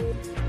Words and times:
Bye. 0.00 0.39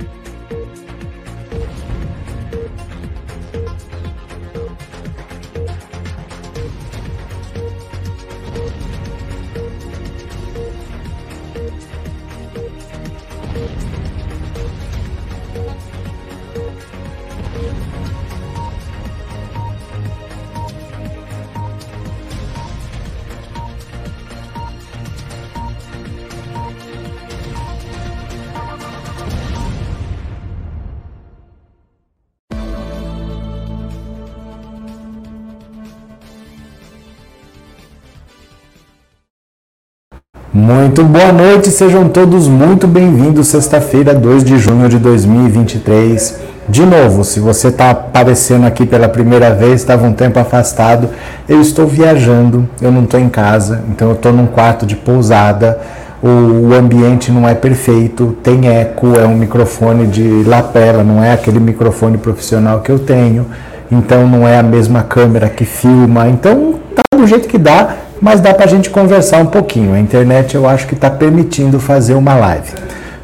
Muito 40.62 41.04
boa 41.04 41.32
noite, 41.32 41.72
sejam 41.72 42.08
todos 42.08 42.48
muito 42.48 42.86
bem-vindos. 42.86 43.48
Sexta-feira, 43.48 44.14
2 44.14 44.44
de 44.44 44.60
junho 44.60 44.88
de 44.88 45.00
2023. 45.00 46.40
De 46.70 46.86
novo, 46.86 47.24
se 47.24 47.40
você 47.40 47.70
está 47.70 47.90
aparecendo 47.90 48.68
aqui 48.68 48.86
pela 48.86 49.10
primeira 49.10 49.56
vez, 49.56 49.82
estava 49.82 50.06
um 50.06 50.14
tempo 50.14 50.38
afastado, 50.38 51.10
eu 51.50 51.60
estou 51.60 51.88
viajando, 51.88 52.70
eu 52.80 52.92
não 52.92 53.06
estou 53.06 53.20
em 53.20 53.28
casa, 53.28 53.84
então 53.90 54.10
eu 54.10 54.14
estou 54.14 54.32
num 54.32 54.46
quarto 54.46 54.86
de 54.86 54.96
pousada. 54.96 55.82
O, 56.22 56.72
ambiente 56.76 57.32
não 57.32 57.50
é 57.50 57.56
perfeito, 57.56 58.38
tem 58.44 58.68
eco, 58.68 59.20
é 59.20 59.26
um 59.26 59.36
microfone 59.36 60.06
de 60.06 60.44
lapela, 60.44 61.04
não 61.04 61.23
é 61.23 61.34
aquele 61.34 61.59
microfone 61.59 62.20
profissional 62.20 62.82
que 62.82 62.92
eu 62.92 63.00
tenho, 63.00 63.48
então 63.92 64.28
não 64.28 64.48
é 64.48 64.59
a 64.59 64.64
mesma 64.64 65.02
câmera 65.02 65.50
que 65.50 65.66
filma, 65.66 66.30
então 66.30 66.75
tá 66.96 67.02
do 67.18 67.25
jeito 67.25 67.48
que 67.48 67.58
dá 67.58 67.96
mas 68.22 68.39
dá 68.39 68.53
para 68.53 68.66
a 68.66 68.69
gente 68.69 68.89
conversar 68.89 69.39
um 69.39 69.47
pouquinho. 69.47 69.94
A 69.94 70.00
internet 70.00 70.53
eu 70.53 70.67
acho 70.67 70.86
que 70.86 70.94
está 70.94 71.09
permitindo 71.09 71.80
fazer 71.80 72.14
uma 72.14 72.36
live. 72.36 72.72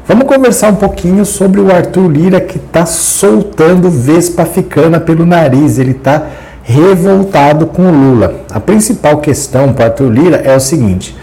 Vamos 0.06 0.24
conversar 0.24 0.72
um 0.72 0.76
pouquinho 0.76 1.24
sobre 1.24 1.60
o 1.60 1.72
Arthur 1.72 2.08
Lira 2.10 2.40
que 2.40 2.56
está 2.56 2.84
soltando 2.84 3.88
vespa 3.88 4.44
ficana 4.44 4.98
pelo 4.98 5.24
nariz. 5.24 5.78
Ele 5.78 5.92
está 5.92 6.26
revoltado 6.64 7.66
com 7.66 7.82
o 7.82 7.90
Lula. 7.90 8.40
A 8.50 8.58
principal 8.58 9.18
questão 9.18 9.72
para 9.72 9.86
Arthur 9.86 10.10
Lira 10.10 10.36
é 10.38 10.56
o 10.56 10.60
seguinte: 10.60 11.16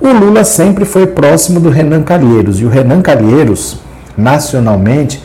o 0.00 0.08
Lula 0.08 0.44
sempre 0.44 0.84
foi 0.84 1.06
próximo 1.06 1.58
do 1.58 1.70
Renan 1.70 2.02
Calheiros 2.02 2.60
e 2.60 2.64
o 2.64 2.68
Renan 2.68 3.02
Calheiros, 3.02 3.80
nacionalmente, 4.16 5.22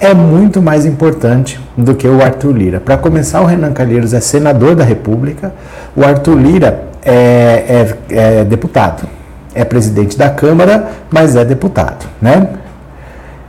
é 0.00 0.12
muito 0.12 0.60
mais 0.60 0.84
importante 0.84 1.60
do 1.76 1.94
que 1.94 2.08
o 2.08 2.22
Arthur 2.22 2.52
Lira. 2.52 2.80
Para 2.80 2.96
começar, 2.96 3.40
o 3.42 3.46
Renan 3.46 3.72
Calheiros 3.72 4.12
é 4.12 4.20
senador 4.20 4.74
da 4.74 4.84
República, 4.84 5.54
o 5.94 6.02
Arthur 6.02 6.36
Lira 6.36 6.93
é, 7.04 7.94
é, 8.10 8.40
é 8.40 8.44
deputado. 8.44 9.06
É 9.54 9.64
presidente 9.64 10.18
da 10.18 10.30
Câmara, 10.30 10.88
mas 11.10 11.36
é 11.36 11.44
deputado, 11.44 12.06
né? 12.20 12.48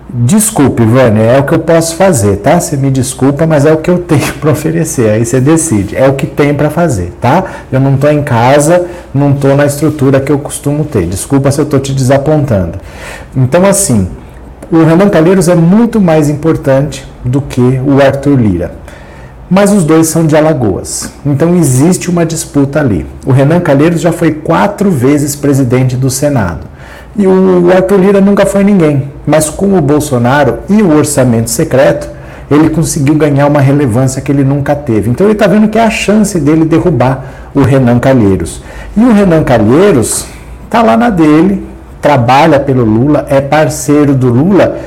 Desculpe, 0.08 0.86
Vânia, 0.86 1.23
é 1.23 1.39
o 1.39 1.44
que 1.44 1.53
eu 1.53 1.59
posso 1.59 1.95
fazer, 1.95 2.38
tá? 2.38 2.59
Você 2.59 2.78
me 2.78 2.92
desculpa, 2.92 3.47
mas 3.47 3.66
é 3.66 3.73
o 3.73 3.78
que 3.78 3.89
eu 3.89 3.97
tenho 3.97 4.34
para 4.39 4.52
oferecer. 4.52 5.09
Aí 5.09 5.25
você 5.25 5.42
decide. 5.42 5.95
É 5.95 6.08
o 6.08 6.14
que 6.14 6.28
tem 6.28 6.53
para 6.53 6.70
fazer, 6.70 7.12
tá? 7.20 7.44
Eu 7.72 7.80
não 7.80 7.95
estou 7.95 8.12
em 8.12 8.22
casa, 8.22 8.86
não 9.14 9.31
estou 9.31 9.56
na 9.56 9.66
estrutura 9.66 10.19
que 10.19 10.31
eu 10.31 10.38
costumo 10.38 10.86
ter. 10.86 11.08
Desculpa 11.08 11.52
se 11.52 11.59
eu 11.59 11.66
estou 11.66 11.80
te 11.80 11.92
desapontando. 11.92 12.78
Então, 13.36 13.66
assim, 13.66 14.08
o 14.72 14.84
Renan 14.84 15.09
Calheiros 15.09 15.50
é 15.50 15.56
muito 15.56 16.00
mais 16.00 16.30
importante 16.30 17.06
do 17.25 17.42
que 17.42 17.81
o 17.86 18.00
Arthur 18.00 18.40
Lira 18.40 18.84
mas 19.50 19.72
os 19.72 19.84
dois 19.84 20.08
são 20.08 20.26
de 20.26 20.36
Alagoas. 20.36 21.12
Então 21.26 21.56
existe 21.56 22.10
uma 22.10 22.26
disputa 22.26 22.80
ali. 22.80 23.06
O 23.25 23.31
Renan 23.31 23.59
Calheiros 23.59 24.02
já 24.02 24.12
foi 24.12 24.31
quatro 24.31 24.90
vezes 24.90 25.36
presidente 25.36 25.96
do 25.96 26.09
Senado. 26.09 26.68
E 27.18 27.25
o 27.25 27.72
Arthur 27.72 28.00
Lira 28.00 28.22
nunca 28.22 28.46
foi 28.46 28.64
ninguém. 28.64 29.12
Mas 29.25 29.50
com 29.50 29.78
o 29.78 29.81
Bolsonaro 29.81 30.59
e 30.69 30.81
o 30.81 30.97
orçamento 30.97 31.50
secreto, 31.50 32.09
ele 32.52 32.69
conseguiu 32.69 33.16
ganhar 33.16 33.47
uma 33.47 33.62
relevância 33.62 34.22
que 34.22 34.31
ele 34.31 34.44
nunca 34.44 34.75
teve. 34.75 35.09
Então 35.09 35.25
ele 35.25 35.34
está 35.34 35.48
vendo 35.48 35.68
que 35.68 35.78
é 35.78 35.84
a 35.84 35.90
chance 35.90 36.40
dele 36.40 36.66
derrubar 36.66 37.24
o 37.53 37.62
Renan 37.62 38.00
Calheiros. 38.00 38.62
E 38.98 39.02
o 39.02 39.14
Renan 39.14 39.44
Calheiros 39.44 40.25
está 40.66 40.81
lá 40.81 40.98
na 40.98 41.09
dele, 41.09 41.66
trabalha 42.02 42.59
pelo 42.59 42.84
Lula, 42.84 43.25
é 43.30 43.40
parceiro 43.40 44.14
do 44.14 44.28
Lula. 44.28 44.78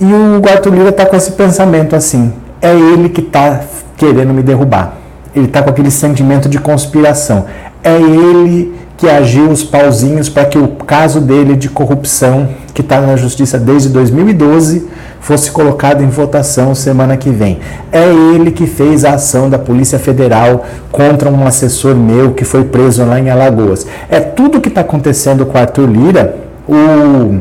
E 0.00 0.04
o 0.04 0.42
Arthur 0.48 0.74
Lira 0.74 0.90
está 0.90 1.06
com 1.06 1.16
esse 1.16 1.32
pensamento 1.32 1.96
assim: 1.96 2.32
é 2.60 2.74
ele 2.74 3.08
que 3.08 3.20
está 3.20 3.60
querendo 3.96 4.32
me 4.32 4.42
derrubar. 4.42 4.94
Ele 5.34 5.46
está 5.46 5.62
com 5.62 5.70
aquele 5.70 5.90
sentimento 5.90 6.48
de 6.48 6.58
conspiração. 6.58 7.46
É 7.82 7.94
ele 7.94 8.74
que 8.96 9.08
agiu 9.08 9.48
os 9.48 9.62
pauzinhos 9.62 10.28
para 10.28 10.44
que 10.44 10.58
o 10.58 10.68
caso 10.68 11.20
dele 11.20 11.54
de 11.54 11.68
corrupção, 11.68 12.48
que 12.74 12.80
está 12.80 13.00
na 13.00 13.16
justiça 13.16 13.56
desde 13.56 13.88
2012, 13.90 14.88
fosse 15.20 15.52
colocado 15.52 16.02
em 16.02 16.08
votação 16.08 16.74
semana 16.74 17.16
que 17.16 17.30
vem. 17.30 17.60
É 17.92 18.08
ele 18.34 18.50
que 18.50 18.66
fez 18.66 19.04
a 19.04 19.14
ação 19.14 19.48
da 19.48 19.58
Polícia 19.58 19.98
Federal 19.98 20.64
contra 20.90 21.30
um 21.30 21.46
assessor 21.46 21.94
meu 21.94 22.32
que 22.32 22.44
foi 22.44 22.64
preso 22.64 23.04
lá 23.04 23.20
em 23.20 23.30
Alagoas. 23.30 23.86
É 24.10 24.18
tudo 24.18 24.60
que 24.60 24.68
está 24.68 24.80
acontecendo 24.80 25.46
com 25.46 25.56
Arthur 25.56 25.88
Lira. 25.88 26.36
O... 26.68 27.38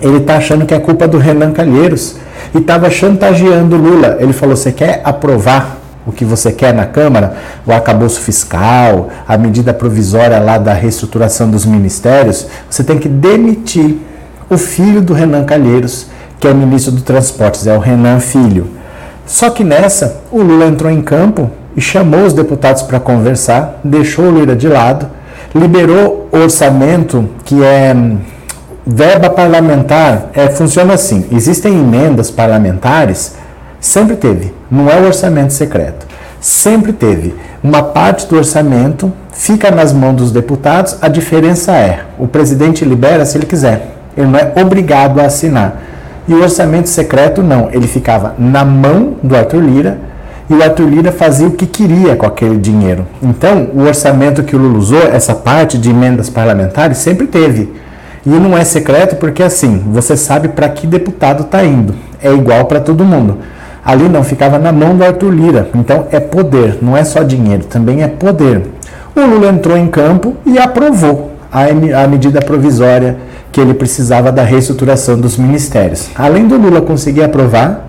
Ele 0.00 0.18
está 0.18 0.36
achando 0.36 0.64
que 0.64 0.72
é 0.72 0.78
culpa 0.78 1.08
do 1.08 1.18
Renan 1.18 1.50
Calheiros 1.50 2.16
e 2.54 2.58
estava 2.58 2.90
chantageando 2.90 3.76
Lula. 3.76 4.16
Ele 4.20 4.32
falou: 4.32 4.56
Você 4.56 4.72
quer 4.72 5.00
aprovar 5.04 5.78
o 6.06 6.12
que 6.12 6.24
você 6.24 6.52
quer 6.52 6.72
na 6.72 6.86
Câmara? 6.86 7.36
O 7.66 7.72
arcabouço 7.72 8.20
fiscal, 8.20 9.08
a 9.26 9.36
medida 9.36 9.74
provisória 9.74 10.38
lá 10.38 10.58
da 10.58 10.72
reestruturação 10.72 11.50
dos 11.50 11.64
ministérios? 11.66 12.46
Você 12.68 12.82
tem 12.82 12.98
que 12.98 13.08
demitir 13.08 13.96
o 14.48 14.56
filho 14.56 15.02
do 15.02 15.12
Renan 15.12 15.44
Calheiros, 15.44 16.06
que 16.40 16.48
é 16.48 16.54
ministro 16.54 16.92
do 16.92 17.02
Transportes, 17.02 17.66
é 17.66 17.76
o 17.76 17.80
Renan 17.80 18.20
Filho. 18.20 18.68
Só 19.26 19.50
que 19.50 19.62
nessa, 19.62 20.22
o 20.32 20.40
Lula 20.40 20.66
entrou 20.66 20.90
em 20.90 21.02
campo 21.02 21.50
e 21.76 21.80
chamou 21.80 22.24
os 22.24 22.32
deputados 22.32 22.82
para 22.82 22.98
conversar, 22.98 23.78
deixou 23.84 24.24
o 24.24 24.30
Lula 24.30 24.56
de 24.56 24.66
lado, 24.66 25.06
liberou 25.54 26.28
orçamento 26.32 27.28
que 27.44 27.62
é 27.62 27.94
Verba 28.90 29.28
parlamentar 29.28 30.30
é, 30.32 30.48
funciona 30.48 30.94
assim: 30.94 31.26
existem 31.30 31.78
emendas 31.78 32.30
parlamentares, 32.30 33.34
sempre 33.78 34.16
teve, 34.16 34.54
não 34.70 34.88
é 34.88 34.98
o 34.98 35.04
orçamento 35.04 35.52
secreto. 35.52 36.06
Sempre 36.40 36.94
teve. 36.94 37.34
Uma 37.62 37.82
parte 37.82 38.26
do 38.26 38.36
orçamento 38.36 39.12
fica 39.30 39.70
nas 39.70 39.92
mãos 39.92 40.14
dos 40.14 40.32
deputados, 40.32 40.96
a 41.02 41.08
diferença 41.08 41.72
é: 41.72 42.00
o 42.18 42.26
presidente 42.26 42.82
libera 42.82 43.26
se 43.26 43.36
ele 43.36 43.44
quiser, 43.44 43.94
ele 44.16 44.28
não 44.28 44.38
é 44.38 44.54
obrigado 44.58 45.20
a 45.20 45.26
assinar. 45.26 45.82
E 46.26 46.32
o 46.32 46.40
orçamento 46.40 46.88
secreto 46.88 47.42
não, 47.42 47.68
ele 47.70 47.86
ficava 47.86 48.36
na 48.38 48.64
mão 48.64 49.18
do 49.22 49.36
Arthur 49.36 49.60
Lira 49.60 49.98
e 50.48 50.54
o 50.54 50.62
Arthur 50.62 50.88
Lira 50.88 51.12
fazia 51.12 51.46
o 51.46 51.52
que 51.52 51.66
queria 51.66 52.16
com 52.16 52.24
aquele 52.24 52.56
dinheiro. 52.56 53.06
Então, 53.22 53.68
o 53.74 53.82
orçamento 53.82 54.42
que 54.42 54.56
o 54.56 54.58
Lula 54.58 54.78
usou, 54.78 55.02
essa 55.02 55.34
parte 55.34 55.76
de 55.76 55.90
emendas 55.90 56.30
parlamentares, 56.30 56.96
sempre 56.96 57.26
teve. 57.26 57.70
E 58.28 58.38
não 58.38 58.56
é 58.56 58.62
secreto 58.62 59.16
porque 59.16 59.42
assim, 59.42 59.82
você 59.86 60.14
sabe 60.14 60.48
para 60.48 60.68
que 60.68 60.86
deputado 60.86 61.44
está 61.44 61.64
indo. 61.64 61.94
É 62.22 62.30
igual 62.30 62.66
para 62.66 62.78
todo 62.78 63.02
mundo. 63.02 63.38
Ali 63.82 64.06
não 64.06 64.22
ficava 64.22 64.58
na 64.58 64.70
mão 64.70 64.94
do 64.94 65.02
Arthur 65.02 65.32
Lira. 65.32 65.70
Então 65.74 66.06
é 66.10 66.20
poder, 66.20 66.76
não 66.82 66.94
é 66.94 67.04
só 67.04 67.22
dinheiro, 67.22 67.64
também 67.64 68.02
é 68.02 68.08
poder. 68.08 68.66
O 69.16 69.20
Lula 69.20 69.48
entrou 69.48 69.78
em 69.78 69.86
campo 69.86 70.36
e 70.44 70.58
aprovou 70.58 71.32
a, 71.50 72.06
medida 72.06 72.40
provisória 72.40 73.16
que 73.50 73.62
ele 73.62 73.72
precisava 73.72 74.30
da 74.30 74.42
reestruturação 74.42 75.18
dos 75.18 75.38
ministérios. 75.38 76.10
Além 76.14 76.46
do 76.46 76.58
Lula 76.58 76.82
conseguir 76.82 77.22
aprovar, 77.22 77.88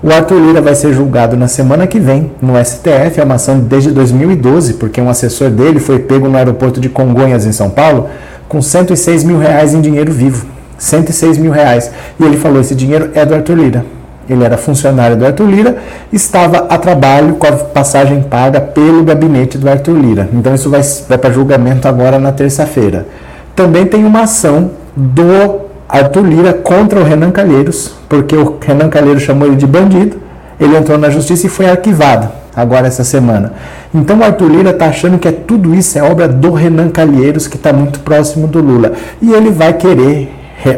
o 0.00 0.12
Arthur 0.12 0.38
Lira 0.38 0.60
vai 0.60 0.76
ser 0.76 0.92
julgado 0.92 1.36
na 1.36 1.48
semana 1.48 1.86
que 1.86 1.98
vem 1.98 2.30
no 2.40 2.62
STF, 2.64 3.18
é 3.18 3.24
uma 3.24 3.34
ação 3.34 3.58
desde 3.58 3.90
2012, 3.90 4.74
porque 4.74 5.00
um 5.00 5.10
assessor 5.10 5.50
dele 5.50 5.80
foi 5.80 5.98
pego 5.98 6.28
no 6.28 6.36
aeroporto 6.36 6.80
de 6.80 6.88
Congonhas, 6.88 7.44
em 7.44 7.52
São 7.52 7.70
Paulo, 7.70 8.08
com 8.48 8.60
106 8.60 9.24
mil 9.24 9.38
reais 9.38 9.74
em 9.74 9.80
dinheiro 9.80 10.12
vivo. 10.12 10.46
106 10.78 11.38
mil 11.38 11.52
reais. 11.52 11.90
E 12.18 12.24
ele 12.24 12.36
falou: 12.36 12.60
esse 12.60 12.74
dinheiro 12.74 13.10
é 13.14 13.24
do 13.24 13.34
Arthur 13.34 13.56
Lira. 13.56 13.84
Ele 14.28 14.42
era 14.42 14.56
funcionário 14.56 15.16
do 15.16 15.26
Arthur 15.26 15.46
Lira, 15.46 15.76
estava 16.10 16.66
a 16.70 16.78
trabalho 16.78 17.34
com 17.34 17.46
a 17.46 17.52
passagem 17.52 18.22
paga 18.22 18.58
pelo 18.58 19.04
gabinete 19.04 19.58
do 19.58 19.68
Arthur 19.68 19.98
Lira. 19.98 20.28
Então 20.32 20.54
isso 20.54 20.70
vai, 20.70 20.80
vai 21.06 21.18
para 21.18 21.30
julgamento 21.30 21.86
agora 21.86 22.18
na 22.18 22.32
terça-feira. 22.32 23.06
Também 23.54 23.84
tem 23.84 24.02
uma 24.02 24.22
ação 24.22 24.70
do 24.96 25.60
Arthur 25.86 26.24
Lira 26.24 26.54
contra 26.54 27.00
o 27.00 27.04
Renan 27.04 27.30
Calheiros, 27.30 27.94
porque 28.08 28.34
o 28.34 28.56
Renan 28.64 28.88
Calheiros 28.88 29.22
chamou 29.22 29.46
ele 29.46 29.56
de 29.56 29.66
bandido. 29.66 30.16
Ele 30.58 30.74
entrou 30.74 30.96
na 30.96 31.10
justiça 31.10 31.46
e 31.46 31.50
foi 31.50 31.68
arquivado 31.68 32.43
agora 32.56 32.86
essa 32.86 33.04
semana. 33.04 33.52
Então 33.94 34.18
o 34.18 34.24
Arthur 34.24 34.50
Lira 34.50 34.70
está 34.70 34.86
achando 34.86 35.18
que 35.18 35.28
é 35.28 35.32
tudo 35.32 35.74
isso 35.74 35.98
é 35.98 36.02
obra 36.02 36.28
do 36.28 36.52
Renan 36.52 36.88
Calheiros, 36.90 37.46
que 37.46 37.56
está 37.56 37.72
muito 37.72 38.00
próximo 38.00 38.46
do 38.46 38.60
Lula. 38.60 38.92
E 39.20 39.32
ele 39.32 39.50
vai 39.50 39.72
querer 39.74 40.30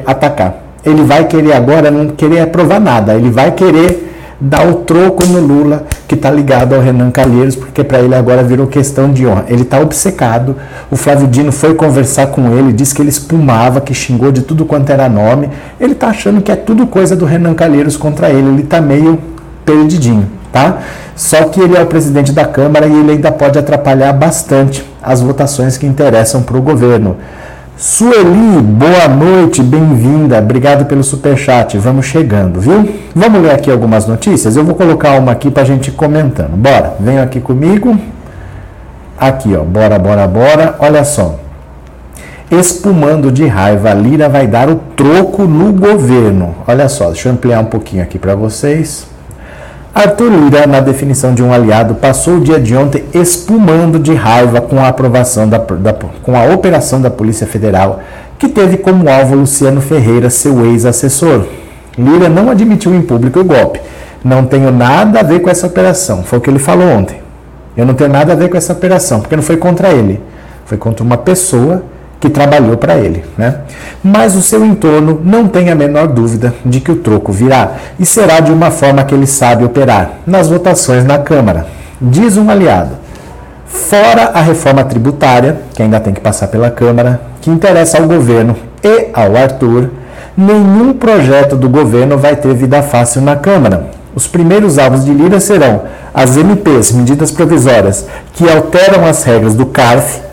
atacar. 0.06 0.62
ele 0.84 1.02
vai 1.02 1.26
querer 1.26 1.52
agora 1.52 1.90
não 1.90 2.08
querer 2.08 2.40
aprovar 2.40 2.80
nada, 2.80 3.14
ele 3.14 3.30
vai 3.30 3.52
querer 3.52 4.06
dar 4.40 4.68
o 4.68 4.74
troco 4.74 5.24
no 5.26 5.40
Lula, 5.40 5.86
que 6.06 6.14
está 6.14 6.30
ligado 6.30 6.74
ao 6.74 6.80
Renan 6.80 7.10
Calheiros, 7.10 7.56
porque 7.56 7.82
para 7.82 8.00
ele 8.00 8.14
agora 8.14 8.42
virou 8.42 8.66
questão 8.66 9.10
de 9.10 9.26
honra. 9.26 9.46
Ele 9.48 9.62
está 9.62 9.80
obcecado. 9.80 10.56
O 10.90 10.96
Flávio 10.96 11.26
Dino 11.26 11.50
foi 11.50 11.74
conversar 11.74 12.28
com 12.28 12.52
ele, 12.56 12.72
disse 12.72 12.94
que 12.94 13.00
ele 13.00 13.08
espumava, 13.08 13.80
que 13.80 13.94
xingou 13.94 14.30
de 14.30 14.42
tudo 14.42 14.64
quanto 14.64 14.90
era 14.90 15.08
nome. 15.08 15.48
Ele 15.80 15.92
está 15.92 16.08
achando 16.08 16.40
que 16.42 16.52
é 16.52 16.56
tudo 16.56 16.86
coisa 16.86 17.16
do 17.16 17.24
Renan 17.24 17.54
Calheiros 17.54 17.96
contra 17.96 18.28
ele. 18.28 18.48
Ele 18.48 18.62
está 18.62 18.80
meio 18.80 19.18
perdidinho, 19.64 20.26
tá? 20.56 20.78
Só 21.14 21.44
que 21.44 21.60
ele 21.60 21.76
é 21.76 21.82
o 21.82 21.86
presidente 21.86 22.32
da 22.32 22.46
Câmara 22.46 22.86
e 22.86 22.92
ele 22.92 23.12
ainda 23.12 23.30
pode 23.30 23.58
atrapalhar 23.58 24.12
bastante 24.14 24.82
as 25.02 25.20
votações 25.20 25.76
que 25.76 25.86
interessam 25.86 26.42
para 26.42 26.56
o 26.56 26.62
governo. 26.62 27.18
Sueli, 27.76 28.62
boa 28.62 29.06
noite, 29.06 29.62
bem-vinda. 29.62 30.38
Obrigado 30.38 30.86
pelo 30.86 31.04
superchat. 31.04 31.76
Vamos 31.76 32.06
chegando, 32.06 32.58
viu? 32.58 32.88
Vamos 33.14 33.42
ler 33.42 33.50
aqui 33.50 33.70
algumas 33.70 34.06
notícias. 34.06 34.56
Eu 34.56 34.64
vou 34.64 34.74
colocar 34.74 35.18
uma 35.18 35.32
aqui 35.32 35.50
para 35.50 35.62
a 35.62 35.66
gente 35.66 35.90
comentando. 35.90 36.56
Bora, 36.56 36.94
venham 36.98 37.22
aqui 37.22 37.38
comigo. 37.38 37.98
Aqui, 39.18 39.54
ó. 39.54 39.62
Bora, 39.62 39.98
bora, 39.98 40.26
bora. 40.26 40.74
Olha 40.78 41.04
só. 41.04 41.38
Espumando 42.50 43.30
de 43.30 43.46
raiva, 43.46 43.92
Lira 43.92 44.28
vai 44.28 44.46
dar 44.46 44.70
o 44.70 44.76
troco 44.96 45.42
no 45.44 45.70
governo. 45.72 46.54
Olha 46.66 46.88
só, 46.88 47.08
deixa 47.08 47.28
eu 47.28 47.32
ampliar 47.32 47.60
um 47.60 47.66
pouquinho 47.66 48.02
aqui 48.02 48.18
para 48.18 48.34
vocês. 48.34 49.15
Arthur 49.96 50.30
Lira, 50.30 50.66
na 50.66 50.80
definição 50.80 51.32
de 51.32 51.42
um 51.42 51.50
aliado, 51.50 51.94
passou 51.94 52.34
o 52.34 52.40
dia 52.42 52.60
de 52.60 52.76
ontem 52.76 53.02
espumando 53.14 53.98
de 53.98 54.12
raiva 54.12 54.60
com 54.60 54.78
a 54.78 54.88
aprovação 54.88 55.48
da, 55.48 55.56
da, 55.56 55.94
com 56.22 56.36
a 56.36 56.44
operação 56.52 57.00
da 57.00 57.08
Polícia 57.08 57.46
Federal, 57.46 58.00
que 58.38 58.46
teve 58.46 58.76
como 58.76 59.08
alvo 59.08 59.34
Luciano 59.34 59.80
Ferreira, 59.80 60.28
seu 60.28 60.66
ex-assessor. 60.66 61.46
Lira 61.96 62.28
não 62.28 62.50
admitiu 62.50 62.94
em 62.94 63.00
público 63.00 63.40
o 63.40 63.44
golpe. 63.44 63.80
Não 64.22 64.44
tenho 64.44 64.70
nada 64.70 65.20
a 65.20 65.22
ver 65.22 65.40
com 65.40 65.48
essa 65.48 65.66
operação. 65.66 66.22
Foi 66.22 66.40
o 66.40 66.42
que 66.42 66.50
ele 66.50 66.58
falou 66.58 66.86
ontem. 66.86 67.22
Eu 67.74 67.86
não 67.86 67.94
tenho 67.94 68.10
nada 68.10 68.34
a 68.34 68.36
ver 68.36 68.50
com 68.50 68.58
essa 68.58 68.74
operação, 68.74 69.20
porque 69.20 69.34
não 69.34 69.42
foi 69.42 69.56
contra 69.56 69.88
ele. 69.88 70.20
Foi 70.66 70.76
contra 70.76 71.02
uma 71.02 71.16
pessoa 71.16 71.82
que 72.20 72.28
trabalhou 72.28 72.76
para 72.76 72.96
ele. 72.96 73.24
Né? 73.36 73.56
Mas 74.02 74.34
o 74.34 74.42
seu 74.42 74.64
entorno 74.64 75.20
não 75.24 75.48
tem 75.48 75.70
a 75.70 75.74
menor 75.74 76.08
dúvida 76.08 76.54
de 76.64 76.80
que 76.80 76.90
o 76.90 76.96
troco 76.96 77.32
virá 77.32 77.72
e 77.98 78.06
será 78.06 78.40
de 78.40 78.52
uma 78.52 78.70
forma 78.70 79.04
que 79.04 79.14
ele 79.14 79.26
sabe 79.26 79.64
operar 79.64 80.10
nas 80.26 80.48
votações 80.48 81.04
na 81.04 81.18
Câmara. 81.18 81.66
Diz 82.00 82.36
um 82.36 82.50
aliado: 82.50 82.96
fora 83.66 84.30
a 84.34 84.40
reforma 84.40 84.84
tributária, 84.84 85.58
que 85.74 85.82
ainda 85.82 86.00
tem 86.00 86.12
que 86.12 86.20
passar 86.20 86.48
pela 86.48 86.70
Câmara, 86.70 87.20
que 87.40 87.50
interessa 87.50 87.98
ao 87.98 88.06
governo 88.06 88.56
e 88.82 89.08
ao 89.12 89.36
Arthur, 89.36 89.90
nenhum 90.36 90.92
projeto 90.92 91.56
do 91.56 91.68
governo 91.68 92.18
vai 92.18 92.36
ter 92.36 92.54
vida 92.54 92.82
fácil 92.82 93.22
na 93.22 93.36
Câmara. 93.36 93.90
Os 94.14 94.26
primeiros 94.26 94.78
alvos 94.78 95.04
de 95.04 95.12
Lira 95.12 95.38
serão 95.40 95.82
as 96.14 96.38
MPs, 96.38 96.92
medidas 96.92 97.30
provisórias, 97.30 98.06
que 98.32 98.48
alteram 98.48 99.04
as 99.04 99.22
regras 99.24 99.54
do 99.54 99.66
CARF 99.66 100.25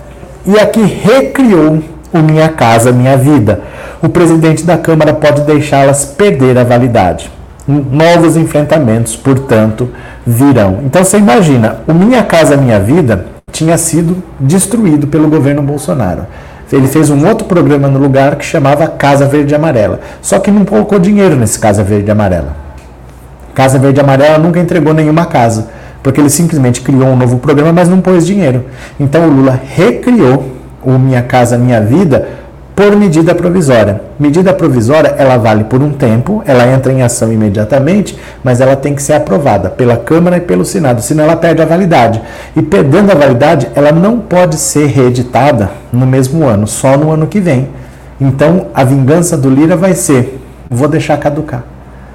e 0.45 0.60
a 0.60 0.66
que 0.66 0.81
recriou 0.81 1.81
o 2.13 2.18
Minha 2.19 2.50
Casa 2.50 2.92
Minha 2.92 3.18
Vida. 3.18 3.62
O 4.01 4.10
presidente 4.10 4.63
da 4.63 4.78
Câmara 4.78 5.13
pode 5.13 5.42
deixá-las 5.42 6.06
perder 6.06 6.57
a 6.57 6.63
validade. 6.63 7.31
Novos 7.68 8.36
enfrentamentos, 8.36 9.16
portanto, 9.16 9.90
virão. 10.25 10.80
Então 10.86 11.04
você 11.04 11.18
imagina, 11.18 11.78
o 11.88 11.94
Minha 11.94 12.24
Casa 12.24 12.57
Minha 12.57 12.80
Vida 12.80 13.25
tinha 13.51 13.78
sido 13.78 14.22
destruído 14.40 15.07
pelo 15.07 15.30
governo 15.30 15.62
Bolsonaro. 15.62 16.25
Ele 16.72 16.88
fez 16.88 17.12
um 17.12 17.28
outro 17.28 17.46
programa 17.46 17.88
no 17.88 18.00
lugar 18.00 18.36
que 18.36 18.44
chamava 18.44 18.88
Casa 18.88 19.28
Verde 19.28 19.54
Amarela. 19.54 20.00
Só 20.24 20.39
que 20.39 20.50
não 20.50 20.66
colocou 20.66 20.98
dinheiro 20.98 21.36
nesse 21.36 21.60
Casa 21.60 21.84
Verde 21.84 22.10
Amarela. 22.10 22.56
Casa 23.54 23.78
Verde 23.78 24.00
Amarela 24.00 24.39
nunca 24.39 24.60
entregou 24.60 24.92
nenhuma 24.92 25.28
casa 25.28 25.68
porque 26.04 26.20
ele 26.20 26.30
simplesmente 26.30 26.82
criou 26.82 27.08
um 27.08 27.16
novo 27.16 27.40
programa, 27.40 27.72
mas 27.72 27.88
não 27.88 28.02
pôs 28.02 28.26
dinheiro. 28.26 28.66
Então 29.00 29.26
o 29.26 29.32
Lula 29.32 29.60
recriou 29.66 30.46
o 30.84 31.00
Minha 31.00 31.24
Casa 31.24 31.58
Minha 31.58 31.80
Vida 31.80 32.28
por 32.76 32.96
medida 32.96 33.34
provisória. 33.34 34.02
Medida 34.20 34.54
provisória, 34.54 35.16
ela 35.18 35.38
vale 35.38 35.64
por 35.64 35.82
um 35.82 35.92
tempo, 35.92 36.44
ela 36.46 36.68
entra 36.68 36.92
em 36.92 37.02
ação 37.02 37.32
imediatamente, 37.32 38.18
mas 38.44 38.60
ela 38.60 38.76
tem 38.76 38.94
que 38.94 39.02
ser 39.02 39.14
aprovada 39.14 39.70
pela 39.70 39.96
Câmara 39.96 40.38
e 40.38 40.42
pelo 40.42 40.66
Senado, 40.66 41.02
senão 41.02 41.24
ela 41.24 41.36
perde 41.36 41.62
a 41.62 41.66
validade. 41.66 42.22
E 42.56 42.62
perdendo 42.62 43.12
a 43.12 43.16
validade, 43.16 43.70
ela 43.76 43.92
não 43.92 44.20
pode 44.20 44.58
ser 44.58 44.88
reeditada 44.88 45.72
no 45.92 46.06
mesmo 46.06 46.46
ano, 46.46 46.68
só 46.68 46.98
no 46.98 47.12
ano 47.12 47.28
que 47.28 47.40
vem. 47.40 47.70
Então, 48.20 48.68
a 48.74 48.84
vingança 48.84 49.38
do 49.38 49.50
Lira 49.50 49.76
vai 49.76 49.94
ser: 49.94 50.40
vou 50.70 50.88
deixar 50.88 51.18
caducar 51.18 51.73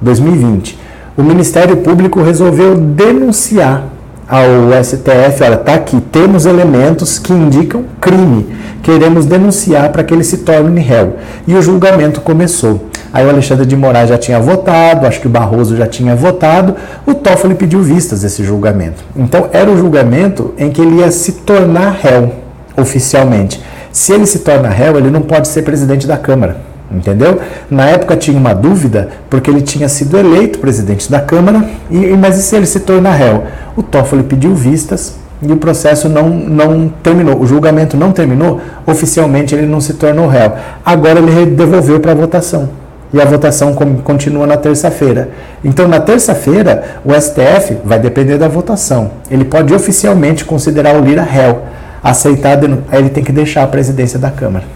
2020. 0.00 0.78
O 1.16 1.22
Ministério 1.22 1.76
Público 1.78 2.22
resolveu 2.22 2.76
denunciar 2.76 3.84
ao 4.28 4.82
STF, 4.82 5.42
olha, 5.42 5.56
tá 5.58 5.74
aqui, 5.74 6.00
temos 6.00 6.46
elementos 6.46 7.18
que 7.18 7.32
indicam 7.32 7.84
crime. 8.00 8.46
Queremos 8.82 9.26
denunciar 9.26 9.92
para 9.92 10.02
que 10.02 10.12
ele 10.12 10.24
se 10.24 10.38
torne 10.38 10.80
réu. 10.80 11.16
E 11.46 11.54
o 11.54 11.62
julgamento 11.62 12.20
começou. 12.20 12.88
Aí 13.12 13.24
o 13.24 13.30
Alexandre 13.30 13.64
de 13.64 13.76
Moraes 13.76 14.08
já 14.08 14.18
tinha 14.18 14.40
votado, 14.40 15.06
acho 15.06 15.20
que 15.20 15.28
o 15.28 15.30
Barroso 15.30 15.76
já 15.76 15.86
tinha 15.86 16.16
votado, 16.16 16.74
o 17.06 17.14
Toffoli 17.14 17.54
pediu 17.54 17.80
vistas 17.80 18.22
desse 18.22 18.42
julgamento. 18.42 19.04
Então 19.14 19.48
era 19.52 19.70
o 19.70 19.78
julgamento 19.78 20.52
em 20.58 20.70
que 20.70 20.80
ele 20.80 20.96
ia 20.96 21.10
se 21.10 21.32
tornar 21.32 21.92
réu 21.92 22.32
oficialmente. 22.76 23.60
Se 23.94 24.12
ele 24.12 24.26
se 24.26 24.40
torna 24.40 24.68
réu, 24.68 24.98
ele 24.98 25.08
não 25.08 25.22
pode 25.22 25.46
ser 25.46 25.62
presidente 25.62 26.04
da 26.04 26.16
Câmara. 26.16 26.56
Entendeu? 26.90 27.38
Na 27.70 27.86
época 27.86 28.16
tinha 28.16 28.36
uma 28.36 28.52
dúvida, 28.52 29.08
porque 29.30 29.48
ele 29.48 29.62
tinha 29.62 29.88
sido 29.88 30.18
eleito 30.18 30.58
presidente 30.58 31.08
da 31.08 31.20
Câmara, 31.20 31.64
e, 31.88 32.08
mas 32.08 32.36
e 32.36 32.42
se 32.42 32.56
ele 32.56 32.66
se 32.66 32.80
torna 32.80 33.12
réu? 33.12 33.44
O 33.76 33.84
Toffoli 33.84 34.24
pediu 34.24 34.52
vistas 34.52 35.14
e 35.40 35.50
o 35.52 35.56
processo 35.58 36.08
não, 36.08 36.28
não 36.28 36.88
terminou, 37.04 37.40
o 37.40 37.46
julgamento 37.46 37.96
não 37.96 38.10
terminou, 38.10 38.60
oficialmente 38.84 39.54
ele 39.54 39.66
não 39.66 39.80
se 39.80 39.94
tornou 39.94 40.26
réu. 40.26 40.54
Agora 40.84 41.20
ele 41.20 41.46
devolveu 41.46 42.00
para 42.00 42.10
a 42.10 42.16
votação. 42.16 42.70
E 43.12 43.20
a 43.20 43.24
votação 43.24 43.74
continua 44.02 44.44
na 44.44 44.56
terça-feira. 44.56 45.28
Então, 45.64 45.86
na 45.86 46.00
terça-feira, 46.00 46.98
o 47.04 47.12
STF 47.14 47.76
vai 47.84 48.00
depender 48.00 48.38
da 48.38 48.48
votação. 48.48 49.12
Ele 49.30 49.44
pode 49.44 49.72
oficialmente 49.72 50.44
considerar 50.44 50.96
o 50.96 51.04
Lira 51.04 51.22
réu 51.22 51.62
aceitar, 52.04 52.58
ele 52.92 53.08
tem 53.08 53.24
que 53.24 53.32
deixar 53.32 53.62
a 53.62 53.66
presidência 53.66 54.18
da 54.18 54.30
Câmara. 54.30 54.66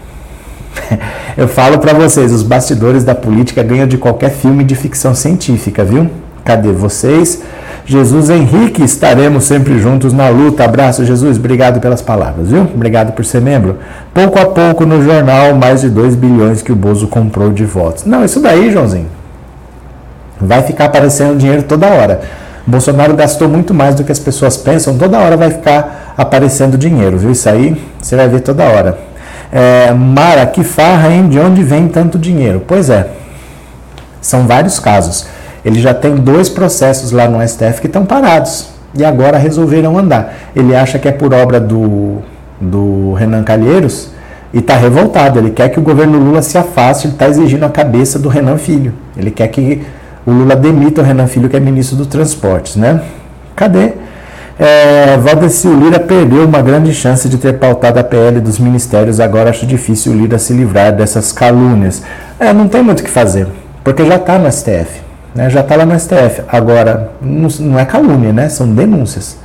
Eu 1.37 1.47
falo 1.47 1.77
para 1.77 1.93
vocês, 1.93 2.33
os 2.33 2.41
bastidores 2.41 3.03
da 3.03 3.13
política 3.13 3.61
ganham 3.61 3.87
de 3.87 3.97
qualquer 3.97 4.31
filme 4.31 4.63
de 4.63 4.75
ficção 4.75 5.13
científica, 5.13 5.85
viu? 5.85 6.09
Cadê 6.43 6.71
vocês? 6.71 7.43
Jesus 7.85 8.29
Henrique, 8.29 8.83
estaremos 8.83 9.45
sempre 9.45 9.79
juntos 9.79 10.13
na 10.13 10.29
luta. 10.29 10.63
Abraço, 10.63 11.05
Jesus. 11.05 11.37
Obrigado 11.37 11.79
pelas 11.79 12.01
palavras, 12.01 12.49
viu? 12.49 12.61
Obrigado 12.61 13.13
por 13.13 13.23
ser 13.23 13.41
membro. 13.41 13.77
Pouco 14.13 14.39
a 14.39 14.45
pouco 14.45 14.85
no 14.85 15.03
jornal, 15.03 15.55
mais 15.55 15.81
de 15.81 15.89
2 15.89 16.15
bilhões 16.15 16.61
que 16.61 16.71
o 16.71 16.75
Bozo 16.75 17.07
comprou 17.07 17.51
de 17.51 17.65
votos. 17.65 18.05
Não, 18.05 18.23
isso 18.23 18.39
daí, 18.39 18.71
Joãozinho, 18.71 19.07
vai 20.39 20.61
ficar 20.63 20.85
aparecendo 20.85 21.37
dinheiro 21.37 21.63
toda 21.63 21.87
hora. 21.87 22.21
Bolsonaro 22.69 23.15
gastou 23.15 23.49
muito 23.49 23.73
mais 23.73 23.95
do 23.95 24.03
que 24.03 24.11
as 24.11 24.19
pessoas 24.19 24.55
pensam, 24.55 24.97
toda 24.97 25.17
hora 25.17 25.35
vai 25.35 25.49
ficar 25.49 26.13
aparecendo 26.17 26.77
dinheiro, 26.77 27.17
viu? 27.17 27.31
Isso 27.31 27.49
aí 27.49 27.81
você 27.99 28.15
vai 28.15 28.27
ver 28.29 28.41
toda 28.41 28.63
hora. 28.63 28.97
É, 29.51 29.91
Mara, 29.91 30.45
que 30.45 30.63
farra, 30.63 31.09
hein? 31.09 31.27
De 31.27 31.39
onde 31.39 31.63
vem 31.63 31.87
tanto 31.87 32.19
dinheiro? 32.19 32.61
Pois 32.67 32.89
é, 32.89 33.07
são 34.21 34.45
vários 34.45 34.79
casos. 34.79 35.25
Ele 35.65 35.81
já 35.81 35.93
tem 35.93 36.15
dois 36.15 36.47
processos 36.47 37.11
lá 37.11 37.27
no 37.27 37.45
STF 37.45 37.81
que 37.81 37.87
estão 37.87 38.05
parados 38.05 38.67
e 38.93 39.03
agora 39.03 39.37
resolveram 39.37 39.97
andar. 39.97 40.33
Ele 40.55 40.75
acha 40.75 40.99
que 40.99 41.07
é 41.07 41.11
por 41.11 41.33
obra 41.33 41.59
do, 41.59 42.19
do 42.61 43.13
Renan 43.13 43.43
Calheiros 43.43 44.11
e 44.53 44.59
está 44.59 44.75
revoltado. 44.75 45.39
Ele 45.39 45.51
quer 45.51 45.69
que 45.69 45.79
o 45.79 45.83
governo 45.83 46.17
Lula 46.17 46.41
se 46.41 46.57
afaste, 46.57 47.07
ele 47.07 47.13
está 47.13 47.27
exigindo 47.27 47.63
a 47.65 47.69
cabeça 47.69 48.19
do 48.19 48.29
Renan 48.29 48.57
Filho. 48.57 48.93
Ele 49.17 49.31
quer 49.31 49.47
que 49.47 49.81
o 50.25 50.31
Lula 50.31 50.55
demita 50.55 51.01
o 51.01 51.03
Renan 51.03 51.27
Filho, 51.27 51.49
que 51.49 51.57
é 51.57 51.59
ministro 51.59 51.95
dos 51.95 52.07
Transportes, 52.07 52.75
né? 52.75 53.01
Cadê? 53.55 53.93
É, 54.59 55.17
Valdeci 55.17 55.69
Lira 55.69 56.01
perdeu 56.01 56.45
uma 56.45 56.61
grande 56.61 56.93
chance 56.93 57.29
de 57.29 57.37
ter 57.37 57.53
pautado 57.53 57.97
a 57.97 58.03
PL 58.03 58.41
dos 58.41 58.59
ministérios. 58.59 59.19
Agora 59.19 59.49
acho 59.49 59.65
difícil 59.65 60.11
o 60.11 60.15
Lira 60.15 60.37
se 60.37 60.51
livrar 60.51 60.93
dessas 60.93 61.31
calúnias. 61.31 62.03
É, 62.37 62.51
não 62.51 62.67
tem 62.67 62.83
muito 62.83 62.99
o 62.99 63.03
que 63.03 63.09
fazer, 63.09 63.47
porque 63.83 64.05
já 64.05 64.17
está 64.17 64.37
no 64.37 64.51
STF. 64.51 65.01
Né? 65.33 65.49
Já 65.49 65.61
está 65.61 65.77
lá 65.77 65.85
no 65.85 65.97
STF. 65.97 66.41
Agora, 66.47 67.11
não, 67.21 67.47
não 67.61 67.79
é 67.79 67.85
calúnia, 67.85 68.33
né? 68.33 68.49
São 68.49 68.67
denúncias. 68.67 69.37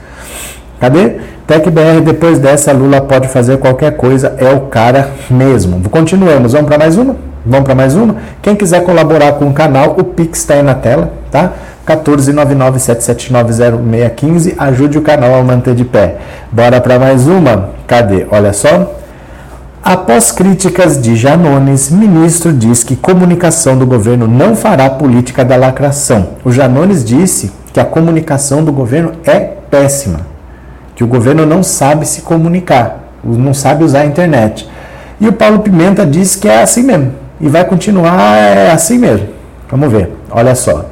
Cadê? 0.80 1.18
TecBR, 1.46 2.00
depois 2.00 2.38
dessa, 2.38 2.72
Lula 2.72 3.00
pode 3.02 3.28
fazer 3.28 3.58
qualquer 3.58 3.96
coisa, 3.96 4.34
é 4.38 4.52
o 4.52 4.62
cara 4.62 5.10
mesmo. 5.30 5.80
Continuamos, 5.90 6.52
vamos 6.52 6.66
para 6.66 6.78
mais 6.78 6.96
uma? 6.96 7.16
Vamos 7.46 7.66
para 7.66 7.74
mais 7.74 7.94
uma? 7.94 8.16
Quem 8.40 8.56
quiser 8.56 8.82
colaborar 8.84 9.32
com 9.32 9.48
o 9.48 9.52
canal, 9.52 9.96
o 9.98 10.04
Pix 10.04 10.38
está 10.38 10.54
aí 10.54 10.62
na 10.62 10.74
tela, 10.74 11.12
tá? 11.30 11.52
14997790615, 11.86 14.54
ajude 14.56 14.96
o 14.96 15.02
canal 15.02 15.34
a 15.34 15.42
manter 15.42 15.74
de 15.74 15.84
pé. 15.84 16.16
Bora 16.50 16.80
para 16.80 16.98
mais 16.98 17.28
uma? 17.28 17.68
Cadê? 17.86 18.26
Olha 18.30 18.54
só. 18.54 18.94
Após 19.82 20.32
críticas 20.32 20.98
de 20.98 21.14
Janones, 21.14 21.90
ministro 21.90 22.50
diz 22.50 22.82
que 22.82 22.96
comunicação 22.96 23.76
do 23.76 23.84
governo 23.84 24.26
não 24.26 24.56
fará 24.56 24.88
política 24.88 25.44
da 25.44 25.56
lacração. 25.56 26.28
O 26.42 26.50
Janones 26.50 27.04
disse 27.04 27.52
que 27.74 27.80
a 27.80 27.84
comunicação 27.84 28.64
do 28.64 28.72
governo 28.72 29.12
é 29.26 29.40
péssima, 29.70 30.20
que 30.96 31.04
o 31.04 31.06
governo 31.06 31.44
não 31.44 31.62
sabe 31.62 32.08
se 32.08 32.22
comunicar, 32.22 33.00
não 33.22 33.52
sabe 33.52 33.84
usar 33.84 34.00
a 34.00 34.06
internet. 34.06 34.66
E 35.20 35.28
o 35.28 35.34
Paulo 35.34 35.58
Pimenta 35.58 36.06
disse 36.06 36.38
que 36.38 36.48
é 36.48 36.62
assim 36.62 36.82
mesmo 36.82 37.23
e 37.40 37.48
vai 37.48 37.64
continuar 37.64 38.36
é 38.36 38.70
assim 38.70 38.98
mesmo. 38.98 39.28
Vamos 39.70 39.90
ver, 39.90 40.10
olha 40.30 40.54
só. 40.54 40.86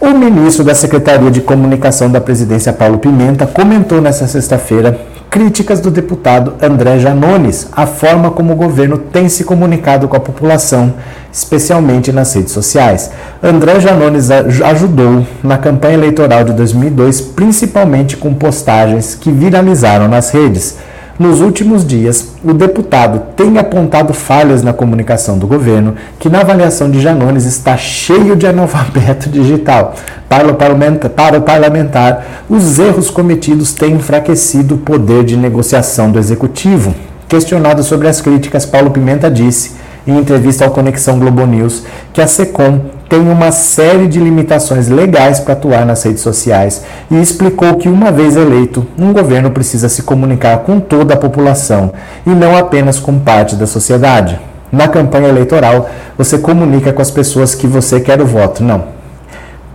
O 0.00 0.10
ministro 0.10 0.64
da 0.64 0.74
Secretaria 0.74 1.30
de 1.30 1.42
Comunicação 1.42 2.10
da 2.10 2.20
Presidência, 2.20 2.72
Paulo 2.72 2.98
Pimenta, 2.98 3.46
comentou 3.46 4.00
nesta 4.00 4.26
sexta-feira 4.26 4.98
críticas 5.30 5.78
do 5.78 5.90
deputado 5.90 6.54
André 6.60 6.98
Janones 6.98 7.68
à 7.72 7.86
forma 7.86 8.32
como 8.32 8.52
o 8.52 8.56
governo 8.56 8.98
tem 8.98 9.28
se 9.28 9.44
comunicado 9.44 10.08
com 10.08 10.16
a 10.16 10.20
população, 10.20 10.94
especialmente 11.32 12.10
nas 12.10 12.34
redes 12.34 12.52
sociais. 12.52 13.12
André 13.40 13.78
Janones 13.78 14.28
ajudou 14.30 15.24
na 15.42 15.56
campanha 15.56 15.94
eleitoral 15.94 16.42
de 16.42 16.52
2002, 16.52 17.20
principalmente 17.20 18.16
com 18.16 18.34
postagens 18.34 19.14
que 19.14 19.30
viralizaram 19.30 20.08
nas 20.08 20.30
redes. 20.30 20.78
Nos 21.20 21.42
últimos 21.42 21.86
dias, 21.86 22.28
o 22.42 22.54
deputado 22.54 23.20
tem 23.36 23.58
apontado 23.58 24.14
falhas 24.14 24.62
na 24.62 24.72
comunicação 24.72 25.36
do 25.36 25.46
governo, 25.46 25.94
que 26.18 26.30
na 26.30 26.40
avaliação 26.40 26.90
de 26.90 26.98
Janones 26.98 27.44
está 27.44 27.76
cheio 27.76 28.34
de 28.34 28.46
analfabeto 28.46 29.28
digital. 29.28 29.94
Para 30.30 30.50
o, 30.50 30.54
para 30.54 31.38
o 31.38 31.42
parlamentar, 31.42 32.46
os 32.48 32.78
erros 32.78 33.10
cometidos 33.10 33.74
têm 33.74 33.96
enfraquecido 33.96 34.76
o 34.76 34.78
poder 34.78 35.22
de 35.22 35.36
negociação 35.36 36.10
do 36.10 36.18
executivo. 36.18 36.94
Questionado 37.28 37.82
sobre 37.82 38.08
as 38.08 38.22
críticas, 38.22 38.64
Paulo 38.64 38.90
Pimenta 38.90 39.30
disse, 39.30 39.72
em 40.06 40.16
entrevista 40.16 40.64
ao 40.64 40.70
Conexão 40.70 41.18
Globo 41.18 41.44
News, 41.44 41.82
que 42.14 42.22
a 42.22 42.26
SECOM 42.26 42.80
tem 43.10 43.18
uma 43.18 43.50
série 43.50 44.06
de 44.06 44.20
limitações 44.20 44.88
legais 44.88 45.40
para 45.40 45.54
atuar 45.54 45.84
nas 45.84 46.04
redes 46.04 46.22
sociais 46.22 46.84
e 47.10 47.20
explicou 47.20 47.74
que, 47.74 47.88
uma 47.88 48.12
vez 48.12 48.36
eleito, 48.36 48.86
um 48.96 49.12
governo 49.12 49.50
precisa 49.50 49.88
se 49.88 50.04
comunicar 50.04 50.58
com 50.58 50.78
toda 50.78 51.14
a 51.14 51.16
população 51.16 51.92
e 52.24 52.30
não 52.30 52.56
apenas 52.56 53.00
com 53.00 53.18
parte 53.18 53.56
da 53.56 53.66
sociedade. 53.66 54.38
Na 54.70 54.86
campanha 54.86 55.28
eleitoral, 55.28 55.90
você 56.16 56.38
comunica 56.38 56.92
com 56.92 57.02
as 57.02 57.10
pessoas 57.10 57.52
que 57.52 57.66
você 57.66 57.98
quer 57.98 58.22
o 58.22 58.26
voto. 58.26 58.62
Não. 58.62 58.84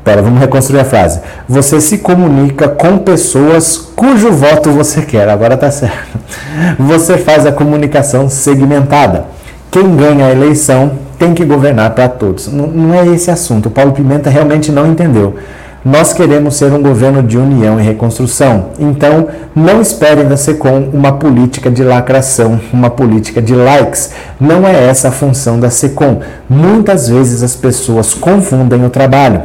Pera, 0.02 0.22
vamos 0.22 0.40
reconstruir 0.40 0.80
a 0.80 0.86
frase. 0.86 1.20
Você 1.50 1.82
se 1.82 1.98
comunica 1.98 2.70
com 2.70 3.00
pessoas 3.00 3.76
cujo 3.98 4.32
voto 4.32 4.72
você 4.72 5.02
quer. 5.02 5.28
Agora 5.28 5.58
tá 5.58 5.70
certo. 5.70 6.18
Você 6.80 7.18
faz 7.18 7.46
a 7.46 7.52
comunicação 7.52 8.30
segmentada. 8.30 9.26
Quem 9.70 9.94
ganha 9.98 10.28
a 10.28 10.32
eleição 10.32 11.05
tem 11.18 11.34
que 11.34 11.46
governar 11.46 11.92
para 11.92 12.08
todos. 12.08 12.48
Não, 12.48 12.68
não 12.68 12.94
é 12.94 13.08
esse 13.08 13.32
assunto. 13.32 13.68
O 13.68 13.72
Paulo 13.72 13.92
Pimenta 13.92 14.30
realmente 14.30 14.72
não 14.72 14.88
entendeu. 14.88 15.36
Nós 15.86 16.14
queremos 16.14 16.56
ser 16.56 16.74
um 16.74 16.82
governo 16.82 17.22
de 17.22 17.38
união 17.38 17.80
e 17.80 17.84
reconstrução. 17.84 18.70
Então, 18.80 19.28
não 19.56 19.80
esperem 19.80 20.28
da 20.28 20.36
SECOM 20.36 20.90
uma 20.92 21.12
política 21.12 21.70
de 21.70 21.84
lacração, 21.84 22.60
uma 22.74 22.90
política 22.90 23.40
de 23.40 23.54
likes. 23.54 24.12
Não 24.40 24.68
é 24.68 24.88
essa 24.88 25.10
a 25.10 25.12
função 25.12 25.60
da 25.60 25.70
SECOM. 25.70 26.22
Muitas 26.50 27.08
vezes 27.08 27.44
as 27.44 27.56
pessoas 27.56 28.16
confundem 28.16 28.84
o 28.84 28.90
trabalho. 28.90 29.44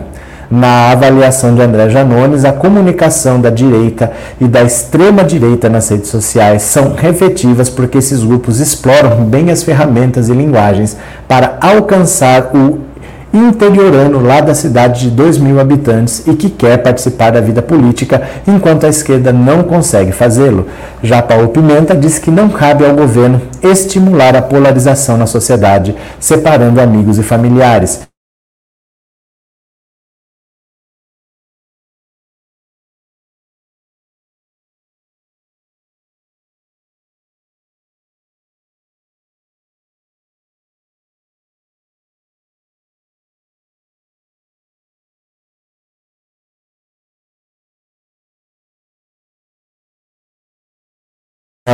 Na 0.50 0.90
avaliação 0.90 1.54
de 1.54 1.62
André 1.62 1.88
Janones, 1.90 2.45
a 2.45 2.52
comunicação 2.52 3.40
da 3.40 3.50
direita 3.50 4.11
e 4.40 4.49
da 4.49 4.64
extrema 4.64 5.23
direita 5.23 5.69
nas 5.69 5.88
redes 5.88 6.09
sociais 6.09 6.62
são 6.62 6.97
efetivas 7.00 7.71
porque 7.71 7.99
esses 7.99 8.25
grupos 8.25 8.59
exploram 8.59 9.25
bem 9.25 9.52
as 9.52 9.62
ferramentas 9.62 10.28
e 10.28 10.33
linguagens 10.33 10.97
para 11.28 11.57
alcançar 11.61 12.50
o 12.52 12.80
interiorano 13.33 14.21
lá 14.21 14.40
da 14.40 14.52
cidade 14.52 15.02
de 15.02 15.11
2 15.11 15.38
mil 15.38 15.61
habitantes 15.61 16.26
e 16.26 16.35
que 16.35 16.50
quer 16.50 16.78
participar 16.78 17.30
da 17.30 17.40
vida 17.40 17.62
política, 17.62 18.21
enquanto 18.45 18.87
a 18.87 18.88
esquerda 18.88 19.33
não 19.33 19.62
consegue 19.62 20.11
fazê-lo. 20.11 20.66
Já 21.00 21.23
Paulo 21.23 21.50
Pimenta 21.50 21.95
diz 21.95 22.19
que 22.19 22.28
não 22.28 22.49
cabe 22.49 22.85
ao 22.85 22.97
governo 22.97 23.40
estimular 23.62 24.35
a 24.35 24.42
polarização 24.42 25.16
na 25.16 25.26
sociedade, 25.26 25.95
separando 26.19 26.80
amigos 26.80 27.21
e 27.21 27.23
familiares. 27.23 28.10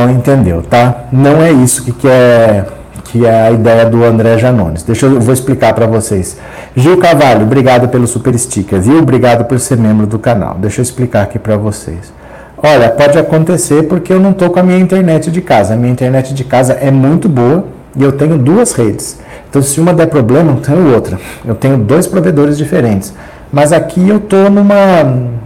Não 0.07 0.13
entendeu, 0.13 0.61
tá? 0.61 1.03
Não 1.11 1.41
é 1.41 1.51
isso 1.51 1.83
que, 1.83 1.91
que 1.91 2.07
é 2.07 2.65
que 3.03 3.25
é 3.25 3.47
a 3.47 3.51
ideia 3.51 3.85
do 3.85 4.03
André 4.03 4.37
Janones. 4.37 4.83
Deixa 4.83 5.05
eu, 5.05 5.13
eu 5.13 5.21
vou 5.21 5.33
explicar 5.33 5.73
para 5.73 5.85
vocês. 5.85 6.37
Gil 6.75 6.97
Carvalho, 6.97 7.43
obrigado 7.43 7.87
pelo 7.87 8.05
super 8.05 8.37
sticker, 8.37 8.81
viu? 8.81 8.99
Obrigado 8.99 9.45
por 9.45 9.59
ser 9.59 9.77
membro 9.77 10.05
do 10.05 10.19
canal. 10.19 10.55
Deixa 10.59 10.81
eu 10.81 10.83
explicar 10.83 11.23
aqui 11.23 11.39
para 11.39 11.55
vocês. 11.55 12.13
Olha, 12.57 12.89
pode 12.89 13.17
acontecer 13.17 13.83
porque 13.83 14.11
eu 14.11 14.19
não 14.19 14.33
tô 14.33 14.49
com 14.49 14.59
a 14.59 14.63
minha 14.63 14.79
internet 14.79 15.31
de 15.31 15.41
casa. 15.41 15.73
A 15.73 15.77
minha 15.77 15.91
internet 15.91 16.33
de 16.33 16.43
casa 16.43 16.73
é 16.73 16.91
muito 16.91 17.29
boa 17.29 17.65
e 17.95 18.03
eu 18.03 18.11
tenho 18.11 18.37
duas 18.37 18.73
redes. 18.73 19.19
Então, 19.49 19.61
se 19.61 19.79
uma 19.79 19.93
der 19.93 20.07
problema, 20.07 20.51
eu 20.51 20.57
tenho 20.57 20.93
outra. 20.93 21.17
Eu 21.45 21.55
tenho 21.55 21.77
dois 21.77 22.07
provedores 22.07 22.57
diferentes. 22.57 23.13
Mas 23.51 23.71
aqui 23.71 24.07
eu 24.07 24.19
tô 24.19 24.49
numa, 24.49 24.75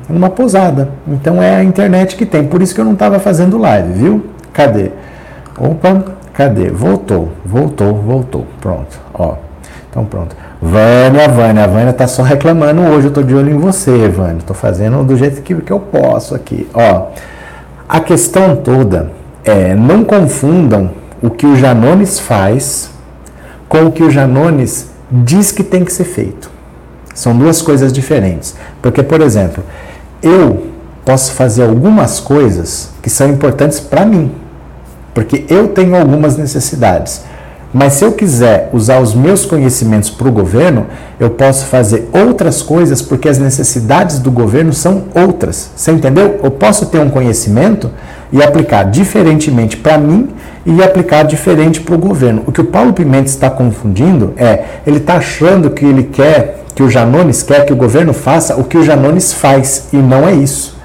numa 0.10 0.30
posada. 0.30 0.90
Então 1.08 1.42
é 1.42 1.58
a 1.58 1.64
internet 1.64 2.16
que 2.16 2.26
tem. 2.26 2.46
Por 2.46 2.62
isso 2.62 2.74
que 2.74 2.82
eu 2.82 2.86
não 2.86 2.94
estava 2.94 3.20
fazendo 3.20 3.58
live, 3.58 3.94
viu? 3.94 4.32
Cadê? 4.54 4.92
Opa, 5.58 6.04
cadê? 6.34 6.70
Voltou, 6.70 7.30
voltou, 7.46 7.94
voltou. 7.96 8.48
Pronto, 8.60 9.00
ó. 9.14 9.36
Então 9.90 10.06
pronto. 10.06 10.36
Vânia, 10.62 11.28
Vânia, 11.28 11.64
a 11.64 11.68
Vânia 11.68 11.94
tá 11.94 12.08
só 12.08 12.24
reclamando 12.24 12.82
hoje. 12.82 13.08
Eu 13.08 13.14
tô 13.14 13.22
de 13.22 13.36
olho 13.36 13.52
em 13.52 13.58
você, 13.58 14.08
Vânia. 14.08 14.42
Tô 14.46 14.54
fazendo 14.54 15.04
do 15.04 15.18
jeito 15.18 15.42
que, 15.42 15.56
que 15.56 15.72
eu 15.72 15.80
posso 15.80 16.34
aqui. 16.34 16.68
Ó, 16.74 17.08
a 17.90 18.00
questão 18.00 18.56
toda 18.56 19.12
é 19.44 19.76
não 19.76 20.04
confundam 20.04 20.92
o 21.22 21.30
que 21.30 21.46
o 21.46 21.56
Janones 21.56 22.20
faz 22.20 22.90
com 23.68 23.86
o 23.86 23.92
que 23.92 24.04
o 24.04 24.10
Janones 24.10 24.90
diz 25.12 25.52
que 25.52 25.64
tem 25.64 25.84
que 25.84 25.92
ser 25.92 26.06
feito. 26.06 26.50
São 27.14 27.38
duas 27.38 27.62
coisas 27.62 27.92
diferentes. 27.92 28.56
Porque, 28.82 29.04
por 29.04 29.22
exemplo, 29.22 29.64
eu 30.22 30.68
posso 31.06 31.34
fazer 31.34 31.64
algumas 31.64 32.20
coisas 32.20 32.92
que 33.02 33.10
são 33.10 33.30
importantes 33.30 33.80
para 33.80 34.06
mim, 34.06 34.32
porque 35.14 35.46
eu 35.50 35.70
tenho 35.70 35.96
algumas 35.96 36.38
necessidades. 36.38 37.24
Mas 37.74 37.94
se 37.94 38.04
eu 38.04 38.12
quiser 38.12 38.70
usar 38.74 39.00
os 39.00 39.14
meus 39.14 39.46
conhecimentos 39.46 40.10
para 40.10 40.28
o 40.28 40.32
governo, 40.32 40.88
eu 41.18 41.30
posso 41.30 41.66
fazer 41.68 42.10
outras 42.12 42.62
coisas 42.62 43.02
porque 43.02 43.30
as 43.30 43.38
necessidades 43.38 44.20
do 44.20 44.30
governo 44.30 44.74
são 44.74 45.06
outras. 45.16 45.72
Você 45.76 45.92
entendeu? 45.92 46.40
Eu 46.44 46.52
posso 46.52 46.88
ter 46.88 47.00
um 47.00 47.10
conhecimento 47.10 47.90
e 48.32 48.44
aplicar 48.44 48.84
diferentemente 48.84 49.78
para 49.78 49.98
mim 49.98 50.30
e 50.66 50.84
aplicar 50.84 51.24
diferente 51.24 51.80
para 51.80 51.96
o 51.96 51.98
governo. 51.98 52.44
O 52.46 52.52
que 52.52 52.60
o 52.60 52.66
Paulo 52.66 52.92
Pimenta 52.92 53.30
está 53.30 53.50
confundindo 53.50 54.34
é, 54.36 54.66
ele 54.86 54.98
está 54.98 55.16
achando 55.16 55.70
que 55.70 55.86
ele 55.86 56.04
quer, 56.04 56.66
que 56.76 56.84
o 56.84 56.90
Janones 56.90 57.42
quer 57.42 57.66
que 57.66 57.72
o 57.72 57.76
governo 57.78 58.14
faça 58.14 58.58
o 58.58 58.66
que 58.66 58.78
o 58.78 58.84
Janones 58.84 59.32
faz, 59.32 59.88
e 59.94 59.98
não 59.98 60.28
é 60.28 60.34
isso. 60.34 60.81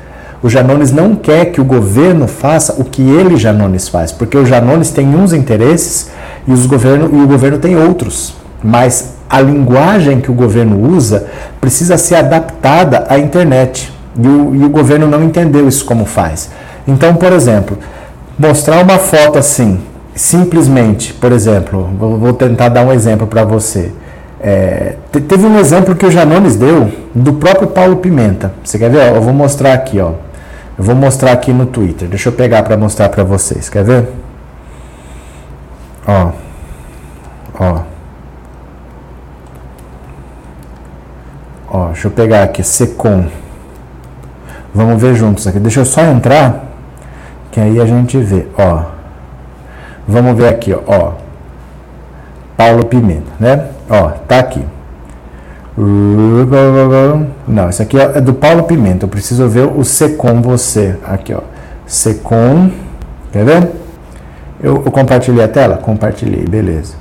O 0.46 0.48
Janones 0.48 0.92
não 0.92 1.16
quer 1.16 1.46
que 1.46 1.60
o 1.60 1.64
governo 1.64 2.28
faça 2.28 2.76
o 2.78 2.84
que 2.84 3.02
ele, 3.02 3.36
Janones, 3.36 3.88
faz, 3.88 4.12
porque 4.12 4.38
o 4.38 4.46
Janones 4.46 4.90
tem 4.90 5.12
uns 5.12 5.32
interesses 5.32 6.08
e, 6.46 6.52
os 6.52 6.66
governo, 6.66 7.10
e 7.18 7.20
o 7.20 7.26
governo 7.26 7.58
tem 7.58 7.76
outros. 7.76 8.32
Mas 8.62 9.16
a 9.28 9.40
linguagem 9.40 10.20
que 10.20 10.30
o 10.30 10.34
governo 10.34 10.88
usa 10.88 11.26
precisa 11.60 11.98
ser 11.98 12.14
adaptada 12.14 13.06
à 13.08 13.18
internet. 13.18 13.92
E 14.16 14.28
o, 14.28 14.54
e 14.54 14.64
o 14.64 14.68
governo 14.68 15.08
não 15.08 15.24
entendeu 15.24 15.66
isso 15.66 15.84
como 15.84 16.04
faz. 16.04 16.48
Então, 16.86 17.16
por 17.16 17.32
exemplo, 17.32 17.76
mostrar 18.38 18.80
uma 18.84 18.98
foto 18.98 19.40
assim, 19.40 19.80
simplesmente, 20.14 21.12
por 21.12 21.32
exemplo, 21.32 21.90
vou, 21.98 22.32
tentar 22.32 22.68
dar 22.68 22.86
um 22.86 22.92
exemplo 22.92 23.26
para 23.26 23.42
você. 23.42 23.90
É, 24.40 24.94
teve 25.10 25.44
um 25.44 25.58
exemplo 25.58 25.96
que 25.96 26.06
o 26.06 26.10
Janones 26.10 26.54
deu 26.54 26.88
do 27.12 27.32
próprio 27.32 27.66
Paulo 27.66 27.96
Pimenta. 27.96 28.52
Você 28.62 28.78
quer 28.78 28.90
ver? 28.90 29.12
Eu 29.12 29.20
vou 29.20 29.34
mostrar 29.34 29.72
aqui, 29.72 29.98
ó. 29.98 30.12
Eu 30.78 30.84
vou 30.84 30.94
mostrar 30.94 31.32
aqui 31.32 31.52
no 31.52 31.66
Twitter. 31.66 32.08
Deixa 32.08 32.28
eu 32.28 32.32
pegar 32.32 32.62
para 32.62 32.76
mostrar 32.76 33.08
para 33.08 33.24
vocês. 33.24 33.68
Quer 33.68 33.84
ver? 33.84 34.08
Ó. 36.06 36.32
Ó. 37.58 37.82
Ó, 41.68 41.86
deixa 41.88 42.06
eu 42.06 42.10
pegar 42.10 42.42
aqui, 42.42 42.62
Secom. 42.62 43.26
Vamos 44.74 45.00
ver 45.00 45.14
juntos 45.14 45.46
aqui. 45.46 45.58
Deixa 45.58 45.80
eu 45.80 45.84
só 45.86 46.02
entrar, 46.02 46.66
que 47.50 47.58
aí 47.58 47.80
a 47.80 47.86
gente 47.86 48.18
vê, 48.18 48.46
ó. 48.58 48.82
Vamos 50.06 50.36
ver 50.36 50.48
aqui, 50.48 50.74
ó. 50.86 51.12
Paulo 52.56 52.84
Pimenta, 52.84 53.32
né? 53.40 53.70
Ó, 53.88 54.10
tá 54.28 54.38
aqui. 54.38 54.62
Não, 57.46 57.68
isso 57.68 57.82
aqui 57.82 57.98
é 57.98 58.20
do 58.20 58.32
Paulo 58.32 58.62
Pimenta. 58.62 59.04
Eu 59.04 59.08
preciso 59.10 59.46
ver 59.46 59.66
o 59.66 59.84
Secom 59.84 60.40
você. 60.40 60.96
Aqui, 61.04 61.34
ó. 61.34 61.40
Secom. 61.86 62.70
Quer 63.30 63.44
ver? 63.44 63.72
Eu, 64.62 64.82
eu, 64.86 64.90
compartilhei 64.90 65.44
a 65.44 65.48
tela? 65.48 65.76
Compartilhei, 65.76 66.44
beleza. 66.46 66.94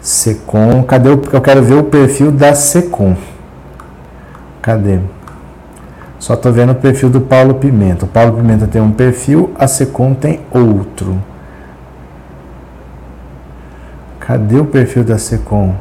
Secom. 0.00 0.82
Cadê 0.84 1.10
o. 1.10 1.22
Eu 1.32 1.40
quero 1.42 1.62
ver 1.62 1.74
o 1.74 1.84
perfil 1.84 2.32
da 2.32 2.54
Secom. 2.54 3.14
Cadê? 4.62 5.00
Só 6.18 6.34
tô 6.34 6.50
vendo 6.50 6.72
o 6.72 6.74
perfil 6.74 7.10
do 7.10 7.20
Paulo 7.20 7.56
Pimenta. 7.56 8.06
O 8.06 8.08
Paulo 8.08 8.38
Pimenta 8.38 8.66
tem 8.66 8.80
um 8.80 8.90
perfil, 8.90 9.52
a 9.58 9.66
Secom 9.66 10.14
tem 10.14 10.40
outro. 10.50 11.18
Cadê 14.18 14.56
o 14.56 14.64
perfil 14.64 15.04
da 15.04 15.18
Secom? 15.18 15.74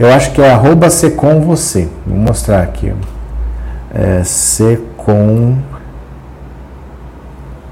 Eu 0.00 0.10
acho 0.14 0.30
que 0.32 0.40
é 0.40 0.50
arroba 0.50 0.88
Secom 0.88 1.42
você. 1.42 1.86
Vou 2.06 2.16
mostrar 2.16 2.62
aqui. 2.62 2.90
É 3.94 4.24
Secom. 4.24 5.58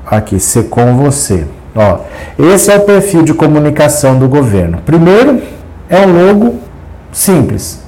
Aqui, 0.06 0.38
Secom 0.38 0.94
você. 0.94 1.46
Ó, 1.74 2.00
esse 2.38 2.70
é 2.70 2.76
o 2.76 2.80
perfil 2.82 3.22
de 3.22 3.32
comunicação 3.32 4.18
do 4.18 4.28
governo. 4.28 4.76
Primeiro, 4.84 5.40
é 5.88 6.00
um 6.00 6.28
logo 6.28 6.56
simples, 7.10 7.82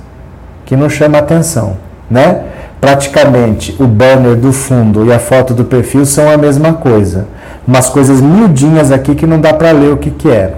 que 0.65 0.75
não 0.75 0.89
chama 0.89 1.19
atenção, 1.19 1.77
né? 2.11 2.45
Praticamente 2.81 3.77
o 3.79 3.87
banner 3.87 4.37
do 4.37 4.55
fundo 4.55 5.05
e 5.05 5.13
a 5.13 5.19
foto 5.19 5.53
do 5.53 5.67
perfil 5.67 6.07
são 6.07 6.31
a 6.31 6.39
mesma 6.39 6.73
coisa. 6.73 7.27
Umas 7.69 7.91
coisas 7.91 8.23
miudinhas 8.23 8.91
aqui 8.91 9.15
que 9.15 9.27
não 9.27 9.39
dá 9.39 9.53
para 9.53 9.71
ler 9.71 9.93
o 9.93 9.99
que, 9.99 10.11
que 10.11 10.31
é. 10.31 10.55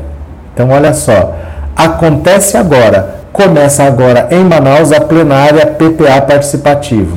Então, 0.55 0.71
olha 0.71 0.95
só. 0.95 1.35
Acontece 1.75 2.57
agora 2.57 3.22
começa 3.33 3.85
agora 3.85 4.29
em 4.31 4.45
Manaus 4.45 4.93
a 4.93 5.01
plenária 5.01 5.67
PPA 5.67 6.21
participativo. 6.21 7.17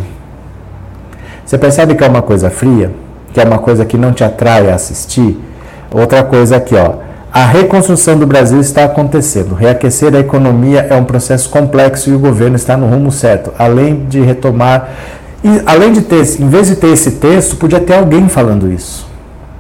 Você 1.46 1.58
percebe 1.58 1.96
que 1.96 2.04
é 2.04 2.08
uma 2.08 2.22
coisa 2.22 2.50
fria? 2.50 2.92
Que 3.34 3.42
é 3.42 3.44
uma 3.44 3.60
coisa 3.60 3.86
que 3.86 3.98
não 3.98 4.14
te 4.14 4.24
atrai 4.24 4.72
a 4.72 4.76
assistir? 4.76 5.38
Outra 5.92 6.24
coisa 6.24 6.56
aqui, 6.56 6.76
ó. 6.76 7.06
A 7.32 7.46
reconstrução 7.46 8.18
do 8.18 8.26
Brasil 8.26 8.62
está 8.62 8.86
acontecendo. 8.86 9.56
Reaquecer 9.56 10.16
a 10.16 10.20
economia 10.20 10.88
é 10.90 10.96
um 10.96 11.04
processo 11.04 11.50
complexo 11.50 12.10
e 12.10 12.14
o 12.14 12.20
governo 12.20 12.56
está 12.56 12.78
no 12.78 12.88
rumo 12.88 13.12
certo. 13.12 13.52
Além 13.60 14.06
de 14.06 14.22
retomar. 14.22 14.90
E, 15.44 15.62
além 15.66 15.92
de 15.92 16.02
ter, 16.02 16.22
em 16.40 16.48
vez 16.48 16.68
de 16.68 16.78
ter 16.78 16.88
esse 16.88 17.12
texto, 17.12 17.58
podia 17.58 17.80
ter 17.80 17.94
alguém 17.94 18.30
falando 18.30 18.72
isso. 18.72 19.06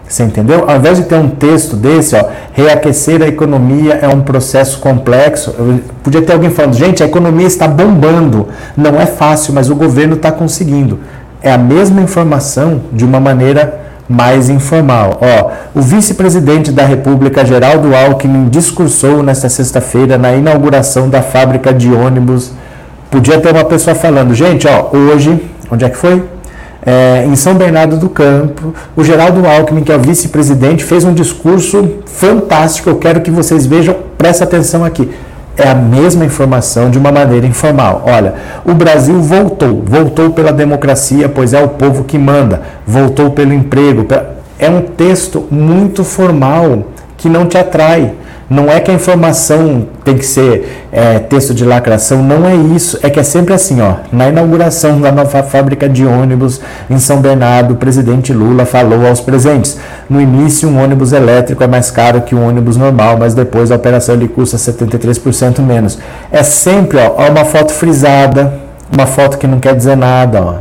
Você 0.07 0.23
entendeu? 0.23 0.65
Ao 0.67 0.77
invés 0.77 0.97
de 0.97 1.05
ter 1.05 1.15
um 1.15 1.29
texto 1.29 1.75
desse, 1.75 2.15
ó, 2.15 2.25
reaquecer 2.53 3.21
a 3.23 3.27
economia 3.27 3.95
é 3.95 4.07
um 4.07 4.21
processo 4.21 4.79
complexo, 4.79 5.53
eu, 5.57 5.79
podia 6.03 6.21
ter 6.21 6.33
alguém 6.33 6.51
falando, 6.51 6.75
gente, 6.75 7.01
a 7.01 7.05
economia 7.07 7.47
está 7.47 7.67
bombando. 7.67 8.47
Não 8.77 8.99
é 9.01 9.05
fácil, 9.05 9.53
mas 9.53 9.69
o 9.69 9.75
governo 9.75 10.15
está 10.15 10.31
conseguindo. 10.31 10.99
É 11.41 11.51
a 11.51 11.57
mesma 11.57 12.01
informação 12.01 12.81
de 12.93 13.03
uma 13.03 13.19
maneira 13.19 13.85
mais 14.07 14.49
informal. 14.49 15.19
Ó, 15.19 15.51
o 15.79 15.81
vice-presidente 15.81 16.71
da 16.71 16.85
República, 16.85 17.43
Geraldo 17.43 17.95
Alckmin, 17.95 18.49
discursou 18.49 19.23
nesta 19.23 19.49
sexta-feira 19.49 20.17
na 20.17 20.33
inauguração 20.33 21.09
da 21.09 21.23
fábrica 21.23 21.73
de 21.73 21.91
ônibus. 21.91 22.51
Podia 23.09 23.39
ter 23.39 23.51
uma 23.51 23.65
pessoa 23.65 23.95
falando, 23.95 24.35
gente, 24.35 24.67
ó, 24.67 24.95
hoje, 24.95 25.43
onde 25.71 25.83
é 25.83 25.89
que 25.89 25.97
foi? 25.97 26.23
É, 26.85 27.25
em 27.25 27.35
São 27.35 27.55
Bernardo 27.55 27.97
do 27.97 28.07
Campo. 28.07 28.73
O 28.95 29.03
Geraldo 29.03 29.45
Alckmin, 29.45 29.83
que 29.83 29.91
é 29.91 29.95
o 29.95 29.99
vice-presidente, 29.99 30.83
fez 30.83 31.03
um 31.03 31.13
discurso 31.13 31.95
fantástico. 32.05 32.89
Eu 32.89 32.97
quero 32.97 33.21
que 33.21 33.31
vocês 33.31 33.65
vejam, 33.65 33.95
presta 34.17 34.43
atenção 34.43 34.85
aqui. 34.85 35.09
É 35.57 35.69
a 35.69 35.75
mesma 35.75 36.25
informação 36.25 36.89
de 36.89 36.97
uma 36.97 37.11
maneira 37.11 37.47
informal. 37.47 38.03
Olha, 38.05 38.35
o 38.65 38.73
Brasil 38.73 39.21
voltou, 39.21 39.83
voltou 39.85 40.31
pela 40.31 40.51
democracia, 40.51 41.29
pois 41.29 41.53
é 41.53 41.63
o 41.63 41.69
povo 41.69 42.03
que 42.03 42.17
manda, 42.17 42.61
voltou 42.85 43.31
pelo 43.31 43.53
emprego. 43.53 44.05
É 44.59 44.69
um 44.69 44.81
texto 44.81 45.45
muito 45.49 46.03
formal 46.03 46.85
que 47.17 47.29
não 47.29 47.45
te 47.45 47.57
atrai. 47.57 48.13
Não 48.47 48.69
é 48.69 48.79
que 48.79 48.91
a 48.91 48.93
informação 48.93 49.87
tem 50.03 50.17
que 50.19 50.25
ser 50.25 50.87
é, 50.91 51.17
texto 51.17 51.51
de 51.51 51.65
lacração, 51.65 52.21
não 52.21 52.47
é 52.47 52.55
isso. 52.55 52.99
É 53.01 53.09
que 53.09 53.19
é 53.19 53.23
sempre 53.23 53.55
assim, 53.55 53.81
ó. 53.81 53.95
Na 54.11 54.29
inauguração 54.29 55.01
da 55.01 55.11
nova 55.11 55.41
fábrica 55.41 55.89
de 55.89 56.05
ônibus 56.05 56.61
em 56.87 56.99
São 56.99 57.21
Bernardo, 57.21 57.73
o 57.73 57.77
presidente 57.77 58.31
Lula 58.31 58.63
falou 58.63 59.07
aos 59.07 59.19
presentes. 59.19 59.79
No 60.07 60.21
início, 60.21 60.69
um 60.69 60.79
ônibus 60.81 61.11
elétrico 61.11 61.63
é 61.63 61.67
mais 61.67 61.89
caro 61.89 62.21
que 62.21 62.35
um 62.35 62.47
ônibus 62.47 62.77
normal, 62.77 63.17
mas 63.17 63.33
depois 63.33 63.71
a 63.71 63.77
operação 63.77 64.13
ele 64.13 64.27
custa 64.27 64.57
73% 64.57 65.59
menos. 65.61 65.97
É 66.31 66.43
sempre, 66.43 66.99
ó, 66.99 67.15
ó, 67.17 67.31
uma 67.31 67.45
foto 67.45 67.73
frisada, 67.73 68.53
uma 68.93 69.07
foto 69.07 69.39
que 69.39 69.47
não 69.47 69.59
quer 69.59 69.75
dizer 69.75 69.97
nada, 69.97 70.41
ó. 70.41 70.55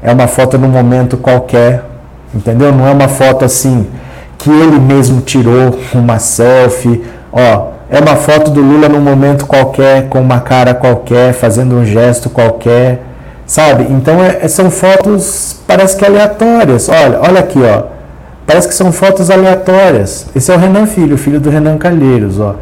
É 0.00 0.12
uma 0.12 0.28
foto 0.28 0.56
num 0.56 0.68
momento 0.68 1.16
qualquer, 1.16 1.82
entendeu? 2.32 2.72
Não 2.72 2.86
é 2.86 2.92
uma 2.92 3.08
foto 3.08 3.44
assim 3.44 3.86
que 4.42 4.50
ele 4.50 4.78
mesmo 4.78 5.20
tirou 5.20 5.78
uma 5.94 6.18
selfie. 6.18 7.04
Ó, 7.32 7.68
é 7.90 7.98
uma 8.00 8.16
foto 8.16 8.50
do 8.50 8.60
Lula 8.60 8.88
num 8.88 9.00
momento 9.00 9.46
qualquer, 9.46 10.08
com 10.08 10.20
uma 10.20 10.40
cara 10.40 10.74
qualquer, 10.74 11.32
fazendo 11.32 11.76
um 11.76 11.84
gesto 11.84 12.30
qualquer, 12.30 13.02
sabe? 13.46 13.86
Então 13.90 14.22
é, 14.22 14.38
é, 14.42 14.48
são 14.48 14.70
fotos, 14.70 15.60
parece 15.66 15.96
que 15.96 16.04
aleatórias. 16.04 16.88
Olha, 16.88 17.20
olha 17.20 17.40
aqui, 17.40 17.58
ó. 17.62 17.84
Parece 18.46 18.68
que 18.68 18.74
são 18.74 18.90
fotos 18.90 19.30
aleatórias. 19.30 20.26
Esse 20.34 20.50
é 20.50 20.56
o 20.56 20.58
Renan 20.58 20.86
Filho, 20.86 21.16
filho 21.18 21.40
do 21.40 21.50
Renan 21.50 21.78
Calheiros, 21.78 22.40
ó. 22.40 22.56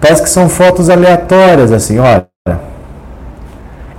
Parece 0.00 0.22
que 0.22 0.30
são 0.30 0.48
fotos 0.48 0.88
aleatórias, 0.88 1.72
assim, 1.72 1.98
olha. 1.98 2.33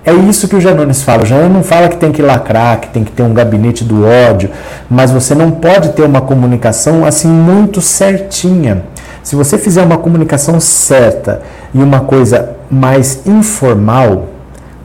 É 0.05 0.13
isso 0.13 0.47
que 0.47 0.55
o 0.55 0.61
Janones 0.61 1.01
fala. 1.01 1.23
O 1.23 1.25
Janones 1.25 1.51
não 1.51 1.63
fala 1.63 1.89
que 1.89 1.97
tem 1.97 2.11
que 2.11 2.21
lacrar, 2.21 2.79
que 2.79 2.89
tem 2.89 3.03
que 3.03 3.11
ter 3.11 3.23
um 3.23 3.33
gabinete 3.33 3.83
do 3.83 4.05
ódio, 4.05 4.51
mas 4.87 5.09
você 5.09 5.33
não 5.33 5.49
pode 5.49 5.89
ter 5.93 6.03
uma 6.03 6.21
comunicação 6.21 7.03
assim 7.03 7.27
muito 7.27 7.81
certinha. 7.81 8.83
Se 9.23 9.35
você 9.35 9.57
fizer 9.57 9.81
uma 9.81 9.97
comunicação 9.97 10.59
certa 10.59 11.41
e 11.73 11.81
uma 11.81 12.01
coisa 12.01 12.51
mais 12.69 13.25
informal, 13.25 14.27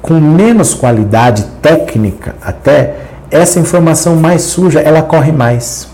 com 0.00 0.14
menos 0.14 0.72
qualidade 0.72 1.44
técnica 1.60 2.34
até, 2.40 2.94
essa 3.30 3.60
informação 3.60 4.16
mais 4.16 4.40
suja, 4.42 4.80
ela 4.80 5.02
corre 5.02 5.32
mais. 5.32 5.89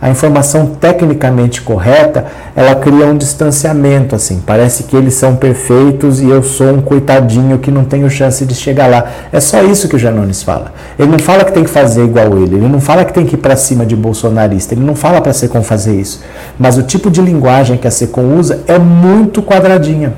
A 0.00 0.10
informação 0.10 0.66
tecnicamente 0.66 1.62
correta, 1.62 2.26
ela 2.54 2.74
cria 2.74 3.06
um 3.06 3.16
distanciamento, 3.16 4.14
assim. 4.14 4.42
Parece 4.44 4.84
que 4.84 4.94
eles 4.94 5.14
são 5.14 5.36
perfeitos 5.36 6.20
e 6.20 6.28
eu 6.28 6.42
sou 6.42 6.74
um 6.74 6.82
coitadinho 6.82 7.58
que 7.58 7.70
não 7.70 7.84
tenho 7.84 8.08
chance 8.10 8.44
de 8.44 8.54
chegar 8.54 8.88
lá. 8.88 9.06
É 9.32 9.40
só 9.40 9.62
isso 9.62 9.88
que 9.88 9.96
o 9.96 9.98
Janones 9.98 10.42
fala. 10.42 10.72
Ele 10.98 11.10
não 11.10 11.18
fala 11.18 11.44
que 11.44 11.52
tem 11.52 11.64
que 11.64 11.70
fazer 11.70 12.04
igual 12.04 12.36
ele, 12.36 12.56
ele 12.56 12.68
não 12.68 12.80
fala 12.80 13.04
que 13.04 13.12
tem 13.12 13.24
que 13.24 13.34
ir 13.34 13.38
para 13.38 13.56
cima 13.56 13.86
de 13.86 13.96
bolsonarista, 13.96 14.74
ele 14.74 14.84
não 14.84 14.94
fala 14.94 15.20
para 15.20 15.32
Secom 15.32 15.62
fazer 15.62 15.98
isso. 15.98 16.22
Mas 16.58 16.76
o 16.76 16.82
tipo 16.82 17.10
de 17.10 17.22
linguagem 17.22 17.78
que 17.78 17.88
a 17.88 17.90
Secom 17.90 18.36
usa 18.36 18.60
é 18.66 18.78
muito 18.78 19.42
quadradinha, 19.42 20.12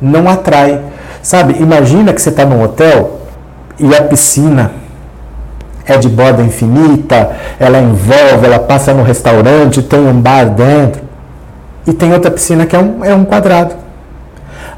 não 0.00 0.28
atrai. 0.28 0.80
Sabe, 1.22 1.56
imagina 1.60 2.12
que 2.12 2.20
você 2.20 2.30
está 2.30 2.44
num 2.44 2.62
hotel 2.62 3.20
e 3.78 3.94
a 3.94 4.02
piscina 4.02 4.72
é 5.90 5.98
de 5.98 6.08
borda 6.08 6.42
infinita, 6.42 7.30
ela 7.58 7.78
envolve, 7.80 8.46
ela 8.46 8.60
passa 8.60 8.94
no 8.94 9.02
restaurante, 9.02 9.82
tem 9.82 10.00
um 10.00 10.20
bar 10.20 10.44
dentro. 10.50 11.02
E 11.86 11.92
tem 11.92 12.12
outra 12.12 12.30
piscina 12.30 12.66
que 12.66 12.76
é 12.76 12.78
um, 12.78 13.04
é 13.04 13.14
um 13.14 13.24
quadrado. 13.24 13.74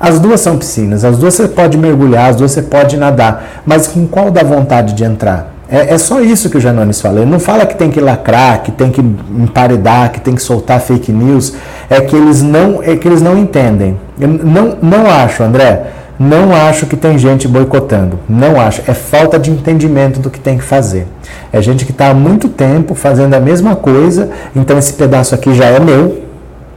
As 0.01 0.19
duas 0.19 0.41
são 0.41 0.57
piscinas, 0.57 1.05
as 1.05 1.19
duas 1.19 1.35
você 1.35 1.47
pode 1.47 1.77
mergulhar, 1.77 2.31
as 2.31 2.37
duas 2.37 2.51
você 2.51 2.63
pode 2.63 2.97
nadar, 2.97 3.63
mas 3.65 3.87
com 3.87 4.07
qual 4.07 4.31
dá 4.31 4.43
vontade 4.43 4.95
de 4.95 5.05
entrar? 5.05 5.53
É, 5.69 5.95
é 5.95 5.99
só 5.99 6.21
isso 6.21 6.51
que 6.51 6.57
o 6.57 6.61
Janones 6.61 7.01
fala. 7.01 7.21
Ele 7.21 7.31
não 7.31 7.39
fala 7.39 7.65
que 7.67 7.77
tem 7.77 7.91
que 7.91 8.01
lacrar, 8.01 8.63
que 8.63 8.73
tem 8.73 8.91
que 8.91 9.01
emparedar, 9.01 10.11
que 10.11 10.21
tem 10.21 10.35
que 10.35 10.43
soltar 10.43 10.81
fake 10.81 11.13
news. 11.13 11.55
É 11.89 12.01
que 12.01 12.15
eles 12.17 12.43
não, 12.43 12.83
é 12.83 12.97
que 12.97 13.07
eles 13.07 13.23
não 13.23 13.39
entendem. 13.39 13.99
Eu 14.19 14.29
não, 14.29 14.77
não 14.83 15.11
acho, 15.11 15.43
André 15.43 16.02
não 16.19 16.55
acho 16.55 16.87
que 16.87 16.97
tem 16.97 17.19
gente 17.19 17.49
boicotando. 17.49 18.19
Não 18.29 18.61
acho. 18.61 18.83
É 18.87 18.95
falta 18.95 19.39
de 19.39 19.51
entendimento 19.51 20.21
do 20.21 20.31
que 20.31 20.39
tem 20.39 20.59
que 20.59 20.65
fazer. 20.65 21.07
É 21.53 21.61
gente 21.61 21.85
que 21.85 21.93
está 21.93 22.11
há 22.11 22.15
muito 22.15 22.49
tempo 22.49 22.95
fazendo 22.95 23.35
a 23.35 23.41
mesma 23.41 23.75
coisa, 23.75 24.31
então 24.55 24.79
esse 24.79 24.93
pedaço 24.93 25.35
aqui 25.35 25.55
já 25.55 25.67
é 25.67 25.81
meu 25.81 26.23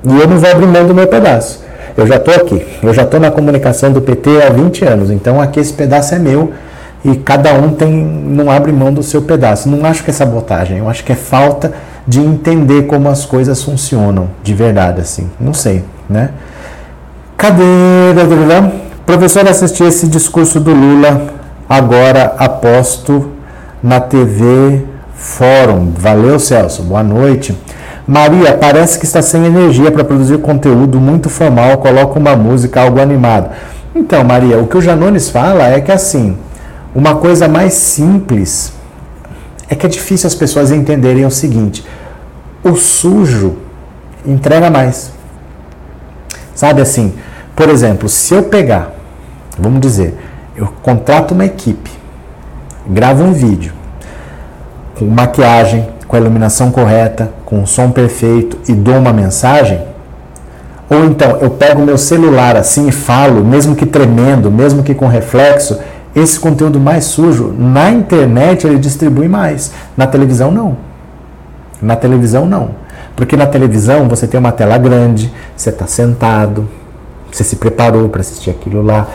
e 0.04 0.20
eu 0.20 0.28
não 0.28 0.38
vou 0.38 0.50
abrir 0.50 0.68
mão 0.68 0.88
do 0.88 0.96
meu 0.96 1.08
pedaço. 1.08 1.64
Eu 1.98 2.06
já 2.08 2.16
estou 2.18 2.34
aqui. 2.34 2.66
Eu 2.84 2.94
já 2.94 3.04
estou 3.04 3.20
na 3.20 3.32
comunicação 3.32 3.92
do 3.92 4.02
PT 4.02 4.42
há 4.44 4.50
20 4.50 4.86
anos, 4.86 5.12
então 5.12 5.40
aqui 5.42 5.60
esse 5.60 5.74
pedaço 5.74 6.14
é 6.16 6.20
meu 6.20 6.52
e 7.04 7.16
cada 7.16 7.54
um 7.54 7.70
tem 7.70 7.92
não 7.92 8.50
abre 8.50 8.72
mão 8.72 8.94
do 8.94 9.04
seu 9.04 9.22
pedaço. 9.22 9.70
Não 9.70 9.86
acho 9.86 10.04
que 10.04 10.10
é 10.10 10.14
sabotagem, 10.14 10.80
eu 10.80 10.90
acho 10.90 11.04
que 11.04 11.12
é 11.12 11.16
falta 11.16 11.72
de 12.08 12.20
entender 12.20 12.84
como 12.84 13.10
as 13.10 13.26
coisas 13.26 13.64
funcionam 13.64 14.30
de 14.44 14.54
verdade 14.54 15.02
assim. 15.02 15.30
Não 15.40 15.54
sei, 15.54 15.84
né? 16.10 16.32
Cadê? 17.38 17.64
Professor, 19.06 19.48
assisti 19.48 19.84
esse 19.84 20.08
discurso 20.08 20.60
do 20.60 20.74
Lula 20.74 21.28
agora 21.70 22.34
aposto 22.40 23.34
na 23.82 24.00
TV 24.00 24.84
Fórum. 25.14 25.92
Valeu, 25.96 26.40
Celso. 26.40 26.82
Boa 26.82 27.04
noite. 27.04 27.56
Maria, 28.08 28.54
parece 28.54 28.98
que 28.98 29.06
está 29.06 29.22
sem 29.22 29.46
energia 29.46 29.92
para 29.92 30.04
produzir 30.04 30.40
conteúdo 30.40 31.00
muito 31.00 31.30
formal, 31.30 31.78
coloca 31.78 32.18
uma 32.18 32.36
música, 32.36 32.82
algo 32.82 33.00
animado. 33.00 33.52
Então, 33.94 34.24
Maria, 34.24 34.58
o 34.58 34.66
que 34.66 34.78
o 34.78 34.82
Janones 34.82 35.30
fala 35.30 35.68
é 35.68 35.80
que 35.80 35.92
assim, 35.92 36.36
uma 36.96 37.14
coisa 37.16 37.48
mais 37.48 37.74
simples 37.74 38.74
é 39.70 39.76
que 39.76 39.86
é 39.86 39.90
difícil 39.90 40.26
as 40.26 40.34
pessoas 40.34 40.72
entenderem 40.72 41.28
o 41.28 41.32
seguinte: 41.32 41.86
o 42.64 42.76
sujo 42.76 43.58
entrega 44.26 44.72
mais. 44.72 45.12
Sabe 46.56 46.82
assim, 46.82 47.14
por 47.56 47.70
exemplo, 47.70 48.10
se 48.10 48.34
eu 48.34 48.44
pegar 48.44 48.95
Vamos 49.58 49.80
dizer, 49.80 50.18
eu 50.56 50.68
contrato 50.82 51.34
uma 51.34 51.46
equipe, 51.46 51.92
gravo 52.88 53.24
um 53.24 53.34
vídeo 53.34 53.74
com 54.98 55.06
maquiagem, 55.06 55.88
com 56.08 56.16
a 56.16 56.20
iluminação 56.20 56.72
correta, 56.72 57.32
com 57.46 57.62
o 57.62 57.68
som 57.68 57.92
perfeito 57.92 58.58
e 58.68 58.74
dou 58.74 58.96
uma 58.98 59.12
mensagem. 59.12 59.82
Ou 60.90 61.06
então 61.06 61.38
eu 61.42 61.50
pego 61.50 61.82
meu 61.82 61.98
celular 61.98 62.56
assim 62.56 62.88
e 62.88 62.92
falo, 62.92 63.44
mesmo 63.44 63.76
que 63.76 63.86
tremendo, 63.86 64.52
mesmo 64.52 64.84
que 64.84 64.94
com 64.94 65.08
reflexo, 65.08 65.80
esse 66.16 66.40
conteúdo 66.40 66.80
mais 66.80 67.06
sujo, 67.06 67.54
na 67.58 67.92
internet 67.92 68.66
ele 68.66 68.78
distribui 68.78 69.28
mais. 69.28 69.72
Na 69.98 70.08
televisão 70.08 70.52
não. 70.52 70.78
Na 71.82 71.96
televisão 71.96 72.46
não. 72.46 72.70
Porque 73.16 73.36
na 73.36 73.46
televisão 73.46 74.08
você 74.08 74.28
tem 74.28 74.40
uma 74.40 74.52
tela 74.52 74.78
grande, 74.78 75.34
você 75.56 75.70
está 75.70 75.88
sentado, 75.88 76.68
você 77.32 77.44
se 77.44 77.58
preparou 77.58 78.08
para 78.08 78.22
assistir 78.22 78.50
aquilo 78.50 78.82
lá 78.82 79.08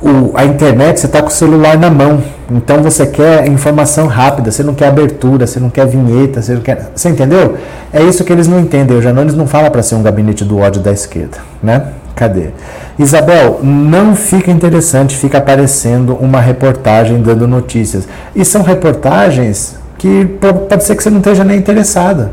o, 0.00 0.32
a 0.34 0.44
internet, 0.44 1.00
você 1.00 1.06
está 1.06 1.20
com 1.22 1.28
o 1.28 1.30
celular 1.30 1.78
na 1.78 1.90
mão. 1.90 2.22
Então 2.50 2.82
você 2.82 3.06
quer 3.06 3.48
informação 3.48 4.06
rápida, 4.06 4.50
você 4.50 4.62
não 4.62 4.74
quer 4.74 4.88
abertura, 4.88 5.46
você 5.46 5.58
não 5.58 5.70
quer 5.70 5.86
vinheta, 5.86 6.42
você 6.42 6.54
não 6.54 6.60
quer. 6.60 6.90
Você 6.94 7.08
entendeu? 7.08 7.56
É 7.92 8.02
isso 8.02 8.24
que 8.24 8.32
eles 8.32 8.46
não 8.46 8.60
entendem. 8.60 8.96
O 8.96 9.02
Janones 9.02 9.34
não 9.34 9.46
fala 9.46 9.70
para 9.70 9.82
ser 9.82 9.94
um 9.94 10.02
gabinete 10.02 10.44
do 10.44 10.58
ódio 10.58 10.80
da 10.80 10.92
esquerda, 10.92 11.38
né? 11.62 11.88
Cadê? 12.14 12.50
Isabel, 12.98 13.60
não 13.62 14.16
fica 14.16 14.50
interessante, 14.50 15.16
fica 15.16 15.38
aparecendo 15.38 16.14
uma 16.14 16.40
reportagem 16.40 17.20
dando 17.20 17.46
notícias. 17.46 18.08
E 18.34 18.44
são 18.44 18.62
reportagens 18.62 19.76
que 19.98 20.24
pode 20.68 20.84
ser 20.84 20.96
que 20.96 21.02
você 21.02 21.10
não 21.10 21.18
esteja 21.18 21.44
nem 21.44 21.58
interessada. 21.58 22.32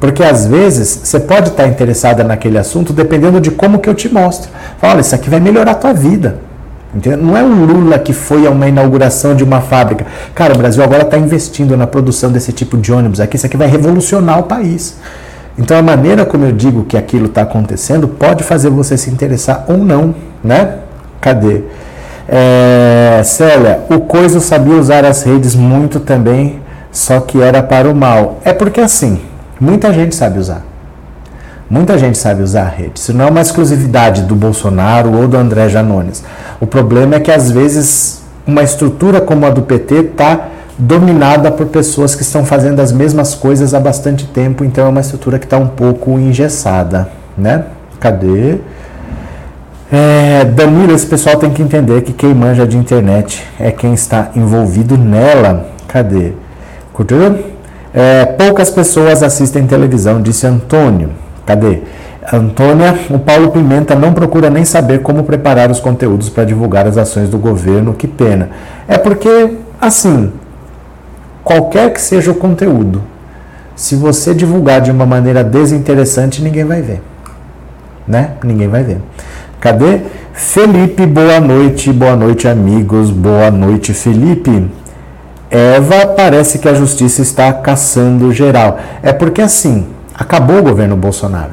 Porque 0.00 0.22
às 0.22 0.46
vezes 0.46 1.00
você 1.02 1.18
pode 1.18 1.48
estar 1.48 1.66
interessada 1.66 2.22
naquele 2.22 2.56
assunto 2.56 2.92
dependendo 2.92 3.40
de 3.40 3.50
como 3.50 3.78
que 3.78 3.88
eu 3.88 3.94
te 3.94 4.12
mostro. 4.12 4.50
Fala, 4.78 4.94
olha, 4.94 5.00
isso 5.00 5.14
aqui 5.14 5.28
vai 5.28 5.40
melhorar 5.40 5.72
a 5.72 5.74
tua 5.74 5.92
vida. 5.92 6.38
Entendeu? 6.94 7.18
Não 7.18 7.36
é 7.36 7.42
o 7.42 7.48
Lula 7.48 7.98
que 7.98 8.12
foi 8.12 8.46
a 8.46 8.50
uma 8.50 8.66
inauguração 8.68 9.34
de 9.34 9.44
uma 9.44 9.60
fábrica. 9.60 10.06
Cara, 10.34 10.54
o 10.54 10.58
Brasil 10.58 10.82
agora 10.82 11.02
está 11.02 11.18
investindo 11.18 11.76
na 11.76 11.86
produção 11.86 12.30
desse 12.30 12.52
tipo 12.52 12.76
de 12.76 12.92
ônibus 12.92 13.20
aqui. 13.20 13.36
Isso 13.36 13.46
aqui 13.46 13.56
vai 13.56 13.68
revolucionar 13.68 14.38
o 14.38 14.44
país. 14.44 14.96
Então 15.58 15.76
a 15.76 15.82
maneira 15.82 16.24
como 16.24 16.44
eu 16.44 16.52
digo 16.52 16.84
que 16.84 16.96
aquilo 16.96 17.26
está 17.26 17.42
acontecendo 17.42 18.06
pode 18.06 18.44
fazer 18.44 18.70
você 18.70 18.96
se 18.96 19.10
interessar 19.10 19.64
ou 19.68 19.78
não, 19.78 20.14
né? 20.42 20.76
Cadê? 21.20 21.62
É, 22.28 23.22
Célia, 23.24 23.80
o 23.90 24.00
Coiso 24.00 24.40
sabia 24.40 24.74
usar 24.74 25.04
as 25.04 25.24
redes 25.24 25.54
muito 25.56 25.98
também, 25.98 26.60
só 26.92 27.20
que 27.20 27.42
era 27.42 27.62
para 27.62 27.90
o 27.90 27.94
mal. 27.94 28.38
É 28.44 28.52
porque 28.52 28.80
assim, 28.80 29.20
Muita 29.60 29.92
gente 29.92 30.14
sabe 30.14 30.38
usar. 30.38 30.62
Muita 31.68 31.98
gente 31.98 32.16
sabe 32.16 32.42
usar 32.42 32.62
a 32.62 32.68
rede. 32.68 32.98
Isso 32.98 33.12
não 33.12 33.26
é 33.26 33.30
uma 33.30 33.40
exclusividade 33.40 34.22
do 34.22 34.34
Bolsonaro 34.34 35.14
ou 35.14 35.28
do 35.28 35.36
André 35.36 35.68
Janones. 35.68 36.24
O 36.60 36.66
problema 36.66 37.16
é 37.16 37.20
que 37.20 37.30
às 37.30 37.50
vezes 37.50 38.22
uma 38.46 38.62
estrutura 38.62 39.20
como 39.20 39.44
a 39.44 39.50
do 39.50 39.62
PT 39.62 39.94
está 39.96 40.48
dominada 40.78 41.50
por 41.50 41.66
pessoas 41.66 42.14
que 42.14 42.22
estão 42.22 42.46
fazendo 42.46 42.80
as 42.80 42.92
mesmas 42.92 43.34
coisas 43.34 43.74
há 43.74 43.80
bastante 43.80 44.26
tempo, 44.26 44.64
então 44.64 44.86
é 44.86 44.88
uma 44.88 45.00
estrutura 45.00 45.38
que 45.38 45.44
está 45.44 45.58
um 45.58 45.66
pouco 45.66 46.12
engessada, 46.12 47.08
né? 47.36 47.64
Cadê? 47.98 48.58
É, 49.90 50.44
Danilo, 50.44 50.94
esse 50.94 51.06
pessoal 51.06 51.36
tem 51.36 51.50
que 51.50 51.60
entender 51.60 52.02
que 52.02 52.12
quem 52.12 52.32
manja 52.32 52.66
de 52.66 52.76
internet 52.76 53.44
é 53.58 53.70
quem 53.70 53.92
está 53.92 54.30
envolvido 54.36 54.96
nela. 54.96 55.68
Cadê? 55.88 56.32
Curtiu? 56.92 57.57
É, 58.00 58.24
poucas 58.26 58.70
pessoas 58.70 59.24
assistem 59.24 59.66
televisão, 59.66 60.22
disse 60.22 60.46
Antônio. 60.46 61.10
Cadê? 61.44 61.80
Antônia, 62.32 62.96
o 63.10 63.18
Paulo 63.18 63.50
Pimenta 63.50 63.96
não 63.96 64.12
procura 64.14 64.48
nem 64.48 64.64
saber 64.64 65.02
como 65.02 65.24
preparar 65.24 65.68
os 65.68 65.80
conteúdos 65.80 66.28
para 66.28 66.44
divulgar 66.44 66.86
as 66.86 66.96
ações 66.96 67.28
do 67.28 67.38
governo, 67.38 67.94
que 67.94 68.06
pena. 68.06 68.50
É 68.86 68.96
porque, 68.96 69.54
assim, 69.80 70.30
qualquer 71.42 71.92
que 71.92 72.00
seja 72.00 72.30
o 72.30 72.36
conteúdo, 72.36 73.02
se 73.74 73.96
você 73.96 74.32
divulgar 74.32 74.80
de 74.80 74.92
uma 74.92 75.04
maneira 75.04 75.42
desinteressante, 75.42 76.40
ninguém 76.40 76.64
vai 76.64 76.80
ver. 76.80 77.02
Né? 78.06 78.30
Ninguém 78.44 78.68
vai 78.68 78.84
ver. 78.84 78.98
Cadê? 79.58 80.02
Felipe, 80.32 81.04
boa 81.04 81.40
noite, 81.40 81.92
boa 81.92 82.14
noite, 82.14 82.46
amigos, 82.46 83.10
boa 83.10 83.50
noite, 83.50 83.92
Felipe. 83.92 84.70
Eva, 85.50 86.06
parece 86.08 86.58
que 86.58 86.68
a 86.68 86.74
justiça 86.74 87.22
está 87.22 87.52
caçando 87.52 88.32
geral. 88.32 88.78
É 89.02 89.12
porque 89.12 89.40
assim, 89.40 89.86
acabou 90.14 90.58
o 90.58 90.62
governo 90.62 90.96
Bolsonaro. 90.96 91.52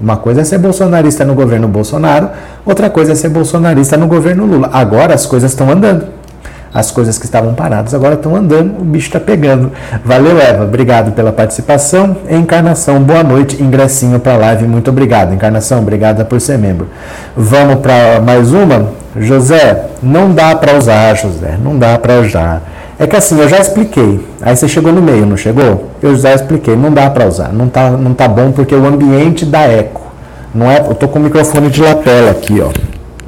Uma 0.00 0.16
coisa 0.16 0.40
é 0.40 0.44
ser 0.44 0.58
bolsonarista 0.58 1.24
no 1.24 1.34
governo 1.34 1.68
Bolsonaro, 1.68 2.30
outra 2.66 2.90
coisa 2.90 3.12
é 3.12 3.14
ser 3.14 3.28
bolsonarista 3.28 3.96
no 3.96 4.08
governo 4.08 4.44
Lula. 4.44 4.68
Agora 4.72 5.14
as 5.14 5.24
coisas 5.24 5.52
estão 5.52 5.70
andando. 5.70 6.06
As 6.74 6.90
coisas 6.90 7.16
que 7.16 7.24
estavam 7.24 7.54
paradas 7.54 7.94
agora 7.94 8.14
estão 8.14 8.34
andando, 8.34 8.80
o 8.80 8.84
bicho 8.84 9.06
está 9.06 9.20
pegando. 9.20 9.70
Valeu, 10.04 10.40
Eva. 10.40 10.64
Obrigado 10.64 11.12
pela 11.12 11.32
participação. 11.32 12.16
Encarnação, 12.28 13.00
boa 13.00 13.22
noite. 13.22 13.62
Ingressinho 13.62 14.18
para 14.18 14.34
a 14.34 14.38
live, 14.38 14.66
muito 14.66 14.90
obrigado. 14.90 15.32
Encarnação, 15.32 15.78
obrigada 15.78 16.24
por 16.24 16.40
ser 16.40 16.58
membro. 16.58 16.88
Vamos 17.36 17.76
para 17.76 18.20
mais 18.20 18.52
uma? 18.52 18.88
José, 19.16 19.86
não 20.02 20.32
dá 20.32 20.56
para 20.56 20.76
usar, 20.76 21.14
José, 21.14 21.56
não 21.62 21.78
dá 21.78 21.96
para 21.96 22.20
usar. 22.20 22.60
É 22.98 23.06
que 23.06 23.16
assim, 23.16 23.40
eu 23.40 23.48
já 23.48 23.58
expliquei. 23.58 24.20
Aí 24.40 24.56
você 24.56 24.68
chegou 24.68 24.92
no 24.92 25.02
meio, 25.02 25.26
não 25.26 25.36
chegou? 25.36 25.90
Eu 26.00 26.14
já 26.16 26.34
expliquei, 26.34 26.76
não 26.76 26.92
dá 26.92 27.10
para 27.10 27.26
usar. 27.26 27.52
Não 27.52 27.68
tá, 27.68 27.90
não 27.90 28.14
tá 28.14 28.28
bom 28.28 28.52
porque 28.52 28.74
o 28.74 28.86
ambiente 28.86 29.44
dá 29.44 29.62
eco. 29.62 30.02
Não 30.54 30.70
é, 30.70 30.78
eu 30.78 30.94
tô 30.94 31.08
com 31.08 31.18
o 31.18 31.22
microfone 31.22 31.68
de 31.68 31.82
lapela 31.82 32.30
aqui, 32.30 32.60
ó. 32.60 32.70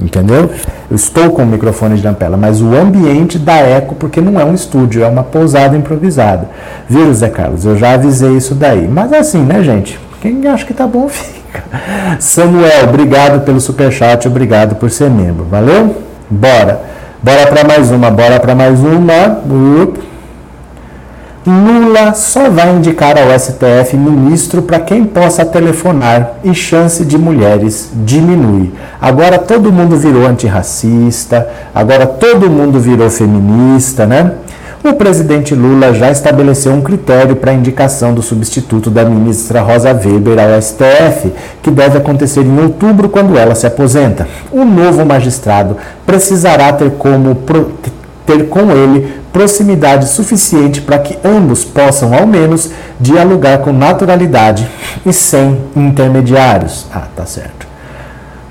Entendeu? 0.00 0.50
Eu 0.88 0.94
estou 0.94 1.30
com 1.30 1.42
o 1.42 1.46
microfone 1.46 1.96
de 1.96 2.06
lapela, 2.06 2.36
mas 2.36 2.60
o 2.60 2.74
ambiente 2.76 3.38
dá 3.38 3.56
eco 3.56 3.94
porque 3.96 4.20
não 4.20 4.38
é 4.38 4.44
um 4.44 4.54
estúdio, 4.54 5.02
é 5.02 5.08
uma 5.08 5.24
pousada 5.24 5.76
improvisada. 5.76 6.48
Viu, 6.88 7.12
Zé 7.12 7.28
Carlos? 7.28 7.64
Eu 7.64 7.76
já 7.76 7.94
avisei 7.94 8.36
isso 8.36 8.54
daí. 8.54 8.86
Mas 8.86 9.12
assim, 9.12 9.42
né, 9.42 9.62
gente? 9.62 9.98
Quem 10.20 10.46
acha 10.46 10.64
que 10.64 10.74
tá 10.74 10.86
bom, 10.86 11.08
fica. 11.10 11.64
Samuel, 12.20 12.88
obrigado 12.88 13.44
pelo 13.44 13.60
superchat, 13.60 14.28
obrigado 14.28 14.76
por 14.76 14.90
ser 14.90 15.10
membro. 15.10 15.44
Valeu? 15.50 15.96
Bora. 16.30 16.95
Bora 17.22 17.46
para 17.46 17.64
mais 17.64 17.90
uma, 17.90 18.10
bora 18.10 18.38
para 18.38 18.54
mais 18.54 18.80
uma. 18.80 19.40
Lula 21.46 22.12
só 22.12 22.50
vai 22.50 22.74
indicar 22.74 23.16
ao 23.16 23.38
STF 23.38 23.96
ministro 23.96 24.62
para 24.62 24.80
quem 24.80 25.04
possa 25.04 25.44
telefonar 25.44 26.38
e 26.42 26.52
chance 26.52 27.04
de 27.04 27.16
mulheres 27.16 27.92
diminui. 27.94 28.72
Agora 29.00 29.38
todo 29.38 29.72
mundo 29.72 29.96
virou 29.96 30.26
antirracista, 30.26 31.48
agora 31.72 32.04
todo 32.04 32.50
mundo 32.50 32.80
virou 32.80 33.08
feminista, 33.08 34.04
né? 34.06 34.32
O 34.84 34.92
presidente 34.94 35.54
Lula 35.54 35.92
já 35.92 36.10
estabeleceu 36.10 36.72
um 36.72 36.80
critério 36.80 37.34
para 37.36 37.50
a 37.50 37.54
indicação 37.54 38.14
do 38.14 38.22
substituto 38.22 38.90
da 38.90 39.04
ministra 39.04 39.60
Rosa 39.60 39.92
Weber 39.92 40.38
ao 40.38 40.60
STF, 40.60 41.32
que 41.62 41.70
deve 41.70 41.98
acontecer 41.98 42.42
em 42.42 42.60
outubro, 42.60 43.08
quando 43.08 43.36
ela 43.36 43.54
se 43.54 43.66
aposenta. 43.66 44.28
O 44.52 44.64
novo 44.64 45.04
magistrado 45.04 45.76
precisará 46.04 46.72
ter 46.72 46.90
como 46.92 47.36
ter 48.24 48.48
com 48.48 48.70
ele 48.70 49.14
proximidade 49.32 50.08
suficiente 50.08 50.80
para 50.80 50.98
que 50.98 51.18
ambos 51.22 51.64
possam, 51.64 52.14
ao 52.14 52.26
menos, 52.26 52.70
dialogar 52.98 53.58
com 53.58 53.72
naturalidade 53.72 54.68
e 55.04 55.12
sem 55.12 55.60
intermediários. 55.74 56.86
Ah, 56.92 57.04
tá 57.14 57.26
certo. 57.26 57.66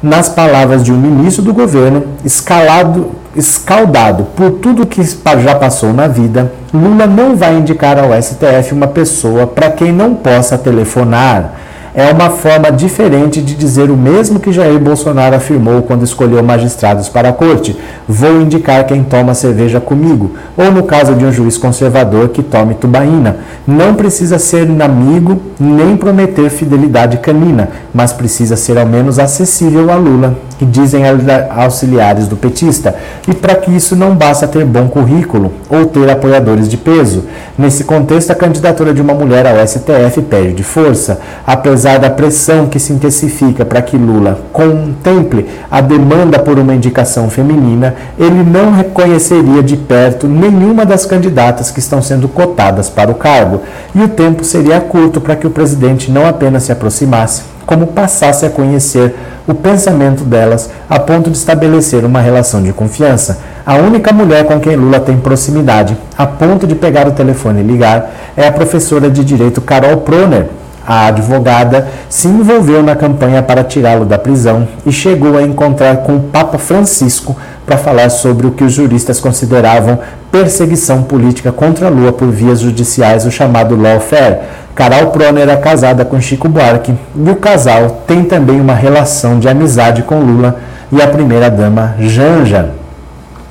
Nas 0.02 0.30
palavras 0.30 0.84
de 0.84 0.92
um 0.92 0.98
ministro 0.98 1.42
do 1.42 1.54
governo, 1.54 2.04
escalado, 2.24 3.12
escaldado 3.36 4.26
por 4.36 4.52
tudo 4.52 4.86
que 4.86 5.04
já 5.04 5.56
passou 5.56 5.93
na 5.93 6.08
vida, 6.08 6.52
Lula 6.74 7.06
não 7.06 7.36
vai 7.36 7.56
indicar 7.56 8.00
ao 8.00 8.12
STF 8.21 8.74
uma 8.74 8.88
pessoa 8.88 9.45
para 9.45 9.71
quem 9.71 9.91
não 9.91 10.15
possa 10.15 10.58
telefonar 10.58 11.64
é 11.95 12.12
uma 12.12 12.29
forma 12.29 12.69
diferente 12.69 13.41
de 13.41 13.55
dizer 13.55 13.89
o 13.89 13.95
mesmo 13.95 14.38
que 14.38 14.51
Jair 14.51 14.77
Bolsonaro 14.77 15.36
afirmou 15.36 15.81
quando 15.84 16.03
escolheu 16.03 16.43
magistrados 16.43 17.08
para 17.08 17.29
a 17.29 17.34
corte: 17.34 17.75
vou 18.05 18.41
indicar 18.41 18.86
quem 18.86 19.01
toma 19.01 19.34
cerveja 19.34 19.79
comigo. 19.79 20.31
Ou 20.58 20.71
no 20.71 20.84
caso 20.84 21.15
de 21.15 21.23
um 21.23 21.31
juiz 21.31 21.58
conservador 21.58 22.29
que 22.29 22.43
tome 22.43 22.73
tubaína. 22.75 23.38
Não 23.65 23.95
precisa 23.95 24.38
ser 24.38 24.67
amigo 24.81 25.41
nem 25.58 25.95
prometer 25.95 26.49
fidelidade 26.49 27.17
canina, 27.17 27.69
mas 27.93 28.12
precisa 28.12 28.58
ser 28.58 28.77
ao 28.77 28.86
menos 28.86 29.17
acessível 29.17 29.89
a 29.89 29.95
Lula, 29.95 30.38
que 30.60 30.65
dizem 30.65 31.03
auxiliares 31.49 32.27
do 32.27 32.36
petista. 32.36 32.93
E 33.25 33.34
para 33.34 33.55
que 33.55 33.71
isso 33.71 33.95
não 33.95 34.15
basta 34.15 34.47
ter 34.47 34.65
bom 34.65 34.89
currículo 34.89 35.53
ou 35.69 35.86
ter 35.86 36.10
apoiadores 36.10 36.67
de 36.67 36.75
peso. 36.75 37.23
Nesse 37.58 37.86
contexto, 37.86 38.31
a 38.31 38.36
candidatura 38.36 38.93
de 38.93 39.01
uma 39.01 39.13
mulher 39.13 39.47
ao 39.47 39.65
STF 39.65 40.21
perde 40.23 40.62
força, 40.62 41.21
apesar 41.47 41.85
apesar 41.86 42.00
da 42.00 42.10
pressão 42.10 42.65
que 42.65 42.80
se 42.80 42.91
intensifica 42.91 43.63
para 43.63 43.80
que 43.80 43.95
Lula 43.95 44.39
contemple 44.52 45.45
a 45.69 45.82
demanda 45.82 46.39
por 46.39 46.58
uma 46.58 46.74
indicação 46.74 47.30
feminina, 47.30 47.93
ele 48.17 48.43
não 48.43 48.71
reconheceria 48.71 49.62
de 49.62 49.78
perto 49.78 50.28
nenhuma 50.28 50.84
das 50.84 51.06
candidatas 51.06 51.69
que 51.69 51.78
estão 51.78 52.02
sendo 52.02 52.28
cotadas 52.28 52.89
para 52.89 53.12
o 53.12 53.13
cargo, 53.13 53.62
e 53.93 54.02
o 54.02 54.08
tempo 54.08 54.43
seria 54.43 54.82
curto 54.82 55.21
para 55.21 55.36
que 55.36 55.45
o 55.45 55.52
presidente 55.52 56.10
não 56.10 56.28
apenas 56.28 56.63
se 56.63 56.71
aproximasse, 56.71 57.43
como 57.67 57.86
passasse 57.86 58.48
a 58.48 58.50
conhecer 58.50 59.13
o 59.48 59.54
pensamento 59.54 60.24
delas 60.24 60.71
a 60.89 60.98
ponto 61.00 61.30
de 61.30 61.38
estabelecer 61.38 62.04
uma 62.04 62.19
relação 62.19 62.63
de 62.63 62.74
confiança. 62.74 63.38
A 63.63 63.76
única 63.76 64.12
mulher 64.12 64.45
com 64.45 64.60
quem 64.60 64.76
Lula 64.76 65.00
tem 65.00 65.17
proximidade, 65.17 65.95
a 66.17 66.26
ponto 66.26 66.65
de 66.65 66.74
pegar 66.74 67.08
o 67.08 67.12
telefone 67.12 67.62
e 67.62 67.63
ligar, 67.63 68.12
é 68.36 68.48
a 68.48 68.52
professora 68.52 69.08
de 69.08 69.24
direito 69.24 69.62
Carol 69.62 69.98
Proner, 69.98 70.48
a 70.88 71.08
advogada 71.08 71.88
se 72.10 72.28
envolveu 72.28 72.84
na 72.84 72.95
campanha 72.95 73.41
para 73.41 73.63
tirá-lo 73.63 74.06
da 74.06 74.17
prisão 74.17 74.67
e 74.86 74.91
chegou 74.91 75.38
a 75.38 75.41
encontrar 75.41 75.98
com 75.98 76.15
o 76.15 76.21
Papa 76.21 76.58
Francisco 76.58 77.36
para 77.65 77.78
falar 77.78 78.10
sobre 78.10 78.45
o 78.45 78.52
que 78.52 78.63
os 78.63 78.74
juristas 78.74 79.19
consideravam 79.19 80.00
perseguição 80.32 81.04
política 81.04 81.52
contra 81.52 81.89
Lula 81.89 82.13
por 82.13 82.30
vias 82.30 82.60
judiciais, 82.60 83.26
o 83.26 83.32
chamado 83.32 83.76
lawfare. 83.76 84.39
Carol 84.76 85.08
Proner 85.12 85.50
é 85.50 85.56
casada 85.56 86.04
com 86.06 86.19
Chico 86.19 86.50
Buarque 86.50 86.93
e 87.15 87.30
o 87.30 87.36
casal 87.38 88.04
tem 88.06 88.24
também 88.24 88.60
uma 88.60 88.76
relação 88.76 89.39
de 89.39 89.48
amizade 89.48 90.04
com 90.04 90.19
Lula 90.19 90.58
e 90.91 91.02
a 91.02 91.08
primeira-dama 91.08 91.95
Janja. 92.00 92.85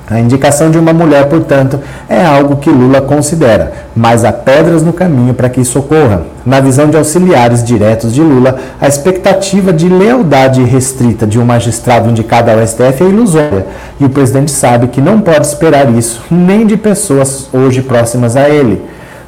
A 0.07 0.19
indicação 0.19 0.69
de 0.69 0.77
uma 0.77 0.93
mulher, 0.93 1.27
portanto, 1.27 1.79
é 2.07 2.23
algo 2.23 2.57
que 2.57 2.69
Lula 2.69 3.01
considera, 3.01 3.73
mas 3.95 4.23
há 4.23 4.31
pedras 4.31 4.83
no 4.83 4.93
caminho 4.93 5.33
para 5.33 5.49
que 5.49 5.59
isso 5.59 5.79
ocorra. 5.79 6.21
Na 6.45 6.59
visão 6.59 6.87
de 6.91 6.95
auxiliares 6.95 7.63
diretos 7.63 8.13
de 8.13 8.21
Lula, 8.21 8.55
a 8.79 8.87
expectativa 8.87 9.73
de 9.73 9.89
lealdade 9.89 10.61
restrita 10.63 11.25
de 11.25 11.39
um 11.39 11.45
magistrado 11.45 12.07
indicado 12.07 12.51
ao 12.51 12.65
STF 12.65 13.03
é 13.03 13.07
ilusória, 13.07 13.65
e 13.99 14.05
o 14.05 14.09
presidente 14.09 14.51
sabe 14.51 14.89
que 14.89 15.01
não 15.01 15.21
pode 15.21 15.47
esperar 15.47 15.91
isso 15.91 16.21
nem 16.29 16.67
de 16.67 16.77
pessoas 16.77 17.49
hoje 17.51 17.81
próximas 17.81 18.35
a 18.35 18.47
ele. 18.47 18.83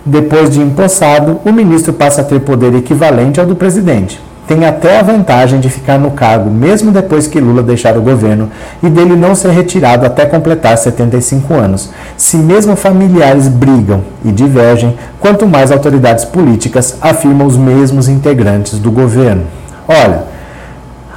Depois 0.06 0.52
de 0.52 0.62
empossado, 0.62 1.42
o 1.44 1.52
ministro 1.52 1.92
passa 1.92 2.22
a 2.22 2.24
ter 2.24 2.40
poder 2.42 2.76
equivalente 2.76 3.40
ao 3.40 3.48
do 3.48 3.56
presidente 3.56 4.27
tem 4.48 4.66
até 4.66 4.98
a 4.98 5.04
vantagem 5.04 5.60
de 5.60 5.70
ficar 5.70 6.00
no 6.00 6.12
cargo 6.12 6.50
mesmo 6.50 6.90
depois 6.90 7.28
que 7.28 7.40
Lula 7.40 7.62
deixar 7.62 7.98
o 7.98 8.02
governo 8.02 8.50
e 8.82 8.90
dele 8.90 9.16
não 9.16 9.36
ser 9.36 9.52
retirado 9.52 10.06
até 10.06 10.26
completar 10.26 10.78
75 10.78 11.54
anos. 11.54 11.92
Se 12.16 12.38
mesmo 12.38 12.76
familiares 12.78 13.50
brigam 13.50 14.02
e 14.24 14.32
divergem, 14.32 14.98
quanto 15.20 15.46
mais 15.46 15.70
autoridades 15.70 16.24
políticas 16.24 16.98
afirmam 17.02 17.46
os 17.46 17.58
mesmos 17.58 18.08
integrantes 18.08 18.80
do 18.80 18.90
governo. 18.90 19.44
Olha, 19.86 20.24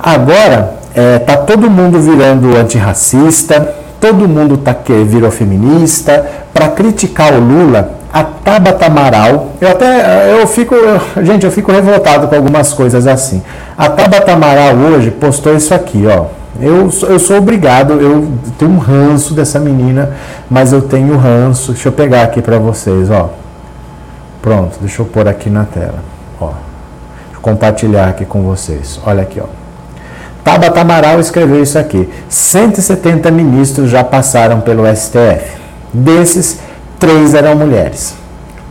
agora 0.02 0.74
está 0.88 1.00
é, 1.00 1.18
tá 1.20 1.36
todo 1.36 1.70
mundo 1.70 2.00
virando 2.00 2.56
antirracista, 2.56 3.74
todo 4.00 4.28
mundo 4.28 4.56
tá, 4.56 4.74
virou 5.06 5.30
feminista, 5.30 6.26
para 6.52 6.68
criticar 6.68 7.32
o 7.34 7.38
Lula 7.38 7.99
a 8.12 8.24
Tabata 8.24 8.86
Amaral, 8.86 9.52
eu 9.60 9.68
até, 9.68 10.40
eu 10.40 10.46
fico, 10.46 10.74
gente, 11.22 11.46
eu 11.46 11.52
fico 11.52 11.70
revoltado 11.70 12.26
com 12.26 12.34
algumas 12.34 12.72
coisas 12.72 13.06
assim. 13.06 13.42
A 13.78 13.88
Tabata 13.88 14.32
Amaral 14.32 14.74
hoje 14.74 15.10
postou 15.10 15.54
isso 15.54 15.72
aqui, 15.72 16.04
ó. 16.06 16.26
Eu, 16.60 16.90
eu 17.08 17.18
sou 17.18 17.38
obrigado, 17.38 17.92
eu 17.94 18.28
tenho 18.58 18.72
um 18.72 18.78
ranço 18.78 19.32
dessa 19.32 19.60
menina, 19.60 20.10
mas 20.50 20.72
eu 20.72 20.82
tenho 20.82 21.16
ranço. 21.16 21.72
Deixa 21.72 21.88
eu 21.88 21.92
pegar 21.92 22.22
aqui 22.22 22.42
para 22.42 22.58
vocês, 22.58 23.10
ó. 23.10 23.30
Pronto, 24.42 24.78
deixa 24.80 25.00
eu 25.02 25.06
pôr 25.06 25.28
aqui 25.28 25.48
na 25.48 25.64
tela, 25.64 26.02
ó. 26.40 26.50
Eu 27.32 27.40
compartilhar 27.40 28.08
aqui 28.08 28.24
com 28.24 28.42
vocês. 28.42 29.00
Olha 29.06 29.22
aqui, 29.22 29.40
ó. 29.40 29.46
Tabata 30.42 30.80
Amaral 30.80 31.20
escreveu 31.20 31.62
isso 31.62 31.78
aqui. 31.78 32.08
170 32.28 33.30
ministros 33.30 33.88
já 33.88 34.02
passaram 34.02 34.60
pelo 34.60 34.84
STF. 34.94 35.60
Desses, 35.92 36.58
três 37.00 37.34
eram 37.34 37.56
mulheres, 37.56 38.14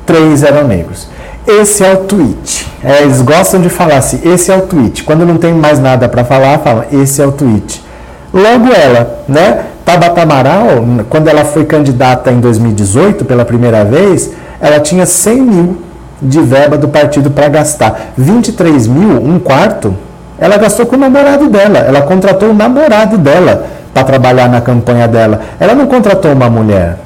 três 0.05 0.43
eram 0.43 0.65
negros. 0.65 1.09
Esse 1.45 1.83
é 1.83 1.91
o 1.93 1.97
tweet. 1.97 2.67
É, 2.83 3.01
eles 3.01 3.21
gostam 3.21 3.59
de 3.59 3.69
falar 3.69 3.97
assim, 3.97 4.21
esse 4.23 4.51
é 4.51 4.55
o 4.55 4.61
tweet. 4.61 5.03
Quando 5.03 5.25
não 5.25 5.37
tem 5.37 5.51
mais 5.51 5.79
nada 5.79 6.07
para 6.07 6.23
falar, 6.23 6.59
falam, 6.59 6.85
esse 6.93 7.21
é 7.21 7.25
o 7.25 7.31
tweet. 7.31 7.83
Logo 8.31 8.71
ela, 8.71 9.23
né? 9.27 9.65
Tabata 9.83 10.21
Amaral, 10.21 10.85
quando 11.09 11.27
ela 11.27 11.43
foi 11.43 11.65
candidata 11.65 12.31
em 12.31 12.39
2018 12.39 13.25
pela 13.25 13.43
primeira 13.43 13.83
vez, 13.83 14.29
ela 14.61 14.79
tinha 14.79 15.05
100 15.07 15.41
mil 15.41 15.81
de 16.21 16.39
verba 16.39 16.77
do 16.77 16.87
partido 16.87 17.31
para 17.31 17.49
gastar. 17.49 18.11
23 18.15 18.85
mil, 18.85 19.23
um 19.23 19.39
quarto, 19.39 19.95
ela 20.37 20.57
gastou 20.57 20.85
com 20.85 20.95
o 20.95 20.99
namorado 20.99 21.49
dela. 21.49 21.79
Ela 21.79 22.01
contratou 22.03 22.51
o 22.51 22.53
namorado 22.53 23.17
dela 23.17 23.65
para 23.91 24.03
trabalhar 24.03 24.47
na 24.47 24.61
campanha 24.61 25.07
dela. 25.07 25.41
Ela 25.59 25.73
não 25.73 25.87
contratou 25.87 26.31
uma 26.31 26.49
mulher. 26.49 26.97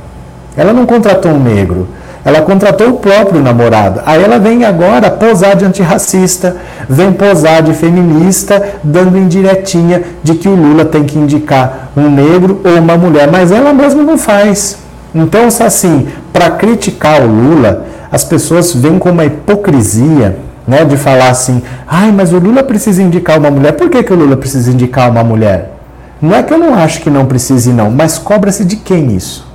Ela 0.56 0.74
não 0.74 0.86
contratou 0.86 1.32
um 1.32 1.40
negro, 1.40 1.88
ela 2.26 2.42
contratou 2.42 2.90
o 2.90 3.00
próprio 3.00 3.42
namorado. 3.42 4.02
Aí 4.06 4.24
ela 4.24 4.40
vem 4.40 4.64
agora 4.64 5.12
posar 5.12 5.56
de 5.56 5.66
antirracista, 5.66 6.56
vem 6.88 7.12
posar 7.12 7.62
de 7.62 7.74
feminista, 7.74 8.64
dando 8.84 9.18
indiretinha 9.18 10.04
de 10.24 10.36
que 10.36 10.48
o 10.48 10.56
Lula 10.56 10.86
tem 10.86 11.04
que 11.04 11.20
indicar 11.20 11.90
um 11.98 12.10
negro 12.10 12.62
ou 12.64 12.80
uma 12.80 12.98
mulher, 12.98 13.30
mas 13.30 13.52
ela 13.52 13.74
mesma 13.74 14.04
não 14.04 14.18
faz. 14.18 14.78
Então, 15.14 15.48
assim, 15.48 16.08
para 16.32 16.52
criticar 16.52 17.22
o 17.22 17.28
Lula, 17.28 17.86
as 18.12 18.24
pessoas 18.24 18.74
vêm 18.74 18.98
com 18.98 19.10
uma 19.10 19.26
hipocrisia 19.26 20.38
né, 20.66 20.86
de 20.86 20.96
falar 20.96 21.30
assim: 21.30 21.62
ai, 21.86 22.12
mas 22.12 22.32
o 22.32 22.40
Lula 22.40 22.64
precisa 22.64 23.04
indicar 23.04 23.38
uma 23.38 23.52
mulher. 23.52 23.74
Por 23.74 23.90
que, 23.90 24.02
que 24.02 24.14
o 24.14 24.16
Lula 24.16 24.38
precisa 24.38 24.72
indicar 24.72 25.12
uma 25.12 25.24
mulher? 25.24 25.74
Não 26.22 26.34
é 26.34 26.42
que 26.42 26.54
eu 26.54 26.58
não 26.58 26.74
acho 26.74 27.02
que 27.02 27.10
não 27.10 27.26
precise, 27.26 27.72
não, 27.72 27.92
mas 27.92 28.18
cobra-se 28.18 28.64
de 28.64 28.78
quem 28.78 29.14
isso? 29.14 29.53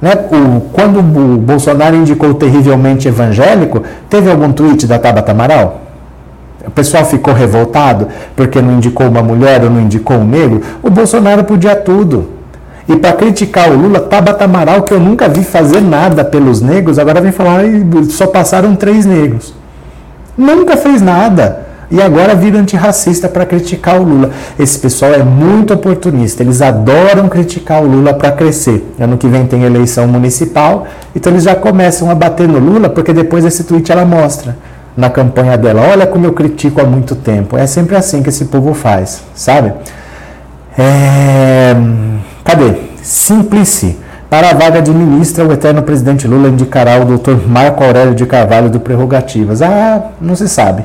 Né? 0.00 0.12
O, 0.32 0.60
quando 0.72 0.98
o 1.00 1.36
Bolsonaro 1.36 1.96
indicou 1.96 2.34
terrivelmente 2.34 3.06
evangélico, 3.06 3.82
teve 4.08 4.30
algum 4.30 4.52
tweet 4.52 4.86
da 4.86 4.98
Tabata 4.98 5.32
Amaral? 5.32 5.82
O 6.66 6.70
pessoal 6.70 7.04
ficou 7.04 7.34
revoltado 7.34 8.08
porque 8.36 8.60
não 8.60 8.74
indicou 8.74 9.08
uma 9.08 9.22
mulher 9.22 9.62
ou 9.64 9.70
não 9.70 9.80
indicou 9.80 10.16
um 10.16 10.26
negro. 10.26 10.60
O 10.82 10.90
Bolsonaro 10.90 11.44
podia 11.44 11.74
tudo. 11.74 12.30
E 12.88 12.96
para 12.96 13.12
criticar 13.12 13.70
o 13.70 13.76
Lula, 13.76 14.00
Tabata 14.00 14.44
Amaral, 14.44 14.82
que 14.82 14.92
eu 14.92 15.00
nunca 15.00 15.28
vi 15.28 15.44
fazer 15.44 15.80
nada 15.80 16.24
pelos 16.24 16.60
negros, 16.60 16.98
agora 16.98 17.20
vem 17.20 17.32
falar 17.32 17.62
só 18.08 18.26
passaram 18.26 18.74
três 18.74 19.06
negros. 19.06 19.54
Nunca 20.36 20.76
fez 20.76 21.00
nada. 21.00 21.69
E 21.90 22.00
agora 22.00 22.36
vira 22.36 22.58
antirracista 22.58 23.28
para 23.28 23.44
criticar 23.44 24.00
o 24.00 24.04
Lula. 24.04 24.30
Esse 24.58 24.78
pessoal 24.78 25.12
é 25.12 25.24
muito 25.24 25.74
oportunista. 25.74 26.42
Eles 26.42 26.62
adoram 26.62 27.28
criticar 27.28 27.82
o 27.82 27.86
Lula 27.86 28.14
para 28.14 28.30
crescer. 28.30 28.94
Ano 28.98 29.18
que 29.18 29.26
vem 29.26 29.44
tem 29.46 29.64
eleição 29.64 30.06
municipal, 30.06 30.86
então 31.16 31.32
eles 31.32 31.42
já 31.42 31.56
começam 31.56 32.08
a 32.08 32.14
bater 32.14 32.46
no 32.46 32.60
Lula, 32.60 32.88
porque 32.88 33.12
depois 33.12 33.44
esse 33.44 33.64
tweet 33.64 33.90
ela 33.90 34.04
mostra 34.04 34.56
na 34.96 35.10
campanha 35.10 35.58
dela. 35.58 35.82
Olha 35.90 36.06
como 36.06 36.26
eu 36.26 36.32
critico 36.32 36.80
há 36.80 36.84
muito 36.84 37.16
tempo. 37.16 37.56
É 37.56 37.66
sempre 37.66 37.96
assim 37.96 38.22
que 38.22 38.28
esse 38.28 38.44
povo 38.44 38.72
faz, 38.72 39.22
sabe? 39.34 39.72
É... 40.78 41.74
Cadê? 42.44 42.74
Simplice. 43.02 43.98
Para 44.28 44.50
a 44.50 44.54
vaga 44.54 44.80
de 44.80 44.92
ministra, 44.92 45.44
o 45.44 45.52
eterno 45.52 45.82
presidente 45.82 46.28
Lula 46.28 46.48
indicará 46.48 47.00
o 47.00 47.04
doutor 47.04 47.48
Marco 47.48 47.82
Aurélio 47.82 48.14
de 48.14 48.24
Carvalho 48.26 48.70
do 48.70 48.78
Prerrogativas. 48.78 49.60
Ah, 49.60 50.10
não 50.20 50.36
se 50.36 50.48
sabe. 50.48 50.84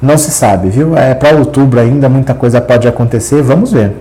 Não 0.00 0.16
se 0.16 0.30
sabe, 0.30 0.70
viu? 0.70 0.96
É 0.96 1.14
para 1.14 1.36
outubro 1.36 1.78
ainda, 1.78 2.08
muita 2.08 2.32
coisa 2.32 2.60
pode 2.60 2.88
acontecer, 2.88 3.42
vamos 3.42 3.72
ver. 3.72 3.92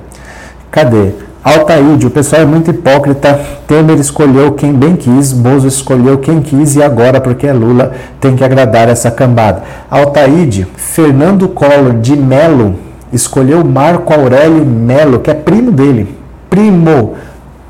Cadê? 0.71 1.11
Altaíde, 1.43 2.05
o 2.05 2.09
pessoal 2.09 2.41
é 2.41 2.45
muito 2.45 2.69
hipócrita. 2.69 3.39
Temer 3.67 3.97
escolheu 3.97 4.51
quem 4.53 4.73
bem 4.73 4.95
quis, 4.95 5.31
Bozo 5.31 5.67
escolheu 5.67 6.17
quem 6.17 6.41
quis 6.41 6.75
e 6.75 6.83
agora, 6.83 7.19
porque 7.19 7.47
é 7.47 7.53
Lula, 7.53 7.93
tem 8.19 8.35
que 8.35 8.43
agradar 8.43 8.87
essa 8.89 9.09
cambada. 9.09 9.63
Altaíde, 9.89 10.67
Fernando 10.75 11.47
Collor 11.47 11.93
de 11.93 12.15
Melo 12.15 12.75
escolheu 13.11 13.63
Marco 13.65 14.13
Aurélio 14.13 14.65
Melo, 14.65 15.19
que 15.19 15.31
é 15.31 15.33
primo 15.33 15.71
dele. 15.71 16.15
Primo, 16.49 17.15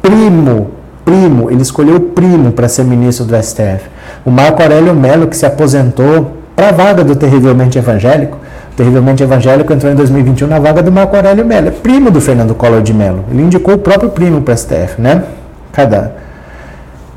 primo, 0.02 0.72
primo. 1.06 1.50
Ele 1.50 1.62
escolheu 1.62 1.96
o 1.96 2.02
primo 2.02 2.52
para 2.52 2.68
ser 2.68 2.84
ministro 2.84 3.26
do 3.26 3.36
STF. 3.42 3.90
O 4.26 4.32
Marco 4.32 4.62
Aurélio 4.62 4.94
Melo, 4.94 5.28
que 5.28 5.38
se 5.38 5.46
aposentou 5.46 6.39
para 6.60 6.70
a 6.70 6.72
vaga 6.74 7.06
do 7.06 7.16
terrivelmente 7.16 7.78
evangélico, 7.78 8.38
terrivelmente 8.76 9.24
evangélico, 9.24 9.72
entrou 9.72 9.94
em 9.94 9.96
2021 9.96 10.46
na 10.46 10.60
vaga 10.60 10.84
do 10.84 10.92
Marco 10.92 11.16
Aurélio 11.16 11.46
Mello, 11.46 11.72
primo 11.72 12.12
do 12.12 12.20
Fernando 12.20 12.54
Collor 12.54 12.82
de 12.82 12.94
Mello. 12.94 13.24
Ele 13.32 13.44
indicou 13.44 13.76
o 13.76 13.78
próprio 13.78 14.10
primo 14.10 14.42
para 14.42 14.54
o 14.54 14.58
STF, 14.58 15.00
né? 15.02 15.24
Cadê? 15.72 16.02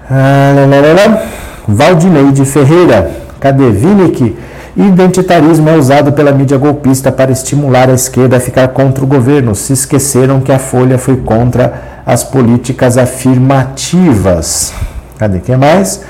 Ah, 0.09 1.25
Valdineide 1.67 2.45
Ferreira, 2.45 3.11
cadê? 3.41 3.69
Vinick, 3.71 4.37
identitarismo 4.77 5.69
é 5.71 5.75
usado 5.75 6.13
pela 6.13 6.31
mídia 6.31 6.57
golpista 6.57 7.11
para 7.11 7.33
estimular 7.33 7.91
a 7.91 7.95
esquerda 7.95 8.37
a 8.37 8.41
ficar 8.41 8.69
contra 8.69 9.03
o 9.03 9.09
governo. 9.09 9.57
Se 9.57 9.73
esqueceram 9.73 10.41
que 10.41 10.53
a 10.53 10.59
Folha 10.61 10.99
foi 10.99 11.17
contra 11.17 11.83
as 12.07 12.23
políticas 12.23 12.97
afirmativas. 12.97 14.73
Cadê? 15.19 15.41
Quem 15.41 15.57
mais? 15.57 16.01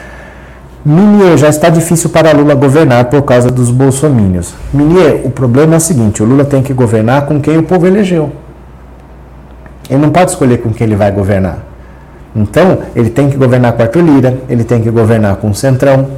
Minier, 0.85 1.37
já 1.37 1.49
está 1.49 1.69
difícil 1.69 2.11
para 2.11 2.33
Lula 2.33 2.57
governar 2.57 3.05
por 3.05 3.23
causa 3.23 3.51
dos 3.51 3.71
bolsomínios. 3.71 4.53
Minier, 4.75 5.21
o 5.25 5.31
problema 5.31 5.75
é 5.75 5.77
o 5.77 5.81
seguinte: 5.81 6.23
o 6.23 6.27
Lula 6.27 6.45
tem 6.45 6.61
que 6.61 6.73
governar 6.73 7.27
com 7.27 7.41
quem 7.41 7.57
o 7.57 7.63
povo 7.63 7.87
elegeu. 7.87 8.33
Ele 9.89 10.01
não 10.01 10.11
pode 10.11 10.31
escolher 10.31 10.59
com 10.59 10.71
quem 10.71 10.87
ele 10.87 10.97
vai 10.97 11.13
governar. 11.13 11.59
Então, 12.35 12.79
ele 12.97 13.11
tem 13.11 13.29
que 13.29 13.37
governar 13.37 13.73
com 13.75 13.83
Arthur 13.83 14.03
Lira, 14.03 14.39
ele 14.49 14.65
tem 14.65 14.81
que 14.83 14.91
governar 14.91 15.37
com 15.37 15.51
o 15.51 15.55
Centrão. 15.55 16.09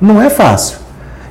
Não 0.00 0.22
é 0.22 0.30
fácil. 0.30 0.78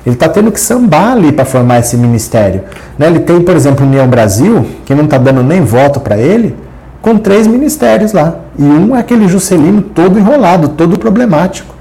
Ele 0.06 0.14
está 0.14 0.28
tendo 0.28 0.52
que 0.52 0.60
sambar 0.60 1.12
ali 1.12 1.32
para 1.32 1.46
formar 1.46 1.80
esse 1.80 1.96
ministério. 1.96 2.62
Né? 2.98 3.06
Ele 3.06 3.20
tem, 3.20 3.40
por 3.40 3.56
exemplo, 3.56 3.86
União 3.86 4.06
Brasil, 4.06 4.66
que 4.84 4.94
não 4.94 5.04
está 5.04 5.16
dando 5.16 5.42
nem 5.42 5.62
voto 5.62 5.98
para 5.98 6.18
ele, 6.18 6.54
com 7.00 7.16
três 7.16 7.46
ministérios 7.46 8.12
lá. 8.12 8.36
E 8.58 8.62
um 8.62 8.94
é 8.94 9.00
aquele 9.00 9.26
Juscelino 9.26 9.80
todo 9.80 10.18
enrolado, 10.18 10.68
todo 10.68 10.98
problemático. 10.98 11.73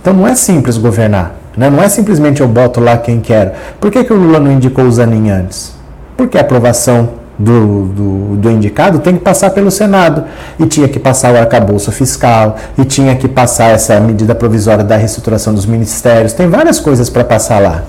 Então 0.00 0.12
não 0.12 0.26
é 0.26 0.34
simples 0.34 0.76
governar. 0.76 1.34
Né? 1.56 1.68
Não 1.68 1.82
é 1.82 1.88
simplesmente 1.88 2.40
eu 2.40 2.48
boto 2.48 2.80
lá 2.80 2.96
quem 2.96 3.20
quero. 3.20 3.50
Por 3.80 3.90
que, 3.90 4.04
que 4.04 4.12
o 4.12 4.16
Lula 4.16 4.38
não 4.38 4.52
indicou 4.52 4.84
o 4.84 4.92
Zanin 4.92 5.30
antes? 5.30 5.74
Porque 6.16 6.38
a 6.38 6.40
aprovação 6.40 7.10
do, 7.38 7.86
do, 7.86 8.36
do, 8.36 8.50
indicado 8.50 8.98
tem 8.98 9.14
que 9.14 9.20
passar 9.20 9.50
pelo 9.50 9.70
Senado. 9.70 10.24
E 10.58 10.66
tinha 10.66 10.88
que 10.88 10.98
passar 10.98 11.32
o 11.32 11.36
arcabouço 11.36 11.90
fiscal, 11.90 12.56
e 12.76 12.84
tinha 12.84 13.14
que 13.16 13.28
passar 13.28 13.70
essa 13.70 13.98
medida 14.00 14.34
provisória 14.34 14.84
da 14.84 14.96
reestruturação 14.96 15.52
dos 15.52 15.66
ministérios. 15.66 16.32
Tem 16.32 16.48
várias 16.48 16.78
coisas 16.78 17.10
para 17.10 17.24
passar 17.24 17.60
lá. 17.60 17.82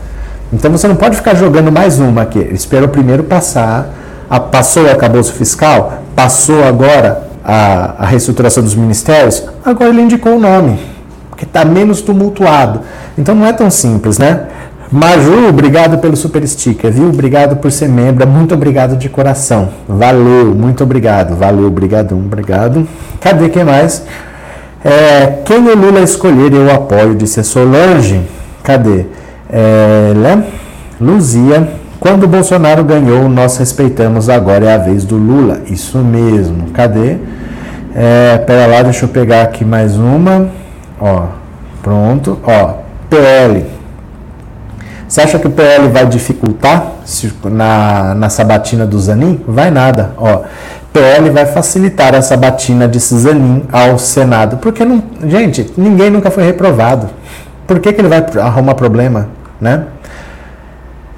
Então 0.52 0.72
você 0.72 0.88
não 0.88 0.96
pode 0.96 1.16
ficar 1.16 1.36
jogando 1.36 1.72
mais 1.72 2.00
uma 2.00 2.24
aqui. 2.24 2.40
Ele 2.40 2.56
esperou 2.56 2.90
primeiro 2.90 3.24
passar, 3.24 3.94
a, 4.28 4.40
passou 4.40 4.84
o 4.84 4.90
arcabouço 4.90 5.34
fiscal, 5.34 6.02
passou 6.16 6.64
agora 6.64 7.24
a, 7.44 8.04
a 8.04 8.06
reestruturação 8.06 8.64
dos 8.64 8.74
ministérios, 8.74 9.44
agora 9.64 9.90
ele 9.92 10.02
indicou 10.02 10.36
o 10.36 10.40
nome 10.40 10.99
que 11.40 11.46
está 11.46 11.64
menos 11.64 12.02
tumultuado. 12.02 12.82
Então 13.18 13.34
não 13.34 13.46
é 13.46 13.54
tão 13.54 13.72
simples, 13.72 14.18
né? 14.18 14.48
Maju, 14.92 15.48
obrigado 15.48 15.98
pelo 16.00 16.18
super 16.18 16.46
sticker, 16.46 16.92
viu? 16.92 17.08
Obrigado 17.08 17.56
por 17.56 17.72
ser 17.72 17.88
membro, 17.88 18.28
muito 18.28 18.54
obrigado 18.54 18.98
de 18.98 19.08
coração. 19.08 19.70
Valeu, 19.88 20.54
muito 20.54 20.84
obrigado. 20.84 21.36
Valeu, 21.36 21.68
obrigado, 21.68 22.14
obrigado. 22.14 22.86
Cadê 23.22 23.48
quem 23.48 23.64
mais? 23.64 24.04
É, 24.84 25.40
quem 25.46 25.60
o 25.60 25.78
Lula 25.78 26.02
escolher, 26.02 26.52
eu 26.52 26.70
apoio, 26.74 27.16
disse 27.16 27.40
a 27.40 27.44
Solange. 27.44 28.20
Cadê? 28.62 29.06
É, 29.50 30.14
né? 30.16 30.44
Luzia. 31.00 31.70
Quando 32.02 32.28
Bolsonaro 32.28 32.84
ganhou, 32.84 33.30
nós 33.30 33.58
respeitamos, 33.58 34.28
agora 34.28 34.66
é 34.66 34.74
a 34.74 34.78
vez 34.78 35.06
do 35.06 35.16
Lula. 35.16 35.62
Isso 35.68 36.00
mesmo. 36.00 36.72
Cadê? 36.74 37.18
É, 37.96 38.38
pera 38.40 38.68
lá, 38.68 38.82
deixa 38.82 39.06
eu 39.06 39.10
pegar 39.10 39.44
aqui 39.44 39.64
mais 39.64 39.96
uma. 39.98 40.60
Ó, 41.00 41.28
pronto. 41.82 42.40
Ó, 42.44 42.74
PL. 43.10 43.66
Você 45.08 45.22
acha 45.22 45.40
que 45.40 45.48
o 45.48 45.50
PL 45.50 45.88
vai 45.88 46.06
dificultar 46.06 46.92
na, 47.46 48.14
na 48.14 48.30
sabatina 48.30 48.86
do 48.86 49.00
Zanin? 49.00 49.42
Vai 49.48 49.72
nada. 49.72 50.12
Ó, 50.18 50.44
PL 50.94 51.30
vai 51.32 51.46
facilitar 51.48 52.14
a 52.14 52.22
sabatina 52.22 52.88
de 52.88 53.00
Zanin 53.00 53.64
ao 53.72 53.98
Senado. 53.98 54.58
Porque, 54.58 54.86
não, 54.86 55.02
gente, 55.24 55.72
ninguém 55.76 56.10
nunca 56.10 56.30
foi 56.30 56.44
reprovado. 56.44 57.10
Por 57.66 57.80
que, 57.80 57.92
que 57.92 58.02
ele 58.02 58.08
vai 58.08 58.24
arrumar 58.40 58.76
problema, 58.76 59.30
né? 59.60 59.86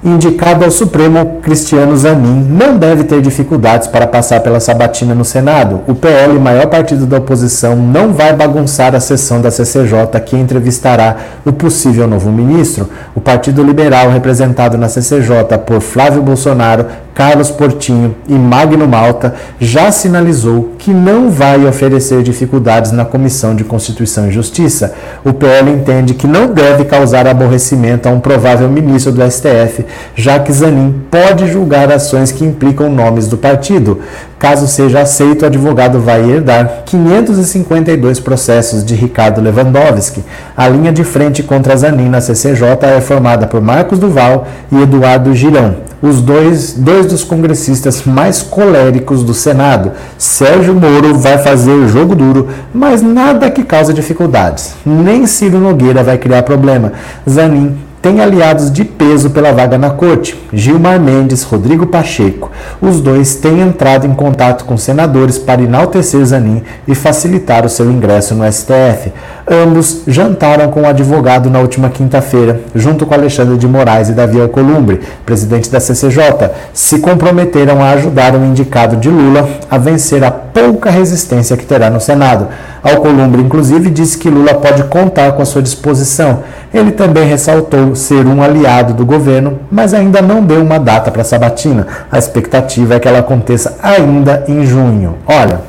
Indicado 0.04 0.64
ao 0.64 0.70
Supremo 0.70 1.38
Cristiano 1.42 1.96
Zanin, 1.96 2.44
não 2.50 2.76
deve 2.76 3.04
ter 3.04 3.20
dificuldades 3.20 3.86
para 3.86 4.06
passar 4.06 4.40
pela 4.40 4.58
sabatina 4.58 5.14
no 5.14 5.24
Senado. 5.24 5.80
O 5.86 5.94
PL, 5.94 6.38
maior 6.40 6.66
partido 6.66 7.06
da 7.06 7.18
oposição, 7.18 7.76
não 7.76 8.12
vai 8.12 8.32
bagunçar 8.32 8.94
a 8.96 9.00
sessão 9.00 9.40
da 9.40 9.50
CCJ 9.50 10.20
que 10.26 10.36
entrevistará 10.36 11.16
o 11.44 11.52
possível 11.52 12.08
novo 12.08 12.32
ministro. 12.32 12.88
O 13.14 13.20
Partido 13.20 13.62
Liberal, 13.62 14.10
representado 14.10 14.76
na 14.76 14.88
CCJ 14.88 15.58
por 15.64 15.80
Flávio 15.80 16.20
Bolsonaro, 16.20 16.86
Carlos 17.14 17.50
Portinho 17.50 18.14
e 18.26 18.32
Magno 18.32 18.88
Malta, 18.88 19.34
já 19.60 19.92
sinalizou 19.92 20.72
que 20.78 20.92
não 20.92 21.30
vai 21.30 21.66
oferecer 21.66 22.22
dificuldades 22.22 22.90
na 22.92 23.04
Comissão 23.04 23.54
de 23.54 23.64
Constituição 23.64 24.28
e 24.28 24.32
Justiça. 24.32 24.94
O 25.24 25.32
PL 25.32 25.70
entende 25.70 26.14
que 26.14 26.26
não 26.26 26.48
deve 26.48 26.84
causar 26.84 27.26
aborrecimento 27.26 28.08
a 28.08 28.12
um 28.12 28.20
provável 28.20 28.68
ministro 28.68 29.12
do 29.12 29.30
STF, 29.30 29.84
já 30.14 30.38
que 30.38 30.52
Zanin 30.52 31.02
pode 31.10 31.46
julgar 31.50 31.92
ações 31.92 32.32
que 32.32 32.44
implicam 32.44 32.90
nomes 32.90 33.26
do 33.26 33.36
partido. 33.36 34.00
Caso 34.38 34.66
seja 34.66 35.02
aceito, 35.02 35.42
o 35.42 35.46
advogado 35.46 36.00
vai 36.00 36.28
herdar 36.28 36.82
552 36.86 38.18
processos 38.18 38.84
de 38.84 38.94
Ricardo 38.94 39.40
Lewandowski. 39.40 40.24
A 40.56 40.68
linha 40.68 40.92
de 40.92 41.04
frente 41.04 41.42
contra 41.42 41.76
Zanin 41.76 42.08
na 42.08 42.20
CCJ 42.20 42.64
é 42.96 43.00
formada 43.00 43.46
por 43.46 43.60
Marcos 43.60 44.00
Duval 44.00 44.48
e 44.72 44.82
Eduardo 44.82 45.32
Girão, 45.32 45.76
os 46.02 46.20
dois, 46.20 46.74
dois 46.74 47.06
dos 47.06 47.22
congressistas 47.22 48.02
mais 48.04 48.42
coléricos 48.42 49.22
do 49.22 49.32
Senado. 49.32 49.92
Sérgio 50.18 50.74
Moro 50.74 51.14
vai 51.14 51.38
fazer 51.38 51.86
jogo 51.86 52.16
duro, 52.16 52.48
mas 52.74 53.00
nada 53.00 53.50
que 53.50 53.62
cause 53.62 53.94
dificuldades. 53.94 54.74
Nem 54.84 55.26
Ciro 55.26 55.58
Nogueira 55.58 56.02
vai 56.02 56.18
criar 56.18 56.42
problema. 56.42 56.92
Zanin 57.28 57.76
tem 58.02 58.20
aliados 58.20 58.72
de 58.72 58.84
peso 58.84 59.30
pela 59.30 59.52
vaga 59.52 59.78
na 59.78 59.90
corte, 59.90 60.36
Gilmar 60.52 60.98
Mendes, 60.98 61.44
Rodrigo 61.44 61.86
Pacheco. 61.86 62.50
Os 62.80 63.00
dois 63.00 63.36
têm 63.36 63.60
entrado 63.60 64.08
em 64.08 64.12
contato 64.12 64.64
com 64.64 64.76
senadores 64.76 65.38
para 65.38 65.62
enaltecer 65.62 66.24
Zanin 66.24 66.64
e 66.88 66.96
facilitar 66.96 67.64
o 67.64 67.68
seu 67.68 67.88
ingresso 67.88 68.34
no 68.34 68.44
STF. 68.52 69.12
Ambos 69.52 70.04
jantaram 70.06 70.70
com 70.70 70.80
o 70.80 70.86
advogado 70.86 71.50
na 71.50 71.58
última 71.60 71.90
quinta-feira, 71.90 72.62
junto 72.74 73.04
com 73.04 73.12
Alexandre 73.12 73.58
de 73.58 73.68
Moraes 73.68 74.08
e 74.08 74.14
Davi 74.14 74.40
Alcolumbre, 74.40 75.02
presidente 75.26 75.68
da 75.68 75.78
CCJ, 75.78 76.50
se 76.72 77.00
comprometeram 77.00 77.82
a 77.82 77.90
ajudar 77.90 78.34
o 78.34 78.42
indicado 78.46 78.96
de 78.96 79.10
Lula 79.10 79.46
a 79.70 79.76
vencer 79.76 80.24
a 80.24 80.30
pouca 80.30 80.88
resistência 80.88 81.54
que 81.54 81.66
terá 81.66 81.90
no 81.90 82.00
Senado. 82.00 82.48
Alcolumbre, 82.82 83.42
inclusive, 83.42 83.90
disse 83.90 84.16
que 84.16 84.30
Lula 84.30 84.54
pode 84.54 84.84
contar 84.84 85.32
com 85.32 85.42
a 85.42 85.44
sua 85.44 85.60
disposição. 85.60 86.44
Ele 86.72 86.90
também 86.90 87.24
ressaltou 87.24 87.94
ser 87.94 88.26
um 88.26 88.42
aliado 88.42 88.94
do 88.94 89.04
governo, 89.04 89.58
mas 89.70 89.92
ainda 89.92 90.22
não 90.22 90.42
deu 90.42 90.62
uma 90.62 90.78
data 90.78 91.10
para 91.10 91.20
a 91.20 91.26
sabatina. 91.26 91.86
A 92.10 92.18
expectativa 92.18 92.94
é 92.94 92.98
que 92.98 93.06
ela 93.06 93.18
aconteça 93.18 93.76
ainda 93.82 94.44
em 94.48 94.64
junho. 94.64 95.16
Olha, 95.26 95.60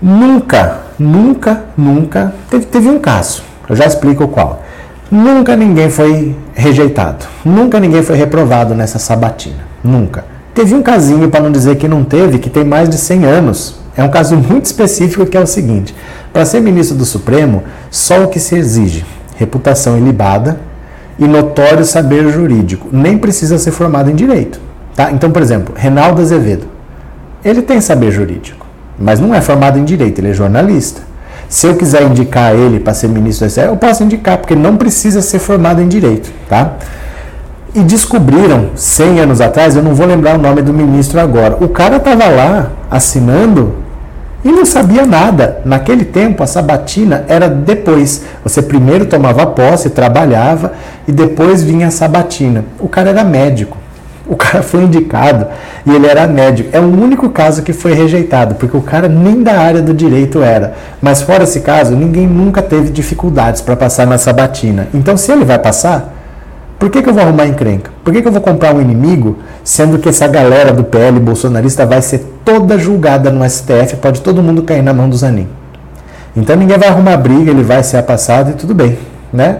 nunca 0.00 0.83
nunca, 0.98 1.64
nunca. 1.76 2.34
Teve, 2.50 2.66
teve 2.66 2.88
um 2.88 2.98
caso, 2.98 3.42
eu 3.68 3.76
já 3.76 3.86
explico 3.86 4.28
qual. 4.28 4.62
Nunca 5.10 5.54
ninguém 5.54 5.90
foi 5.90 6.36
rejeitado, 6.54 7.26
nunca 7.44 7.78
ninguém 7.78 8.02
foi 8.02 8.16
reprovado 8.16 8.74
nessa 8.74 8.98
sabatina, 8.98 9.66
nunca. 9.82 10.24
Teve 10.54 10.74
um 10.74 10.82
casinho, 10.82 11.28
para 11.28 11.40
não 11.40 11.50
dizer 11.50 11.76
que 11.76 11.88
não 11.88 12.04
teve, 12.04 12.38
que 12.38 12.48
tem 12.48 12.64
mais 12.64 12.88
de 12.88 12.96
100 12.96 13.24
anos. 13.24 13.76
É 13.96 14.02
um 14.02 14.08
caso 14.08 14.36
muito 14.36 14.64
específico 14.66 15.26
que 15.26 15.36
é 15.36 15.40
o 15.40 15.46
seguinte: 15.46 15.94
para 16.32 16.44
ser 16.44 16.60
ministro 16.60 16.96
do 16.96 17.04
Supremo, 17.04 17.64
só 17.90 18.24
o 18.24 18.28
que 18.28 18.38
se 18.38 18.56
exige: 18.56 19.04
reputação 19.36 19.98
ilibada 19.98 20.60
e 21.18 21.26
notório 21.26 21.84
saber 21.84 22.30
jurídico. 22.30 22.88
Nem 22.92 23.18
precisa 23.18 23.58
ser 23.58 23.72
formado 23.72 24.10
em 24.10 24.14
direito. 24.14 24.60
Tá? 24.94 25.10
Então, 25.10 25.30
por 25.30 25.42
exemplo, 25.42 25.74
Reinaldo 25.76 26.22
Azevedo. 26.22 26.66
Ele 27.44 27.60
tem 27.60 27.80
saber 27.80 28.10
jurídico 28.10 28.63
mas 28.98 29.20
não 29.20 29.34
é 29.34 29.40
formado 29.40 29.78
em 29.78 29.84
direito, 29.84 30.20
ele 30.20 30.30
é 30.30 30.34
jornalista. 30.34 31.02
Se 31.48 31.66
eu 31.66 31.76
quiser 31.76 32.02
indicar 32.02 32.54
ele 32.54 32.80
para 32.80 32.94
ser 32.94 33.08
ministro 33.08 33.46
do 33.46 33.50
STF, 33.50 33.66
eu 33.66 33.76
posso 33.76 34.02
indicar, 34.02 34.38
porque 34.38 34.54
não 34.54 34.76
precisa 34.76 35.22
ser 35.22 35.38
formado 35.38 35.80
em 35.80 35.88
direito, 35.88 36.32
tá? 36.48 36.74
E 37.74 37.80
descobriram, 37.80 38.70
100 38.74 39.20
anos 39.20 39.40
atrás, 39.40 39.76
eu 39.76 39.82
não 39.82 39.94
vou 39.94 40.06
lembrar 40.06 40.36
o 40.36 40.38
nome 40.38 40.62
do 40.62 40.72
ministro 40.72 41.20
agora, 41.20 41.56
o 41.60 41.68
cara 41.68 41.96
estava 41.96 42.26
lá 42.28 42.70
assinando 42.90 43.84
e 44.44 44.52
não 44.52 44.64
sabia 44.66 45.06
nada. 45.06 45.60
Naquele 45.64 46.04
tempo, 46.04 46.42
a 46.42 46.46
sabatina 46.46 47.24
era 47.26 47.48
depois. 47.48 48.22
Você 48.42 48.60
primeiro 48.60 49.06
tomava 49.06 49.46
posse, 49.46 49.88
trabalhava 49.88 50.72
e 51.08 51.12
depois 51.12 51.62
vinha 51.62 51.88
a 51.88 51.90
sabatina. 51.90 52.64
O 52.78 52.86
cara 52.86 53.10
era 53.10 53.24
médico. 53.24 53.78
O 54.26 54.36
cara 54.36 54.62
foi 54.62 54.84
indicado 54.84 55.46
e 55.84 55.94
ele 55.94 56.06
era 56.06 56.26
médico. 56.26 56.70
É 56.72 56.80
o 56.80 56.84
único 56.84 57.28
caso 57.28 57.62
que 57.62 57.72
foi 57.72 57.92
rejeitado, 57.92 58.54
porque 58.54 58.76
o 58.76 58.80
cara 58.80 59.06
nem 59.06 59.42
da 59.42 59.58
área 59.58 59.82
do 59.82 59.92
direito 59.92 60.42
era. 60.42 60.74
Mas 61.00 61.20
fora 61.20 61.44
esse 61.44 61.60
caso, 61.60 61.94
ninguém 61.94 62.26
nunca 62.26 62.62
teve 62.62 62.90
dificuldades 62.90 63.60
para 63.60 63.76
passar 63.76 64.06
na 64.06 64.16
sabatina. 64.16 64.88
Então, 64.94 65.16
se 65.16 65.30
ele 65.30 65.44
vai 65.44 65.58
passar, 65.58 66.14
por 66.78 66.90
que, 66.90 67.02
que 67.02 67.08
eu 67.08 67.14
vou 67.14 67.22
arrumar 67.22 67.46
encrenca? 67.46 67.90
Por 68.02 68.12
que, 68.12 68.22
que 68.22 68.28
eu 68.28 68.32
vou 68.32 68.40
comprar 68.40 68.74
um 68.74 68.80
inimigo, 68.80 69.38
sendo 69.62 69.98
que 69.98 70.08
essa 70.08 70.26
galera 70.26 70.72
do 70.72 70.84
PL 70.84 71.20
bolsonarista 71.20 71.84
vai 71.84 72.00
ser 72.00 72.24
toda 72.44 72.78
julgada 72.78 73.30
no 73.30 73.48
STF, 73.48 73.96
pode 73.96 74.20
todo 74.22 74.42
mundo 74.42 74.62
cair 74.62 74.82
na 74.82 74.92
mão 74.92 75.08
do 75.08 75.16
Zanin. 75.16 75.48
Então 76.36 76.56
ninguém 76.56 76.76
vai 76.76 76.88
arrumar 76.88 77.16
briga, 77.16 77.50
ele 77.50 77.62
vai 77.62 77.82
ser 77.82 78.02
passado 78.02 78.50
e 78.50 78.54
tudo 78.54 78.74
bem, 78.74 78.98
né? 79.32 79.58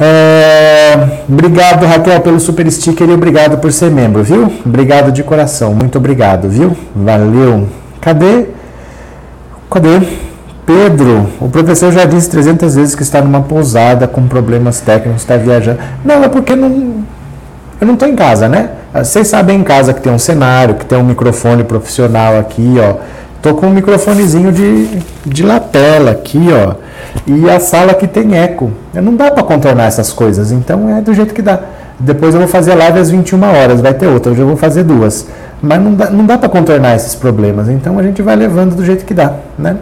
É, 0.00 1.20
obrigado, 1.28 1.86
Raquel, 1.86 2.20
pelo 2.20 2.40
super 2.40 2.70
sticker 2.70 3.08
e 3.08 3.12
obrigado 3.12 3.58
por 3.58 3.72
ser 3.72 3.90
membro, 3.90 4.24
viu? 4.24 4.52
Obrigado 4.66 5.12
de 5.12 5.22
coração, 5.22 5.72
muito 5.72 5.98
obrigado, 5.98 6.48
viu? 6.48 6.76
Valeu. 6.94 7.68
Cadê? 8.00 8.46
Cadê? 9.70 10.00
Pedro, 10.66 11.28
o 11.40 11.48
professor 11.48 11.92
já 11.92 12.04
disse 12.06 12.30
300 12.30 12.74
vezes 12.74 12.94
que 12.94 13.02
está 13.02 13.20
numa 13.20 13.42
pousada 13.42 14.08
com 14.08 14.26
problemas 14.26 14.80
técnicos, 14.80 15.22
está 15.22 15.36
viajando. 15.36 15.78
Não, 16.04 16.24
é 16.24 16.28
porque 16.28 16.56
não, 16.56 17.04
eu 17.80 17.86
não 17.86 17.94
estou 17.94 18.08
em 18.08 18.16
casa, 18.16 18.48
né? 18.48 18.70
Vocês 18.94 19.28
sabem 19.28 19.58
em 19.58 19.62
casa 19.62 19.92
que 19.92 20.00
tem 20.00 20.12
um 20.12 20.18
cenário, 20.18 20.76
que 20.76 20.86
tem 20.86 20.96
um 20.96 21.04
microfone 21.04 21.64
profissional 21.64 22.38
aqui, 22.38 22.76
ó. 22.78 22.94
Tô 23.44 23.52
com 23.52 23.66
um 23.66 23.70
microfonezinho 23.74 24.50
de, 24.50 25.00
de 25.26 25.42
lapela 25.42 26.12
aqui, 26.12 26.46
ó. 26.50 26.76
E 27.26 27.50
a 27.50 27.60
sala 27.60 27.92
aqui 27.92 28.06
tem 28.06 28.34
eco. 28.38 28.70
Não 28.94 29.14
dá 29.14 29.30
para 29.30 29.42
contornar 29.42 29.84
essas 29.84 30.10
coisas, 30.14 30.50
então 30.50 30.88
é 30.96 31.02
do 31.02 31.12
jeito 31.12 31.34
que 31.34 31.42
dá. 31.42 31.60
Depois 32.00 32.32
eu 32.32 32.40
vou 32.40 32.48
fazer 32.48 32.74
live 32.74 32.98
às 32.98 33.10
21 33.10 33.42
horas, 33.42 33.82
vai 33.82 33.92
ter 33.92 34.06
outra, 34.06 34.32
hoje 34.32 34.40
eu 34.40 34.46
vou 34.46 34.56
fazer 34.56 34.82
duas. 34.82 35.26
Mas 35.60 35.78
não 35.78 35.92
dá, 35.92 36.08
não 36.08 36.24
dá 36.24 36.38
para 36.38 36.48
contornar 36.48 36.96
esses 36.96 37.14
problemas, 37.14 37.68
então 37.68 37.98
a 37.98 38.02
gente 38.02 38.22
vai 38.22 38.34
levando 38.34 38.74
do 38.76 38.82
jeito 38.82 39.04
que 39.04 39.12
dá, 39.12 39.34
né? 39.58 39.76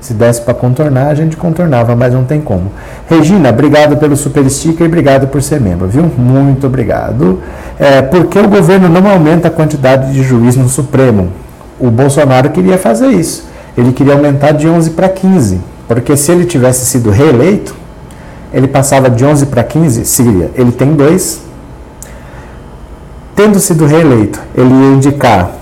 Se 0.00 0.14
desse 0.14 0.42
para 0.42 0.54
contornar, 0.54 1.08
a 1.08 1.14
gente 1.16 1.36
contornava, 1.36 1.96
mas 1.96 2.14
não 2.14 2.22
tem 2.22 2.40
como. 2.40 2.70
Regina, 3.08 3.50
obrigado 3.50 3.96
pelo 3.96 4.16
super 4.16 4.48
sticker 4.48 4.86
e 4.86 4.88
obrigado 4.88 5.26
por 5.26 5.42
ser 5.42 5.60
membro, 5.60 5.88
viu? 5.88 6.04
Muito 6.16 6.64
obrigado. 6.64 7.40
É, 7.76 8.02
por 8.02 8.26
que 8.26 8.38
o 8.38 8.46
governo 8.46 8.88
não 8.88 9.10
aumenta 9.10 9.48
a 9.48 9.50
quantidade 9.50 10.12
de 10.12 10.22
juiz 10.22 10.54
no 10.54 10.68
Supremo? 10.68 11.28
O 11.80 11.90
Bolsonaro 11.90 12.50
queria 12.50 12.76
fazer 12.78 13.08
isso. 13.08 13.48
Ele 13.76 13.92
queria 13.92 14.12
aumentar 14.12 14.52
de 14.52 14.68
11 14.68 14.90
para 14.90 15.08
15. 15.08 15.60
Porque 15.88 16.16
se 16.16 16.30
ele 16.30 16.44
tivesse 16.44 16.86
sido 16.86 17.10
reeleito, 17.10 17.74
ele 18.52 18.68
passava 18.68 19.08
de 19.08 19.24
11 19.24 19.46
para 19.46 19.62
15, 19.62 20.04
seria, 20.04 20.50
ele 20.54 20.72
tem 20.72 20.94
dois. 20.94 21.40
Tendo 23.34 23.58
sido 23.58 23.86
reeleito, 23.86 24.40
ele 24.56 24.72
ia 24.72 24.94
indicar 24.94 25.52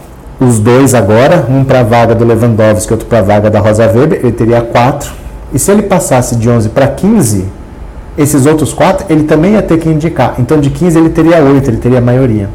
os 0.41 0.59
dois 0.59 0.95
agora, 0.95 1.47
um 1.49 1.64
para 1.64 1.81
a 1.81 1.83
vaga 1.83 2.14
do 2.14 2.25
Lewandowski 2.25 2.93
e 2.93 2.95
outro 2.95 3.07
para 3.07 3.19
a 3.19 3.23
vaga 3.23 3.51
da 3.51 3.61
Rosa 3.61 3.87
Weber, 3.87 4.21
ele 4.23 4.33
teria 4.33 4.61
quatro. 4.61 5.11
E 5.53 5.59
se 5.59 5.71
ele 5.71 5.83
passasse 5.83 6.37
de 6.37 6.49
11 6.49 6.71
para 6.71 6.89
15, 6.89 7.47
esses 8.16 8.47
outros 8.47 8.73
quatro, 8.73 9.07
ele 9.09 9.25
também 9.25 9.53
ia 9.53 9.62
ter 9.62 9.79
que 9.79 9.89
indicar. 9.89 10.35
Então 10.39 10.61
de 10.61 10.71
15 10.71 10.99
ele 10.99 11.11
teria 11.11 11.43
oito, 11.43 11.71
ele 11.71 11.79
teria 11.79 12.01
maioria. 12.01 12.49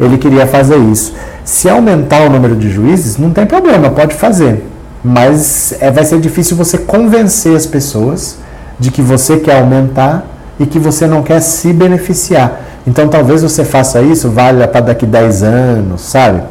Ele 0.00 0.18
queria 0.18 0.46
fazer 0.46 0.76
isso. 0.76 1.14
Se 1.44 1.68
aumentar 1.68 2.22
o 2.22 2.30
número 2.30 2.56
de 2.56 2.70
juízes, 2.70 3.18
não 3.18 3.30
tem 3.30 3.46
problema, 3.46 3.90
pode 3.90 4.14
fazer 4.14 4.64
mas 5.04 5.74
é, 5.80 5.90
vai 5.90 6.04
ser 6.04 6.20
difícil 6.20 6.56
você 6.56 6.78
convencer 6.78 7.56
as 7.56 7.66
pessoas 7.66 8.38
de 8.78 8.90
que 8.90 9.02
você 9.02 9.38
quer 9.38 9.58
aumentar 9.58 10.24
e 10.60 10.66
que 10.66 10.78
você 10.78 11.06
não 11.06 11.22
quer 11.22 11.40
se 11.40 11.72
beneficiar. 11.72 12.60
Então 12.86 13.08
talvez 13.08 13.42
você 13.42 13.64
faça 13.64 14.00
isso, 14.00 14.30
valha 14.30 14.68
para 14.68 14.80
daqui 14.80 15.06
10 15.06 15.42
anos, 15.42 16.02
sabe? 16.02 16.42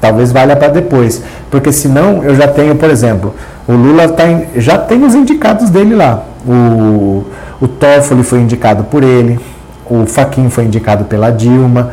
Talvez 0.00 0.32
valha 0.32 0.56
para 0.56 0.68
depois. 0.68 1.22
Porque 1.50 1.70
senão 1.70 2.24
eu 2.24 2.34
já 2.34 2.48
tenho, 2.48 2.74
por 2.74 2.90
exemplo, 2.90 3.34
o 3.68 3.72
Lula 3.72 4.08
tá 4.08 4.26
em, 4.26 4.46
já 4.56 4.78
tem 4.78 5.04
os 5.04 5.14
indicados 5.14 5.70
dele 5.70 5.94
lá. 5.94 6.24
O, 6.44 7.24
o 7.60 7.68
Toffoli 7.68 8.24
foi 8.24 8.40
indicado 8.40 8.84
por 8.84 9.04
ele, 9.04 9.38
o 9.88 10.06
Faquin 10.06 10.50
foi 10.50 10.64
indicado 10.64 11.04
pela 11.04 11.30
Dilma. 11.30 11.92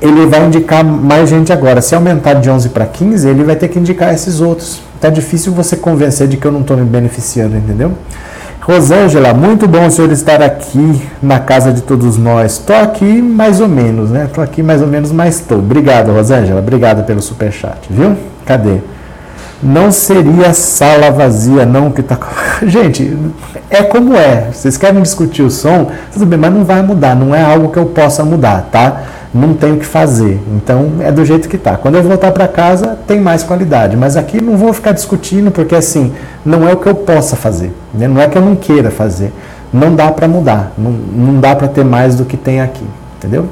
Ele 0.00 0.26
vai 0.26 0.46
indicar 0.46 0.84
mais 0.84 1.28
gente 1.28 1.52
agora. 1.52 1.80
Se 1.80 1.94
aumentar 1.94 2.34
de 2.34 2.50
11 2.50 2.68
para 2.68 2.84
15, 2.86 3.28
ele 3.28 3.44
vai 3.44 3.56
ter 3.56 3.68
que 3.68 3.78
indicar 3.78 4.12
esses 4.12 4.40
outros. 4.40 4.80
Tá 5.00 5.08
difícil 5.08 5.52
você 5.52 5.76
convencer 5.76 6.28
de 6.28 6.36
que 6.36 6.46
eu 6.46 6.52
não 6.52 6.60
estou 6.60 6.76
me 6.76 6.84
beneficiando, 6.84 7.56
entendeu? 7.56 7.92
Rosângela, 8.66 9.32
muito 9.32 9.68
bom 9.68 9.86
o 9.86 9.90
senhor 9.92 10.10
estar 10.10 10.42
aqui 10.42 11.00
na 11.22 11.38
casa 11.38 11.72
de 11.72 11.82
todos 11.82 12.18
nós. 12.18 12.54
Estou 12.54 12.74
aqui 12.74 13.22
mais 13.22 13.60
ou 13.60 13.68
menos, 13.68 14.10
né? 14.10 14.24
Estou 14.24 14.42
aqui 14.42 14.60
mais 14.60 14.82
ou 14.82 14.88
menos, 14.88 15.12
mas 15.12 15.36
estou. 15.36 15.58
Obrigado, 15.58 16.12
Rosângela. 16.12 16.58
Obrigado 16.58 17.04
pelo 17.04 17.22
superchat, 17.22 17.78
viu? 17.88 18.16
Cadê? 18.44 18.78
Não 19.62 19.92
seria 19.92 20.52
sala 20.52 21.12
vazia, 21.12 21.64
não, 21.64 21.92
que 21.92 22.02
tá. 22.02 22.18
Gente, 22.66 23.16
é 23.70 23.84
como 23.84 24.16
é. 24.16 24.48
Vocês 24.52 24.76
querem 24.76 25.00
discutir 25.00 25.42
o 25.42 25.50
som? 25.50 25.90
Tudo 26.12 26.26
bem, 26.26 26.38
mas 26.38 26.52
não 26.52 26.64
vai 26.64 26.82
mudar. 26.82 27.14
Não 27.14 27.32
é 27.32 27.42
algo 27.42 27.70
que 27.70 27.78
eu 27.78 27.86
possa 27.86 28.24
mudar, 28.24 28.68
tá? 28.72 29.02
Não 29.34 29.54
tem 29.54 29.72
o 29.72 29.76
que 29.78 29.86
fazer. 29.86 30.40
Então 30.54 30.92
é 31.00 31.10
do 31.12 31.24
jeito 31.24 31.48
que 31.48 31.56
está. 31.56 31.76
Quando 31.76 31.96
eu 31.96 32.02
voltar 32.02 32.32
para 32.32 32.48
casa, 32.48 32.98
tem 33.06 33.20
mais 33.20 33.42
qualidade. 33.42 33.96
Mas 33.96 34.16
aqui 34.16 34.40
não 34.40 34.56
vou 34.56 34.72
ficar 34.72 34.92
discutindo, 34.92 35.50
porque 35.50 35.74
assim, 35.74 36.12
não 36.44 36.68
é 36.68 36.72
o 36.72 36.76
que 36.76 36.86
eu 36.86 36.94
possa 36.94 37.36
fazer. 37.36 37.72
Né? 37.92 38.08
Não 38.08 38.20
é 38.20 38.28
que 38.28 38.36
eu 38.36 38.42
não 38.42 38.56
queira 38.56 38.90
fazer. 38.90 39.32
Não 39.72 39.94
dá 39.94 40.10
para 40.10 40.26
mudar. 40.26 40.72
Não, 40.76 40.90
não 40.90 41.40
dá 41.40 41.54
para 41.54 41.68
ter 41.68 41.84
mais 41.84 42.14
do 42.14 42.24
que 42.24 42.36
tem 42.36 42.60
aqui. 42.60 42.84
Entendeu? 43.18 43.46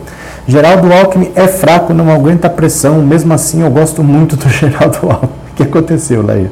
Geraldo 0.47 0.93
Alckmin 0.93 1.33
é 1.35 1.47
fraco, 1.47 1.95
não 1.95 2.11
aguenta 2.11 2.49
pressão. 2.49 3.03
Mesmo 3.03 3.33
assim, 3.33 3.62
eu 3.62 3.70
gosto 3.70 4.03
muito 4.03 4.37
do 4.37 4.49
Geraldo 4.51 4.99
Alckmin. 5.03 5.31
O 5.53 5.57
que 5.57 5.62
aconteceu, 5.62 6.25
Laí? 6.25 6.51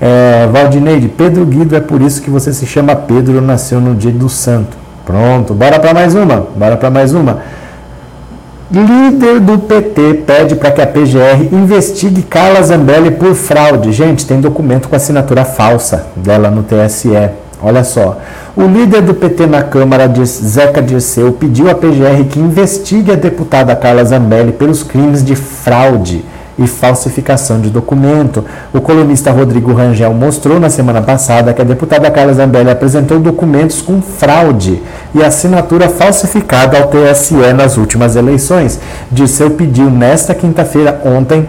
É, 0.00 0.48
Valdineide, 0.52 1.08
Pedro 1.08 1.46
Guido, 1.46 1.76
é 1.76 1.80
por 1.80 2.02
isso 2.02 2.20
que 2.20 2.28
você 2.28 2.52
se 2.52 2.66
chama 2.66 2.96
Pedro, 2.96 3.40
nasceu 3.40 3.80
no 3.80 3.94
dia 3.94 4.10
do 4.10 4.28
santo. 4.28 4.76
Pronto, 5.06 5.54
bora 5.54 5.78
para 5.78 5.94
mais 5.94 6.14
uma. 6.14 6.46
Bora 6.56 6.76
para 6.76 6.90
mais 6.90 7.14
uma. 7.14 7.38
Líder 8.74 9.38
do 9.38 9.56
PT 9.56 10.24
pede 10.26 10.56
para 10.56 10.72
que 10.72 10.82
a 10.82 10.86
PGR 10.88 11.48
investigue 11.52 12.22
Carla 12.22 12.60
Zambelli 12.60 13.12
por 13.12 13.32
fraude. 13.36 13.92
Gente, 13.92 14.26
tem 14.26 14.40
documento 14.40 14.88
com 14.88 14.96
assinatura 14.96 15.44
falsa 15.44 16.08
dela 16.16 16.50
no 16.50 16.64
TSE. 16.64 17.30
Olha 17.62 17.84
só. 17.84 18.18
O 18.56 18.64
líder 18.64 19.02
do 19.02 19.14
PT 19.14 19.46
na 19.46 19.62
Câmara, 19.62 20.12
Zeca 20.24 20.82
Dirceu, 20.82 21.30
pediu 21.30 21.70
à 21.70 21.74
PGR 21.76 22.24
que 22.28 22.40
investigue 22.40 23.12
a 23.12 23.14
deputada 23.14 23.76
Carla 23.76 24.04
Zambelli 24.04 24.50
pelos 24.50 24.82
crimes 24.82 25.24
de 25.24 25.36
fraude 25.36 26.24
e 26.58 26.66
falsificação 26.66 27.60
de 27.60 27.70
documento. 27.70 28.44
O 28.72 28.80
colunista 28.80 29.30
Rodrigo 29.30 29.72
Rangel 29.72 30.12
mostrou 30.14 30.60
na 30.60 30.70
semana 30.70 31.02
passada 31.02 31.52
que 31.52 31.60
a 31.60 31.64
deputada 31.64 32.10
Carla 32.10 32.32
Zambelli 32.32 32.70
apresentou 32.70 33.18
documentos 33.18 33.82
com 33.82 34.00
fraude 34.00 34.82
e 35.14 35.22
assinatura 35.22 35.88
falsificada 35.88 36.78
ao 36.78 36.88
TSE 36.88 37.52
nas 37.52 37.76
últimas 37.76 38.16
eleições. 38.16 38.78
Disseu 39.10 39.50
pediu 39.50 39.90
nesta 39.90 40.34
quinta-feira, 40.34 41.00
ontem, 41.04 41.46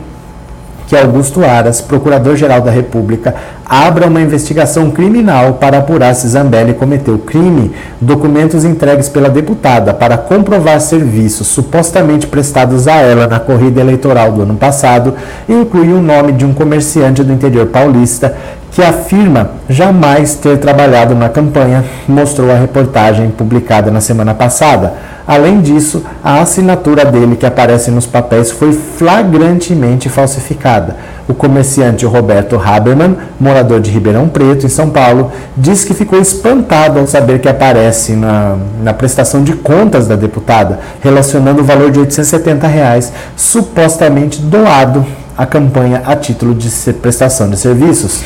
que 0.88 0.96
Augusto 0.96 1.44
Aras, 1.44 1.82
procurador-geral 1.82 2.62
da 2.62 2.72
República, 2.72 3.34
abra 3.66 4.08
uma 4.08 4.22
investigação 4.22 4.92
criminal 4.92 5.54
para 5.54 5.80
apurar 5.80 6.14
se 6.14 6.28
Zambelli 6.28 6.74
cometeu 6.74 7.18
crime. 7.18 7.72
Documentos 8.00 8.64
entregues 8.64 9.10
pela 9.10 9.30
deputada 9.30 9.94
para 9.94 10.18
comprovar 10.18 10.80
serviços 10.80 11.48
supostamente 11.48 12.28
prestados 12.28 12.88
a 12.88 12.98
ela 12.98 13.28
na 13.28 13.40
corrida 13.40 13.82
eleitoral 13.82 14.32
do 14.32 14.44
ano 14.44 14.56
passado 14.56 15.16
incluem 15.50 15.94
o 15.94 16.02
nome 16.02 16.34
de 16.34 16.46
um 16.46 16.54
comerciante 16.54 17.24
do 17.24 17.34
interior 17.34 17.68
paulista 17.68 18.36
que 18.76 18.84
afirma 18.84 19.52
jamais 19.70 20.36
ter 20.36 20.58
trabalhado 20.58 21.16
na 21.16 21.30
campanha, 21.30 21.86
mostrou 22.06 22.52
a 22.52 22.56
reportagem 22.56 23.30
publicada 23.30 23.90
na 23.90 24.02
semana 24.02 24.34
passada. 24.34 24.94
Além 25.26 25.62
disso, 25.62 26.04
a 26.22 26.42
assinatura 26.42 27.06
dele 27.06 27.38
que 27.38 27.46
aparece 27.46 27.90
nos 27.90 28.06
papéis 28.06 28.52
foi 28.52 28.74
flagrantemente 28.74 30.10
falsificada. 30.10 30.98
O 31.26 31.34
comerciante 31.34 32.06
Roberto 32.06 32.62
Haberman, 32.64 33.16
morador 33.40 33.80
de 33.80 33.90
Ribeirão 33.90 34.28
Preto, 34.28 34.66
em 34.66 34.70
São 34.70 34.90
Paulo, 34.90 35.32
diz 35.56 35.86
que 35.86 35.94
ficou 35.94 36.20
espantado 36.20 37.00
ao 37.00 37.08
saber 37.08 37.40
que 37.40 37.48
aparece 37.48 38.12
na, 38.12 38.58
na 38.84 38.94
prestação 38.94 39.42
de 39.42 39.54
contas 39.54 40.06
da 40.06 40.18
deputada, 40.18 40.80
relacionando 41.00 41.62
o 41.62 41.66
valor 41.66 41.92
de 41.92 42.00
870 42.00 42.68
reais, 42.68 43.14
supostamente 43.38 44.42
doado 44.42 45.06
à 45.38 45.46
campanha 45.46 46.04
a 46.06 46.16
título 46.16 46.54
de 46.54 46.70
prestação 46.94 47.50
de 47.50 47.58
serviços. 47.58 48.22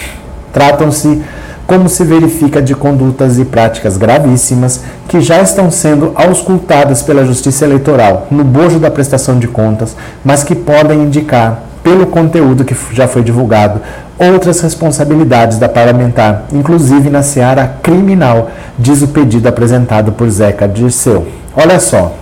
Tratam-se 0.52 1.22
como 1.70 1.88
se 1.88 2.04
verifica 2.04 2.64
de 2.64 2.74
condutas 2.74 3.38
e 3.38 3.46
práticas 3.46 3.96
gravíssimas 3.96 4.82
que 5.08 5.22
já 5.22 5.40
estão 5.40 5.70
sendo 5.70 6.14
auscultadas 6.16 7.04
pela 7.04 7.24
Justiça 7.24 7.64
Eleitoral 7.64 8.26
no 8.32 8.44
bojo 8.44 8.80
da 8.80 8.90
prestação 8.90 9.38
de 9.38 9.48
contas, 9.48 9.96
mas 10.26 10.44
que 10.44 10.56
podem 10.56 11.04
indicar, 11.04 11.62
pelo 11.84 12.08
conteúdo 12.08 12.66
que 12.66 12.76
já 12.92 13.08
foi 13.08 13.22
divulgado, 13.22 13.82
outras 14.18 14.62
responsabilidades 14.62 15.60
da 15.60 15.70
parlamentar, 15.70 16.46
inclusive 16.52 17.08
na 17.08 17.22
seara 17.22 17.78
criminal, 17.84 18.50
diz 18.78 19.04
o 19.04 19.08
pedido 19.10 19.48
apresentado 19.48 20.12
por 20.12 20.28
Zeca 20.28 20.68
Dirceu. 20.68 21.28
Olha 21.56 21.80
só. 21.80 22.16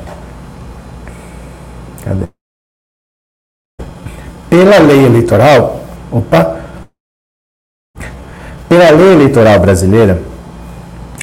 Cadê? 2.03 2.25
Pela 4.49 4.77
lei 4.79 5.05
eleitoral, 5.05 5.79
opa, 6.11 6.56
pela 8.67 8.89
lei 8.91 9.13
eleitoral 9.13 9.59
brasileira, 9.59 10.21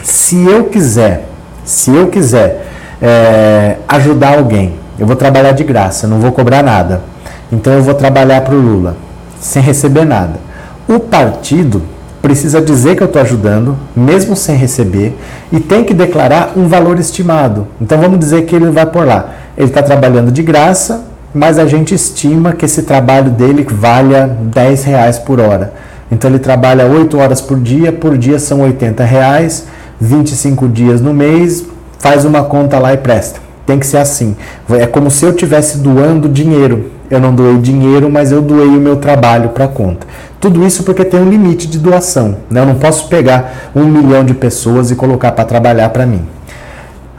se 0.02 0.44
eu 0.44 0.64
quiser, 0.64 1.28
se 1.64 1.94
eu 1.94 2.08
quiser 2.08 2.66
é, 3.00 3.76
ajudar 3.88 4.38
alguém, 4.38 4.74
eu 4.98 5.06
vou 5.06 5.16
trabalhar 5.16 5.52
de 5.52 5.64
graça, 5.64 6.06
não 6.06 6.20
vou 6.20 6.32
cobrar 6.32 6.62
nada. 6.62 7.02
Então 7.50 7.72
eu 7.72 7.82
vou 7.82 7.94
trabalhar 7.94 8.40
para 8.42 8.54
o 8.54 8.60
Lula, 8.60 8.96
sem 9.40 9.62
receber 9.62 10.04
nada. 10.04 10.40
O 10.88 10.98
partido 10.98 11.82
precisa 12.22 12.60
dizer 12.60 12.96
que 12.96 13.02
eu 13.02 13.06
estou 13.06 13.20
ajudando, 13.20 13.76
mesmo 13.94 14.34
sem 14.34 14.56
receber, 14.56 15.14
e 15.52 15.60
tem 15.60 15.84
que 15.84 15.92
declarar 15.92 16.52
um 16.56 16.66
valor 16.66 16.98
estimado. 16.98 17.66
Então 17.80 17.98
vamos 18.00 18.18
dizer 18.18 18.46
que 18.46 18.56
ele 18.56 18.70
vai 18.70 18.86
por 18.86 19.06
lá. 19.06 19.30
Ele 19.56 19.68
está 19.68 19.82
trabalhando 19.82 20.32
de 20.32 20.42
graça, 20.42 21.04
mas 21.34 21.58
a 21.58 21.66
gente 21.66 21.94
estima 21.94 22.52
que 22.52 22.64
esse 22.64 22.82
trabalho 22.84 23.30
dele 23.30 23.66
valha 23.68 24.26
10 24.26 24.84
reais 24.84 25.18
por 25.18 25.38
hora. 25.38 25.72
Então 26.10 26.30
ele 26.30 26.38
trabalha 26.38 26.86
8 26.86 27.18
horas 27.18 27.40
por 27.40 27.58
dia, 27.58 27.92
por 27.92 28.16
dia 28.16 28.38
são 28.38 28.60
80 28.60 29.04
reais, 29.04 29.66
25 30.00 30.68
dias 30.68 31.00
no 31.00 31.14
mês, 31.14 31.64
faz 31.98 32.24
uma 32.24 32.44
conta 32.44 32.78
lá 32.78 32.92
e 32.92 32.96
presta. 32.96 33.40
Tem 33.66 33.78
que 33.78 33.86
ser 33.86 33.96
assim. 33.96 34.36
É 34.70 34.86
como 34.86 35.10
se 35.10 35.24
eu 35.24 35.30
estivesse 35.30 35.78
doando 35.78 36.28
dinheiro. 36.28 36.90
Eu 37.10 37.20
não 37.20 37.34
doei 37.34 37.58
dinheiro, 37.58 38.10
mas 38.10 38.32
eu 38.32 38.42
doei 38.42 38.68
o 38.68 38.80
meu 38.80 38.96
trabalho 38.96 39.50
para 39.50 39.64
a 39.64 39.68
conta. 39.68 40.06
Tudo 40.40 40.66
isso 40.66 40.82
porque 40.82 41.04
tem 41.04 41.20
um 41.20 41.30
limite 41.30 41.66
de 41.66 41.78
doação. 41.78 42.36
Né? 42.50 42.60
Eu 42.60 42.66
não 42.66 42.74
posso 42.74 43.08
pegar 43.08 43.70
um 43.74 43.84
milhão 43.84 44.24
de 44.24 44.34
pessoas 44.34 44.90
e 44.90 44.94
colocar 44.94 45.32
para 45.32 45.44
trabalhar 45.44 45.88
para 45.90 46.04
mim. 46.04 46.26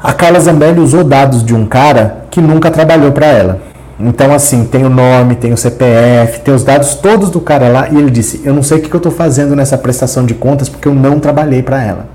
A 0.02 0.14
Carla 0.14 0.40
Zambelli 0.40 0.80
usou 0.80 1.04
dados 1.04 1.44
de 1.44 1.56
um 1.56 1.66
cara 1.66 2.26
que 2.30 2.40
nunca 2.40 2.70
trabalhou 2.70 3.12
para 3.12 3.26
ela. 3.26 3.60
Então, 4.00 4.34
assim, 4.34 4.66
tem 4.66 4.84
o 4.84 4.90
nome, 4.90 5.36
tem 5.36 5.54
o 5.54 5.58
CPF, 5.58 6.42
tem 6.42 6.54
os 6.54 6.64
dados 6.64 6.96
todos 6.96 7.30
do 7.30 7.40
cara 7.40 7.70
lá. 7.70 7.88
E 7.90 7.98
ele 7.98 8.12
disse: 8.12 8.42
Eu 8.44 8.54
não 8.54 8.62
sei 8.62 8.78
o 8.78 8.82
que 8.82 8.94
eu 8.94 8.98
estou 8.98 9.12
fazendo 9.12 9.56
nessa 9.56 9.78
prestação 9.78 10.26
de 10.26 10.34
contas 10.34 10.68
porque 10.68 10.88
eu 10.88 10.94
não 10.94 11.20
trabalhei 11.20 11.64
para 11.64 11.82
ela. 11.82 12.08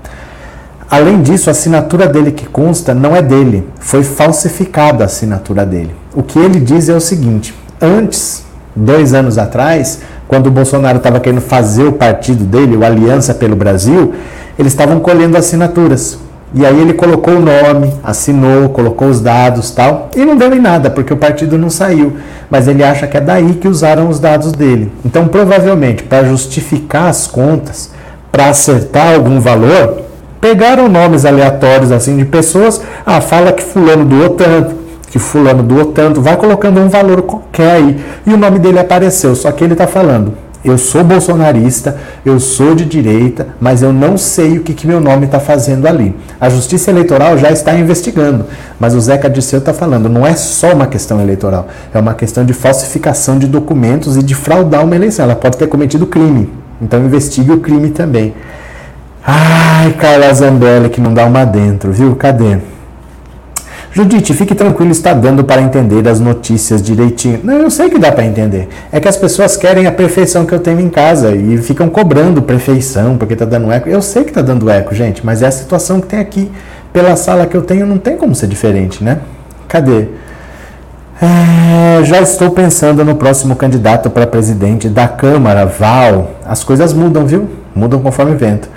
Além 0.89 1.21
disso, 1.21 1.49
a 1.49 1.51
assinatura 1.51 2.05
dele 2.05 2.31
que 2.31 2.45
consta 2.45 2.93
não 2.93 3.15
é 3.15 3.21
dele, 3.21 3.67
foi 3.79 4.03
falsificada 4.03 5.03
a 5.03 5.07
assinatura 5.07 5.65
dele. 5.65 5.95
O 6.13 6.21
que 6.21 6.37
ele 6.37 6.59
diz 6.59 6.87
é 6.87 6.93
o 6.93 7.01
seguinte: 7.01 7.55
antes, 7.81 8.43
dois 8.75 9.13
anos 9.13 9.39
atrás, 9.39 10.01
quando 10.27 10.47
o 10.47 10.51
Bolsonaro 10.51 10.97
estava 10.97 11.19
querendo 11.19 11.41
fazer 11.41 11.83
o 11.83 11.93
partido 11.93 12.43
dele, 12.43 12.77
o 12.77 12.85
Aliança 12.85 13.33
pelo 13.33 13.55
Brasil, 13.55 14.13
eles 14.59 14.71
estavam 14.71 14.99
colhendo 14.99 15.35
assinaturas. 15.35 16.19
E 16.53 16.65
aí 16.65 16.79
ele 16.81 16.93
colocou 16.93 17.35
o 17.35 17.39
nome, 17.39 17.93
assinou, 18.03 18.69
colocou 18.69 19.07
os 19.07 19.21
dados 19.21 19.71
tal, 19.71 20.09
e 20.15 20.25
não 20.25 20.35
deu 20.35 20.53
em 20.53 20.59
nada, 20.59 20.89
porque 20.89 21.13
o 21.13 21.17
partido 21.17 21.57
não 21.57 21.69
saiu. 21.69 22.17
Mas 22.49 22.67
ele 22.67 22.83
acha 22.83 23.07
que 23.07 23.15
é 23.15 23.21
daí 23.21 23.53
que 23.53 23.67
usaram 23.67 24.09
os 24.09 24.19
dados 24.19 24.51
dele. 24.51 24.91
Então, 25.05 25.27
provavelmente, 25.27 26.03
para 26.03 26.25
justificar 26.25 27.07
as 27.07 27.25
contas, 27.25 27.91
para 28.31 28.49
acertar 28.49 29.13
algum 29.15 29.39
valor, 29.39 30.01
pegaram 30.41 30.89
nomes 30.89 31.25
aleatórios 31.25 31.91
assim 31.91 32.17
de 32.17 32.25
pessoas, 32.25 32.81
ah, 33.05 33.21
fala 33.21 33.51
que 33.51 33.63
fulano 33.63 34.03
doou 34.03 34.29
tanto, 34.31 34.75
que 35.09 35.19
fulano 35.19 35.61
doou 35.61 35.85
tanto, 35.85 36.21
vai 36.21 36.35
colocando 36.35 36.79
um 36.79 36.89
valor 36.89 37.21
qualquer 37.21 37.73
aí, 37.73 38.03
e 38.25 38.33
o 38.33 38.37
nome 38.37 38.57
dele 38.57 38.79
apareceu, 38.79 39.35
só 39.35 39.51
que 39.51 39.63
ele 39.63 39.73
está 39.73 39.85
falando, 39.85 40.33
eu 40.63 40.77
sou 40.77 41.03
bolsonarista, 41.03 41.97
eu 42.25 42.39
sou 42.39 42.75
de 42.75 42.85
direita, 42.85 43.47
mas 43.59 43.81
eu 43.81 43.91
não 43.91 44.17
sei 44.17 44.57
o 44.57 44.63
que, 44.63 44.73
que 44.73 44.85
meu 44.85 44.99
nome 44.99 45.25
está 45.25 45.39
fazendo 45.39 45.87
ali. 45.87 46.15
A 46.39 46.49
Justiça 46.49 46.91
Eleitoral 46.91 47.37
já 47.37 47.51
está 47.51 47.73
investigando, 47.73 48.45
mas 48.79 48.93
o 48.93 49.01
Zeca 49.01 49.29
Disseu 49.29 49.59
está 49.59 49.73
falando, 49.73 50.07
não 50.07 50.25
é 50.25 50.35
só 50.35 50.73
uma 50.73 50.85
questão 50.85 51.19
eleitoral, 51.19 51.67
é 51.93 51.99
uma 51.99 52.13
questão 52.13 52.45
de 52.45 52.53
falsificação 52.53 53.39
de 53.39 53.47
documentos 53.47 54.17
e 54.17 54.23
de 54.23 54.35
fraudar 54.35 54.83
uma 54.83 54.95
eleição. 54.95 55.25
Ela 55.25 55.35
pode 55.35 55.57
ter 55.57 55.67
cometido 55.67 56.05
crime, 56.05 56.49
então 56.81 57.03
investigue 57.03 57.51
o 57.51 57.59
crime 57.59 57.89
também. 57.89 58.33
Ai, 59.25 59.93
Carla 59.93 60.33
Zambelli, 60.33 60.89
que 60.89 61.01
não 61.01 61.13
dá 61.13 61.25
uma 61.25 61.45
dentro, 61.45 61.91
viu? 61.91 62.15
Cadê? 62.15 62.57
Judite, 63.93 64.33
fique 64.33 64.55
tranquilo, 64.55 64.91
está 64.91 65.13
dando 65.13 65.43
para 65.43 65.61
entender 65.61 66.07
as 66.07 66.21
notícias 66.21 66.81
direitinho. 66.81 67.41
Não, 67.43 67.55
eu 67.55 67.69
sei 67.69 67.89
que 67.89 67.99
dá 67.99 68.09
para 68.09 68.25
entender. 68.25 68.69
É 68.89 69.01
que 69.01 69.07
as 69.07 69.17
pessoas 69.17 69.57
querem 69.57 69.85
a 69.85 69.91
perfeição 69.91 70.45
que 70.45 70.53
eu 70.53 70.59
tenho 70.59 70.79
em 70.79 70.89
casa 70.89 71.35
e 71.35 71.57
ficam 71.57 71.89
cobrando 71.89 72.41
perfeição 72.41 73.17
porque 73.17 73.33
está 73.33 73.43
dando 73.43 73.69
eco. 73.69 73.89
Eu 73.89 74.01
sei 74.01 74.23
que 74.23 74.29
está 74.29 74.41
dando 74.41 74.69
eco, 74.69 74.95
gente, 74.95 75.25
mas 75.25 75.41
é 75.41 75.47
a 75.47 75.51
situação 75.51 75.99
que 75.99 76.07
tem 76.07 76.19
aqui. 76.19 76.49
Pela 76.93 77.17
sala 77.17 77.45
que 77.45 77.55
eu 77.55 77.61
tenho, 77.61 77.85
não 77.85 77.97
tem 77.97 78.15
como 78.15 78.33
ser 78.33 78.47
diferente, 78.47 79.03
né? 79.03 79.19
Cadê? 79.67 80.07
É, 81.21 82.03
já 82.05 82.21
estou 82.21 82.49
pensando 82.51 83.03
no 83.03 83.15
próximo 83.15 83.55
candidato 83.57 84.09
para 84.09 84.25
presidente 84.25 84.87
da 84.87 85.07
Câmara, 85.07 85.65
Val. 85.65 86.31
As 86.45 86.63
coisas 86.63 86.93
mudam, 86.93 87.25
viu? 87.25 87.49
Mudam 87.75 87.99
conforme 87.99 88.33
o 88.33 88.37
vento. 88.37 88.69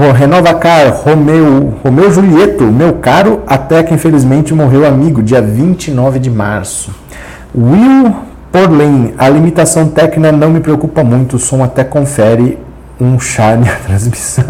Renova 0.00 0.54
Car, 0.54 0.90
Romeu, 0.90 1.74
Romeu 1.84 2.10
Julieto, 2.10 2.64
meu 2.64 2.94
caro, 2.94 3.42
até 3.46 3.82
que 3.82 3.92
infelizmente 3.92 4.54
morreu 4.54 4.86
amigo, 4.86 5.22
dia 5.22 5.42
29 5.42 6.18
de 6.18 6.30
março. 6.30 6.94
Will 7.54 8.14
Porlen, 8.50 9.12
a 9.18 9.28
limitação 9.28 9.88
técnica 9.88 10.32
não 10.32 10.48
me 10.48 10.60
preocupa 10.60 11.04
muito, 11.04 11.36
o 11.36 11.38
som 11.38 11.62
até 11.62 11.84
confere 11.84 12.58
um 12.98 13.20
charme 13.20 13.68
à 13.68 13.74
transmissão. 13.86 14.46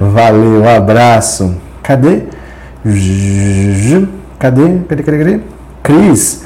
Valeu, 0.00 0.68
abraço. 0.68 1.56
Cadê? 1.82 2.22
Cadê? 2.84 4.06
Cadê? 4.38 4.78
Cadê? 4.88 5.02
Cadê? 5.02 5.40
Cris, 5.82 6.44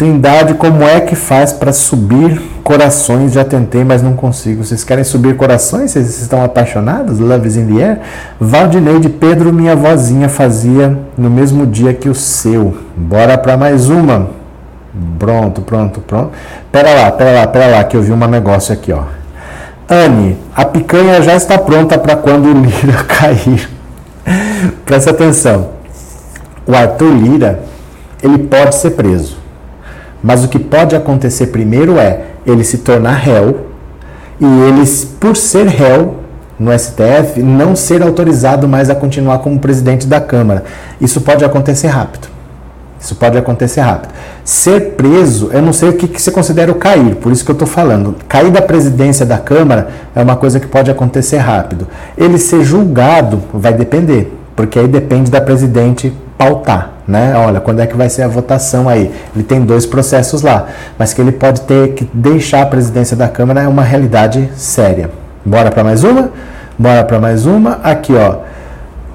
Trindade, 0.00 0.54
como 0.54 0.82
é 0.82 0.98
que 1.02 1.14
faz 1.14 1.52
para 1.52 1.74
subir 1.74 2.40
corações? 2.64 3.34
Já 3.34 3.44
tentei, 3.44 3.84
mas 3.84 4.02
não 4.02 4.14
consigo. 4.14 4.64
Vocês 4.64 4.82
querem 4.82 5.04
subir 5.04 5.36
corações? 5.36 5.90
Vocês 5.90 6.22
estão 6.22 6.42
apaixonados? 6.42 7.18
Love 7.18 7.46
is 7.46 7.56
in 7.56 7.66
the 7.66 7.84
air? 7.84 7.98
Valdineide 8.40 9.10
Pedro, 9.10 9.52
minha 9.52 9.76
vozinha, 9.76 10.26
fazia 10.26 10.96
no 11.18 11.28
mesmo 11.28 11.66
dia 11.66 11.92
que 11.92 12.08
o 12.08 12.14
seu. 12.14 12.78
Bora 12.96 13.36
para 13.36 13.58
mais 13.58 13.90
uma. 13.90 14.30
Pronto, 15.18 15.60
pronto, 15.60 16.00
pronto. 16.00 16.30
Pera 16.72 16.94
lá, 16.94 17.12
pera 17.12 17.32
lá, 17.38 17.46
pera 17.46 17.66
lá, 17.66 17.84
que 17.84 17.94
eu 17.94 18.00
vi 18.00 18.10
um 18.10 18.16
negócio 18.26 18.72
aqui, 18.72 18.94
ó. 18.94 19.02
Anne, 19.86 20.38
a 20.56 20.64
picanha 20.64 21.20
já 21.20 21.36
está 21.36 21.58
pronta 21.58 21.98
para 21.98 22.16
quando 22.16 22.46
o 22.46 22.52
Lira 22.54 23.04
cair. 23.04 23.68
Presta 24.86 25.10
atenção. 25.10 25.72
O 26.66 26.74
Arthur 26.74 27.12
Lira, 27.12 27.60
ele 28.22 28.38
pode 28.38 28.76
ser 28.76 28.92
preso 28.92 29.39
mas 30.22 30.44
o 30.44 30.48
que 30.48 30.58
pode 30.58 30.94
acontecer 30.94 31.46
primeiro 31.46 31.98
é 31.98 32.22
ele 32.46 32.64
se 32.64 32.78
tornar 32.78 33.14
réu 33.14 33.66
e 34.40 34.44
ele, 34.44 34.86
por 35.18 35.36
ser 35.36 35.66
réu 35.66 36.16
no 36.58 36.78
STF, 36.78 37.42
não 37.42 37.74
ser 37.74 38.02
autorizado 38.02 38.68
mais 38.68 38.90
a 38.90 38.94
continuar 38.94 39.38
como 39.38 39.58
presidente 39.58 40.06
da 40.06 40.20
Câmara. 40.20 40.64
Isso 41.00 41.20
pode 41.20 41.44
acontecer 41.44 41.88
rápido. 41.88 42.28
Isso 43.00 43.14
pode 43.14 43.38
acontecer 43.38 43.80
rápido. 43.80 44.12
Ser 44.44 44.90
preso, 44.90 45.48
eu 45.52 45.62
não 45.62 45.72
sei 45.72 45.88
o 45.88 45.92
que, 45.94 46.06
que 46.06 46.20
você 46.20 46.30
considera 46.30 46.70
o 46.70 46.74
cair, 46.74 47.16
por 47.16 47.32
isso 47.32 47.42
que 47.44 47.50
eu 47.50 47.54
estou 47.54 47.66
falando. 47.66 48.14
Cair 48.28 48.50
da 48.50 48.60
presidência 48.60 49.24
da 49.24 49.38
Câmara 49.38 49.88
é 50.14 50.22
uma 50.22 50.36
coisa 50.36 50.60
que 50.60 50.66
pode 50.66 50.90
acontecer 50.90 51.38
rápido. 51.38 51.88
Ele 52.16 52.36
ser 52.36 52.62
julgado 52.62 53.42
vai 53.54 53.72
depender, 53.72 54.30
porque 54.54 54.78
aí 54.78 54.86
depende 54.86 55.30
da 55.30 55.40
presidente 55.40 56.12
pautar, 56.36 56.92
né? 57.10 57.34
Olha, 57.36 57.60
quando 57.60 57.80
é 57.80 57.86
que 57.86 57.96
vai 57.96 58.08
ser 58.08 58.22
a 58.22 58.28
votação 58.28 58.88
aí? 58.88 59.12
Ele 59.34 59.44
tem 59.44 59.60
dois 59.60 59.84
processos 59.84 60.42
lá, 60.42 60.68
mas 60.96 61.12
que 61.12 61.20
ele 61.20 61.32
pode 61.32 61.62
ter 61.62 61.94
que 61.94 62.08
deixar 62.14 62.62
a 62.62 62.66
presidência 62.66 63.16
da 63.16 63.28
Câmara 63.28 63.62
é 63.62 63.68
uma 63.68 63.82
realidade 63.82 64.48
séria. 64.56 65.10
Bora 65.44 65.70
para 65.70 65.82
mais 65.82 66.04
uma? 66.04 66.30
Bora 66.78 67.04
para 67.04 67.18
mais 67.18 67.44
uma. 67.46 67.80
Aqui, 67.82 68.14
ó. 68.14 68.36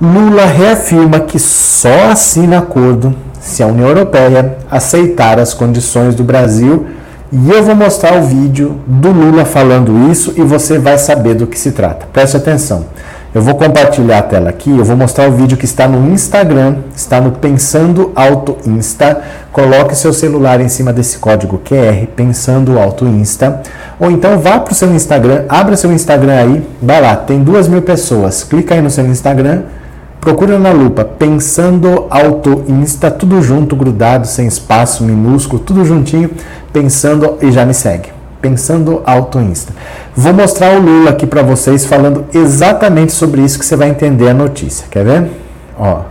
Lula 0.02 0.46
reafirma 0.46 1.22
que 1.22 1.39
só 1.39 2.12
assina 2.12 2.60
acordo 2.60 3.16
se 3.39 3.64
a 3.64 3.68
União 3.68 3.88
Europeia 3.88 4.58
aceitar 4.70 5.39
as 5.39 5.54
condições 5.54 6.14
do 6.16 6.24
Brasil. 6.24 6.88
E 7.32 7.50
eu 7.50 7.64
vou 7.64 7.76
mostrar 7.76 8.18
o 8.18 8.24
vídeo 8.24 8.80
do 8.86 9.12
Lula 9.12 9.46
falando 9.46 10.12
isso 10.12 10.34
e 10.36 10.41
você 10.41 10.78
vai 10.78 10.98
saber 10.98 11.36
do 11.36 11.48
que 11.48 11.58
se 11.58 11.72
trata. 11.72 12.06
Preste 12.12 12.38
atenção. 12.38 12.86
Eu 13.36 13.42
vou 13.42 13.56
compartilhar 13.56 14.20
a 14.20 14.22
tela 14.22 14.50
aqui, 14.50 14.70
eu 14.70 14.86
vou 14.86 14.96
mostrar 14.96 15.28
o 15.28 15.34
vídeo 15.34 15.58
que 15.58 15.66
está 15.66 15.90
no 15.90 16.10
Instagram, 16.10 16.76
está 16.96 17.20
no 17.20 17.34
Pensando 17.34 18.14
Auto 18.16 18.56
Insta. 18.66 19.22
Coloque 19.52 19.94
seu 19.94 20.14
celular 20.14 20.62
em 20.62 20.70
cima 20.70 20.94
desse 20.94 21.18
código 21.18 21.60
QR, 21.60 22.08
Pensando 22.16 22.80
Auto 22.80 23.06
Insta. 23.06 23.62
Ou 24.00 24.10
então 24.10 24.40
vá 24.40 24.58
para 24.58 24.72
o 24.72 24.74
seu 24.74 24.90
Instagram, 24.96 25.44
abra 25.50 25.76
seu 25.76 25.92
Instagram 25.92 26.34
aí, 26.34 26.66
vai 26.82 27.02
lá, 27.02 27.14
tem 27.14 27.44
duas 27.44 27.68
mil 27.68 27.82
pessoas. 27.82 28.42
Clica 28.42 28.74
aí 28.74 28.82
no 28.82 28.90
seu 28.90 29.06
Instagram, 29.06 29.64
procura 30.22 30.58
na 30.58 30.72
lupa 30.72 31.04
Pensando 31.04 32.06
Auto 32.10 32.64
Insta, 32.70 33.12
tudo 33.12 33.42
junto, 33.42 33.76
grudado, 33.76 34.26
sem 34.28 34.48
espaço, 34.48 35.04
minúsculo, 35.04 35.62
tudo 35.62 35.84
juntinho, 35.84 36.30
pensando 36.72 37.38
e 37.42 37.52
já 37.52 37.66
me 37.66 37.74
segue. 37.74 38.14
Pensando 38.46 39.02
Auto 39.08 39.39
Insta. 39.39 39.74
Vou 40.16 40.32
mostrar 40.32 40.78
o 40.78 40.80
Lula 40.80 41.10
aqui 41.10 41.26
para 41.26 41.41
vocês 41.41 41.84
falando 41.84 42.28
exatamente 42.32 43.12
sobre 43.12 43.41
isso 43.41 43.58
que 43.58 43.66
você 43.66 43.76
vai 43.76 43.89
entender 43.89 44.30
a 44.30 44.36
notícia. 44.36 44.86
Quer 44.88 45.04
ver? 45.04 45.32
Ó, 45.76 46.02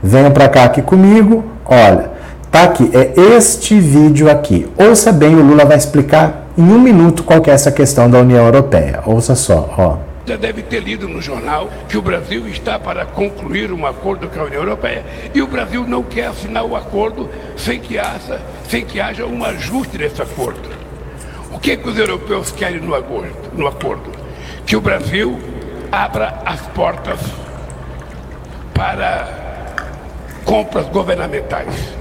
venham 0.00 0.30
para 0.30 0.48
cá 0.48 0.62
aqui 0.62 0.80
comigo. 0.80 1.44
Olha, 1.64 2.12
tá 2.52 2.62
aqui, 2.62 2.88
é 2.94 3.20
este 3.36 3.80
vídeo 3.80 4.30
aqui. 4.30 4.68
Ouça 4.78 5.10
bem, 5.10 5.34
o 5.34 5.42
Lula 5.42 5.64
vai 5.64 5.76
explicar 5.76 6.46
em 6.56 6.62
um 6.62 6.78
minuto 6.78 7.24
qual 7.24 7.42
é 7.44 7.50
essa 7.50 7.72
questão 7.72 8.08
da 8.08 8.20
União 8.20 8.44
Europeia. 8.44 9.00
Ouça 9.04 9.34
só, 9.34 9.68
ó. 9.76 9.96
Já 10.24 10.36
deve 10.36 10.62
ter 10.62 10.78
lido 10.78 11.08
no 11.08 11.20
jornal 11.20 11.68
que 11.88 11.98
o 11.98 12.02
Brasil 12.02 12.46
está 12.46 12.78
para 12.78 13.04
concluir 13.04 13.72
um 13.72 13.84
acordo 13.84 14.28
com 14.28 14.38
a 14.38 14.44
União 14.44 14.62
Europeia 14.62 15.04
e 15.34 15.42
o 15.42 15.48
Brasil 15.48 15.84
não 15.84 16.04
quer 16.04 16.28
assinar 16.28 16.64
o 16.64 16.76
acordo 16.76 17.28
sem 17.56 17.80
que 17.80 17.98
haja, 17.98 18.40
sem 18.68 18.84
que 18.84 19.00
haja 19.00 19.26
um 19.26 19.44
ajuste 19.44 19.98
desse 19.98 20.22
acordo. 20.22 20.85
O 21.56 21.58
que, 21.58 21.74
que 21.74 21.88
os 21.88 21.98
europeus 21.98 22.52
querem 22.52 22.80
no 22.80 22.94
acordo, 22.94 23.34
no 23.54 23.66
acordo? 23.66 24.12
Que 24.66 24.76
o 24.76 24.80
Brasil 24.80 25.40
abra 25.90 26.42
as 26.44 26.60
portas 26.68 27.18
para 28.74 29.26
compras 30.44 30.86
governamentais. 30.88 31.94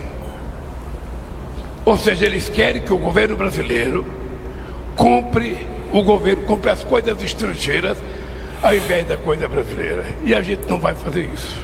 Ou 1.86 1.98
seja, 1.98 2.26
eles 2.26 2.50
querem 2.50 2.82
que 2.82 2.92
o 2.92 2.98
governo 2.98 3.38
brasileiro 3.38 4.06
compre 4.94 5.66
o 5.94 6.04
governo 6.04 6.44
compre 6.44 6.72
as 6.72 6.84
coisas 6.84 7.24
estrangeiras 7.24 7.98
ao 8.62 8.76
invés 8.76 9.08
da 9.08 9.16
coisa 9.16 9.48
brasileira. 9.48 10.06
E 10.26 10.36
a 10.36 10.42
gente 10.42 10.70
não 10.70 10.80
vai 10.80 10.94
fazer 10.96 11.30
isso. 11.34 11.56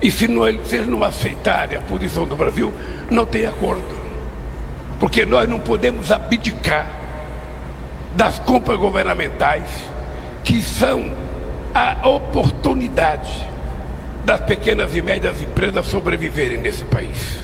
E 0.00 0.08
se, 0.08 0.28
não, 0.28 0.44
se 0.64 0.76
eles 0.76 0.86
não 0.86 1.02
aceitarem 1.02 1.76
a 1.76 1.82
posição 1.82 2.24
do 2.24 2.36
Brasil, 2.36 2.72
não 3.10 3.26
tem 3.26 3.44
acordo. 3.44 3.98
Porque 5.00 5.26
nós 5.26 5.48
não 5.48 5.58
podemos 5.58 6.12
abdicar 6.12 6.97
das 8.18 8.40
compras 8.40 8.76
governamentais, 8.76 9.70
que 10.42 10.60
são 10.60 11.12
a 11.72 12.08
oportunidade 12.08 13.48
das 14.24 14.40
pequenas 14.40 14.92
e 14.96 15.00
médias 15.00 15.40
empresas 15.40 15.86
sobreviverem 15.86 16.58
nesse 16.58 16.84
país. 16.84 17.38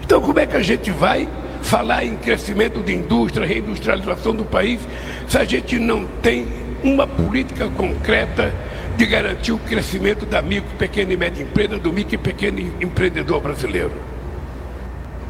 Então, 0.00 0.20
como 0.20 0.38
é 0.38 0.46
que 0.46 0.56
a 0.56 0.62
gente 0.62 0.92
vai 0.92 1.28
falar 1.60 2.04
em 2.04 2.14
crescimento 2.14 2.80
de 2.84 2.94
indústria, 2.94 3.44
reindustrialização 3.44 4.32
do 4.32 4.44
país, 4.44 4.78
se 5.26 5.36
a 5.36 5.44
gente 5.44 5.76
não 5.76 6.06
tem 6.22 6.46
uma 6.84 7.08
política 7.08 7.68
concreta 7.68 8.54
de 8.96 9.06
garantir 9.06 9.50
o 9.50 9.58
crescimento 9.58 10.24
da 10.24 10.40
micro, 10.40 10.70
pequena 10.78 11.12
e 11.12 11.16
média 11.16 11.42
empresa, 11.42 11.78
do 11.78 11.92
micro 11.92 12.14
e 12.14 12.18
pequeno 12.18 12.60
empreendedor 12.80 13.40
brasileiro? 13.40 13.90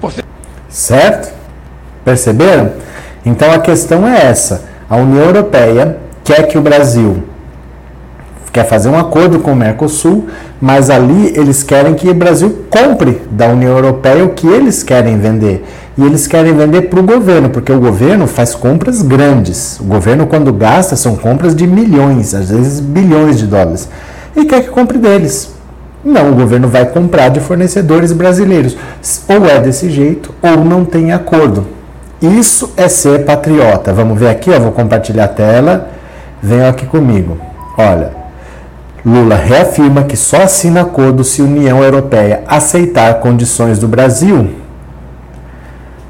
Você... 0.02 0.22
Certo? 0.68 1.34
Perceberam? 2.04 2.88
Então 3.24 3.52
a 3.52 3.58
questão 3.58 4.06
é 4.06 4.26
essa: 4.26 4.64
a 4.88 4.96
União 4.96 5.24
Europeia 5.24 5.98
quer 6.24 6.46
que 6.48 6.58
o 6.58 6.62
Brasil 6.62 7.22
quer 8.52 8.64
fazer 8.64 8.88
um 8.88 8.98
acordo 8.98 9.38
com 9.38 9.52
o 9.52 9.56
Mercosul, 9.56 10.26
mas 10.60 10.90
ali 10.90 11.32
eles 11.36 11.62
querem 11.62 11.94
que 11.94 12.08
o 12.08 12.14
Brasil 12.14 12.64
compre 12.68 13.22
da 13.30 13.46
União 13.48 13.72
Europeia 13.72 14.24
o 14.24 14.30
que 14.30 14.46
eles 14.46 14.82
querem 14.82 15.18
vender. 15.18 15.64
E 15.96 16.02
eles 16.02 16.26
querem 16.26 16.54
vender 16.54 16.82
para 16.82 17.00
o 17.00 17.02
governo, 17.02 17.50
porque 17.50 17.72
o 17.72 17.80
governo 17.80 18.26
faz 18.26 18.54
compras 18.54 19.02
grandes. 19.02 19.78
O 19.80 19.84
governo, 19.84 20.26
quando 20.26 20.52
gasta, 20.52 20.96
são 20.96 21.16
compras 21.16 21.54
de 21.54 21.66
milhões, 21.66 22.34
às 22.34 22.50
vezes 22.50 22.80
bilhões 22.80 23.38
de 23.38 23.46
dólares. 23.46 23.88
E 24.34 24.44
quer 24.44 24.62
que 24.62 24.70
compre 24.70 24.98
deles. 24.98 25.52
Não, 26.04 26.30
o 26.30 26.34
governo 26.34 26.68
vai 26.68 26.86
comprar 26.86 27.28
de 27.28 27.40
fornecedores 27.40 28.12
brasileiros. 28.12 28.76
Ou 29.28 29.46
é 29.46 29.60
desse 29.60 29.90
jeito, 29.90 30.32
ou 30.40 30.64
não 30.64 30.84
tem 30.84 31.12
acordo. 31.12 31.77
Isso 32.20 32.72
é 32.76 32.88
ser 32.88 33.24
patriota. 33.24 33.92
Vamos 33.92 34.18
ver 34.18 34.28
aqui, 34.28 34.50
ó, 34.50 34.58
vou 34.58 34.72
compartilhar 34.72 35.24
a 35.24 35.28
tela. 35.28 35.88
Venham 36.42 36.68
aqui 36.68 36.86
comigo. 36.86 37.38
Olha, 37.76 38.10
Lula 39.04 39.36
reafirma 39.36 40.02
que 40.02 40.16
só 40.16 40.42
assina 40.42 40.82
acordo 40.82 41.22
se 41.22 41.40
a 41.40 41.44
União 41.44 41.82
Europeia 41.82 42.42
aceitar 42.46 43.20
condições 43.20 43.78
do 43.78 43.86
Brasil 43.86 44.50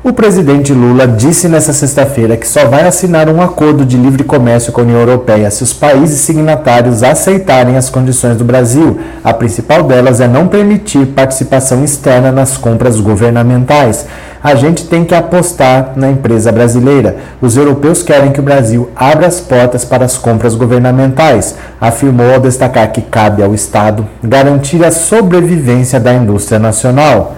o 0.08 0.12
presidente 0.14 0.72
Lula 0.72 1.06
disse 1.06 1.48
nesta 1.48 1.72
sexta-feira 1.72 2.36
que 2.36 2.48
só 2.48 2.64
vai 2.66 2.86
assinar 2.86 3.28
um 3.28 3.42
acordo 3.42 3.84
de 3.84 3.96
livre 3.98 4.24
comércio 4.24 4.72
com 4.72 4.80
a 4.80 4.84
União 4.84 5.00
Europeia 5.00 5.50
se 5.50 5.62
os 5.62 5.74
países 5.74 6.20
signatários 6.20 7.02
aceitarem 7.02 7.76
as 7.76 7.90
condições 7.90 8.36
do 8.36 8.44
Brasil. 8.44 8.98
A 9.22 9.34
principal 9.34 9.82
delas 9.82 10.20
é 10.20 10.26
não 10.26 10.48
permitir 10.48 11.08
participação 11.08 11.84
externa 11.84 12.32
nas 12.32 12.56
compras 12.56 12.98
governamentais. 12.98 14.06
A 14.42 14.54
gente 14.54 14.86
tem 14.86 15.04
que 15.04 15.14
apostar 15.14 15.92
na 15.94 16.10
empresa 16.10 16.50
brasileira. 16.50 17.16
Os 17.42 17.56
europeus 17.56 18.02
querem 18.02 18.32
que 18.32 18.40
o 18.40 18.42
Brasil 18.42 18.88
abra 18.96 19.26
as 19.26 19.40
portas 19.40 19.84
para 19.84 20.06
as 20.06 20.16
compras 20.16 20.54
governamentais, 20.54 21.56
afirmou 21.78 22.32
ao 22.32 22.40
destacar 22.40 22.92
que 22.92 23.02
cabe 23.02 23.42
ao 23.42 23.54
Estado 23.54 24.06
garantir 24.22 24.82
a 24.84 24.90
sobrevivência 24.90 26.00
da 26.00 26.14
indústria 26.14 26.58
nacional. 26.58 27.36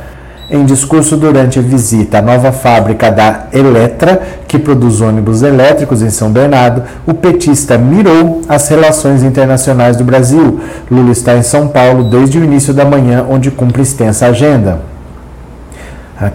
Em 0.52 0.64
discurso 0.64 1.16
durante 1.16 1.60
a 1.60 1.62
visita 1.62 2.18
à 2.18 2.22
nova 2.22 2.50
fábrica 2.50 3.08
da 3.08 3.46
Eletra, 3.52 4.20
que 4.48 4.58
produz 4.58 5.00
ônibus 5.00 5.42
elétricos 5.42 6.02
em 6.02 6.10
São 6.10 6.32
Bernardo, 6.32 6.82
o 7.06 7.14
petista 7.14 7.78
mirou 7.78 8.42
as 8.48 8.66
relações 8.66 9.22
internacionais 9.22 9.96
do 9.96 10.02
Brasil. 10.02 10.58
Lula 10.90 11.12
está 11.12 11.36
em 11.36 11.42
São 11.44 11.68
Paulo 11.68 12.10
desde 12.10 12.36
o 12.36 12.42
início 12.42 12.74
da 12.74 12.84
manhã, 12.84 13.24
onde 13.30 13.48
cumpre 13.52 13.82
extensa 13.82 14.26
agenda. 14.26 14.80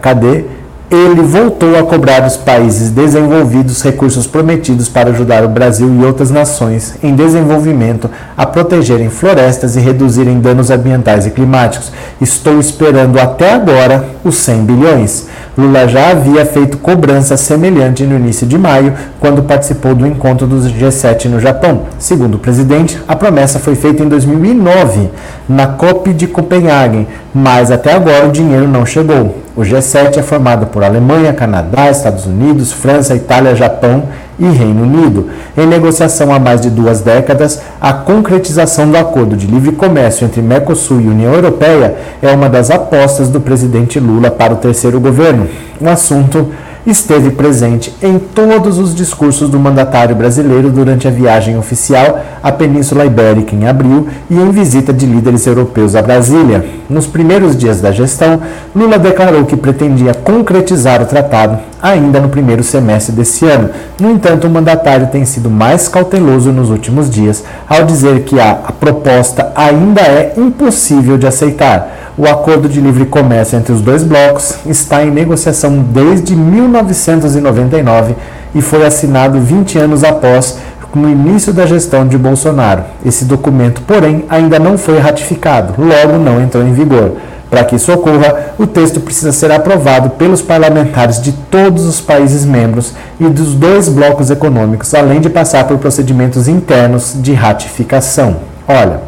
Cadê? 0.01 0.45
Ele 0.91 1.21
voltou 1.21 1.77
a 1.79 1.83
cobrar 1.83 2.19
dos 2.19 2.37
países 2.37 2.91
desenvolvidos 2.91 3.81
recursos 3.81 4.27
prometidos 4.27 4.87
para 4.87 5.09
ajudar 5.09 5.43
o 5.43 5.49
Brasil 5.49 5.89
e 5.99 6.05
outras 6.05 6.29
nações 6.29 6.95
em 7.01 7.15
desenvolvimento 7.15 8.09
a 8.37 8.45
protegerem 8.45 9.09
florestas 9.09 9.75
e 9.75 9.79
reduzirem 9.79 10.39
danos 10.39 10.69
ambientais 10.69 11.25
e 11.25 11.31
climáticos. 11.31 11.91
Estou 12.21 12.59
esperando 12.59 13.19
até 13.19 13.53
agora 13.53 14.05
os 14.23 14.35
100 14.35 14.65
bilhões. 14.65 15.27
Lula 15.57 15.87
já 15.87 16.11
havia 16.11 16.45
feito 16.45 16.77
cobrança 16.77 17.37
semelhante 17.37 18.03
no 18.03 18.17
início 18.17 18.45
de 18.45 18.57
maio, 18.57 18.93
quando 19.19 19.43
participou 19.43 19.95
do 19.95 20.05
encontro 20.05 20.45
dos 20.45 20.71
G7 20.71 21.25
no 21.25 21.39
Japão. 21.39 21.83
Segundo 21.97 22.35
o 22.35 22.39
presidente, 22.39 23.01
a 23.07 23.15
promessa 23.15 23.57
foi 23.57 23.75
feita 23.75 24.03
em 24.03 24.09
2009, 24.09 25.09
na 25.47 25.67
COP 25.67 26.13
de 26.13 26.27
Copenhague, 26.27 27.07
mas 27.33 27.71
até 27.71 27.93
agora 27.93 28.27
o 28.27 28.31
dinheiro 28.31 28.67
não 28.67 28.85
chegou. 28.85 29.44
O 29.55 29.61
G7 29.61 30.17
é 30.17 30.21
formado 30.21 30.65
por 30.65 30.83
Alemanha, 30.83 31.31
Canadá, 31.31 31.89
Estados 31.89 32.25
Unidos, 32.25 32.73
França, 32.73 33.15
Itália, 33.15 33.55
Japão 33.55 34.03
e 34.37 34.45
Reino 34.45 34.83
Unido. 34.83 35.29
Em 35.57 35.65
negociação 35.65 36.33
há 36.33 36.37
mais 36.37 36.59
de 36.59 36.69
duas 36.69 36.99
décadas, 36.99 37.61
a 37.79 37.93
concretização 37.93 38.91
do 38.91 38.97
acordo 38.97 39.37
de 39.37 39.47
livre 39.47 39.71
comércio 39.71 40.25
entre 40.25 40.41
Mercosul 40.41 40.99
e 40.99 41.07
União 41.07 41.33
Europeia 41.33 41.95
é 42.21 42.29
uma 42.33 42.49
das 42.49 42.69
apostas 42.69 43.29
do 43.29 43.39
presidente 43.39 43.97
Lula 43.97 44.29
para 44.29 44.51
o 44.51 44.57
terceiro 44.57 44.99
governo. 44.99 45.47
O 45.79 45.87
assunto 45.87 46.51
esteve 46.85 47.31
presente 47.31 47.93
em 48.01 48.19
todos 48.19 48.77
os 48.77 48.93
discursos 48.93 49.49
do 49.49 49.59
mandatário 49.59 50.15
brasileiro 50.15 50.69
durante 50.69 51.07
a 51.07 51.11
viagem 51.11 51.57
oficial 51.57 52.23
à 52.43 52.51
Península 52.51 53.05
Ibérica 53.05 53.55
em 53.55 53.67
abril 53.67 54.07
e 54.29 54.35
em 54.35 54.51
visita 54.51 54.93
de 54.93 55.05
líderes 55.05 55.47
europeus 55.47 55.95
a 55.95 56.01
Brasília. 56.01 56.65
Nos 56.89 57.07
primeiros 57.07 57.57
dias 57.57 57.81
da 57.81 57.91
gestão, 57.91 58.39
Lula 58.75 58.99
declarou 58.99 59.45
que 59.45 59.57
pretendia 59.57 60.13
concretizar 60.13 61.01
o 61.01 61.05
tratado 61.05 61.59
ainda 61.85 62.19
no 62.19 62.29
primeiro 62.29 62.63
semestre 62.63 63.13
desse 63.15 63.45
ano. 63.45 63.69
No 63.99 64.09
entanto, 64.09 64.47
o 64.47 64.49
mandatário 64.49 65.05
tem 65.07 65.23
sido 65.23 65.51
mais 65.51 65.87
cauteloso 65.87 66.51
nos 66.51 66.71
últimos 66.71 67.11
dias 67.11 67.43
ao 67.69 67.83
dizer 67.83 68.23
que 68.23 68.39
a, 68.39 68.55
proposta 68.55 69.51
ainda 69.55 70.01
é 70.01 70.33
impossível 70.35 71.15
de 71.15 71.27
aceitar. 71.27 72.13
O 72.17 72.25
acordo 72.25 72.67
de 72.67 72.81
livre 72.81 73.05
comércio 73.05 73.57
entre 73.57 73.71
os 73.71 73.81
dois 73.81 74.03
blocos 74.03 74.55
está 74.65 75.03
em 75.03 75.11
negociação 75.11 75.77
desde 75.77 76.35
1999 76.35 78.15
e 78.55 78.61
foi 78.61 78.83
assinado 78.83 79.39
20 79.39 79.77
anos 79.77 80.03
após 80.03 80.57
no 80.95 81.09
início 81.09 81.53
da 81.53 81.67
gestão 81.67 82.07
de 82.07 82.17
Bolsonaro. 82.17 82.83
Esse 83.05 83.25
documento, 83.25 83.81
porém, 83.81 84.23
ainda 84.29 84.57
não 84.57 84.77
foi 84.77 84.97
ratificado, 84.97 85.75
logo 85.77 86.17
não 86.17 86.41
entrou 86.41 86.63
em 86.63 86.73
vigor. 86.73 87.17
Para 87.55 87.63
que 87.63 87.77
isso 87.77 87.89
ocorra, 87.93 88.53
o 88.59 88.67
texto 88.67 88.99
precisa 88.99 89.31
ser 89.31 89.49
aprovado 89.49 90.09
pelos 90.09 90.41
parlamentares 90.41 91.21
de 91.21 91.31
todos 91.31 91.85
os 91.85 92.01
países 92.01 92.43
membros 92.43 92.93
e 93.17 93.29
dos 93.29 93.53
dois 93.55 93.87
blocos 93.87 94.29
econômicos, 94.29 94.93
além 94.93 95.21
de 95.21 95.29
passar 95.29 95.63
por 95.65 95.77
procedimentos 95.77 96.49
internos 96.49 97.15
de 97.15 97.31
ratificação. 97.31 98.41
Olha, 98.67 98.99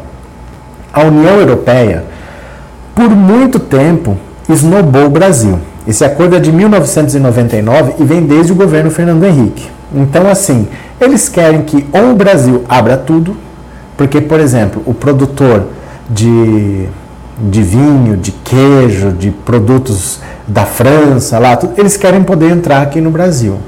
a 0.90 1.02
União 1.02 1.38
Europeia 1.38 2.04
por 2.94 3.10
muito 3.10 3.60
tempo, 3.60 4.16
esnobou 4.48 5.04
o 5.04 5.10
Brasil. 5.10 5.58
Esse 5.86 6.04
acordo 6.06 6.34
é 6.34 6.40
de 6.40 6.50
1999 6.50 7.96
e 8.00 8.04
vem 8.04 8.22
desde 8.22 8.50
o 8.50 8.56
governo 8.56 8.90
Fernando 8.90 9.24
Henrique. 9.24 9.68
Então, 9.94 10.26
assim, 10.26 10.66
eles 10.98 11.28
querem 11.28 11.62
que 11.62 11.86
ou 11.92 12.12
o 12.12 12.16
Brasil 12.16 12.64
abra 12.66 12.96
tudo, 12.96 13.36
porque, 13.94 14.22
por 14.22 14.40
exemplo, 14.40 14.82
o 14.86 14.94
produtor 14.94 15.66
de, 16.08 16.88
de 17.40 17.62
vinho, 17.62 18.16
de 18.16 18.32
queijo, 18.32 19.12
de 19.12 19.30
produtos 19.30 20.20
da 20.46 20.64
França, 20.64 21.38
lá, 21.38 21.56
tudo, 21.56 21.74
eles 21.76 21.96
querem 21.96 22.22
poder 22.22 22.50
entrar 22.50 22.82
aqui 22.82 23.00
no 23.00 23.10
Brasil. 23.10 23.58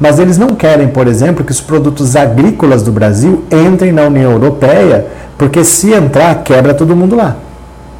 Mas 0.00 0.18
eles 0.18 0.36
não 0.36 0.48
querem, 0.48 0.88
por 0.88 1.06
exemplo, 1.06 1.44
que 1.44 1.52
os 1.52 1.60
produtos 1.60 2.16
agrícolas 2.16 2.82
do 2.82 2.90
Brasil 2.90 3.44
entrem 3.50 3.92
na 3.92 4.02
União 4.02 4.32
Europeia, 4.32 5.06
porque 5.38 5.62
se 5.64 5.92
entrar, 5.92 6.42
quebra 6.42 6.74
todo 6.74 6.96
mundo 6.96 7.14
lá. 7.14 7.36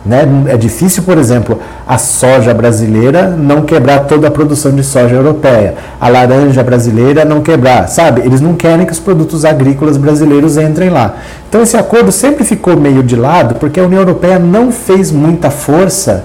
Né? 0.04 0.28
É 0.48 0.56
difícil, 0.58 1.02
por 1.02 1.16
exemplo, 1.16 1.58
a 1.86 1.96
soja 1.96 2.52
brasileira 2.52 3.30
não 3.30 3.62
quebrar 3.62 4.00
toda 4.00 4.28
a 4.28 4.30
produção 4.30 4.72
de 4.72 4.84
soja 4.84 5.14
europeia, 5.14 5.76
a 5.98 6.08
laranja 6.10 6.62
brasileira 6.62 7.24
não 7.24 7.40
quebrar, 7.40 7.88
sabe? 7.88 8.20
Eles 8.20 8.40
não 8.40 8.54
querem 8.54 8.84
que 8.84 8.92
os 8.92 9.00
produtos 9.00 9.46
agrícolas 9.46 9.96
brasileiros 9.96 10.58
entrem 10.58 10.90
lá. 10.90 11.14
Então 11.48 11.62
esse 11.62 11.76
acordo 11.76 12.12
sempre 12.12 12.44
ficou 12.44 12.76
meio 12.76 13.02
de 13.02 13.16
lado 13.16 13.54
porque 13.54 13.80
a 13.80 13.84
União 13.84 14.00
Europeia 14.00 14.38
não 14.38 14.70
fez 14.70 15.10
muita 15.10 15.50
força 15.50 16.24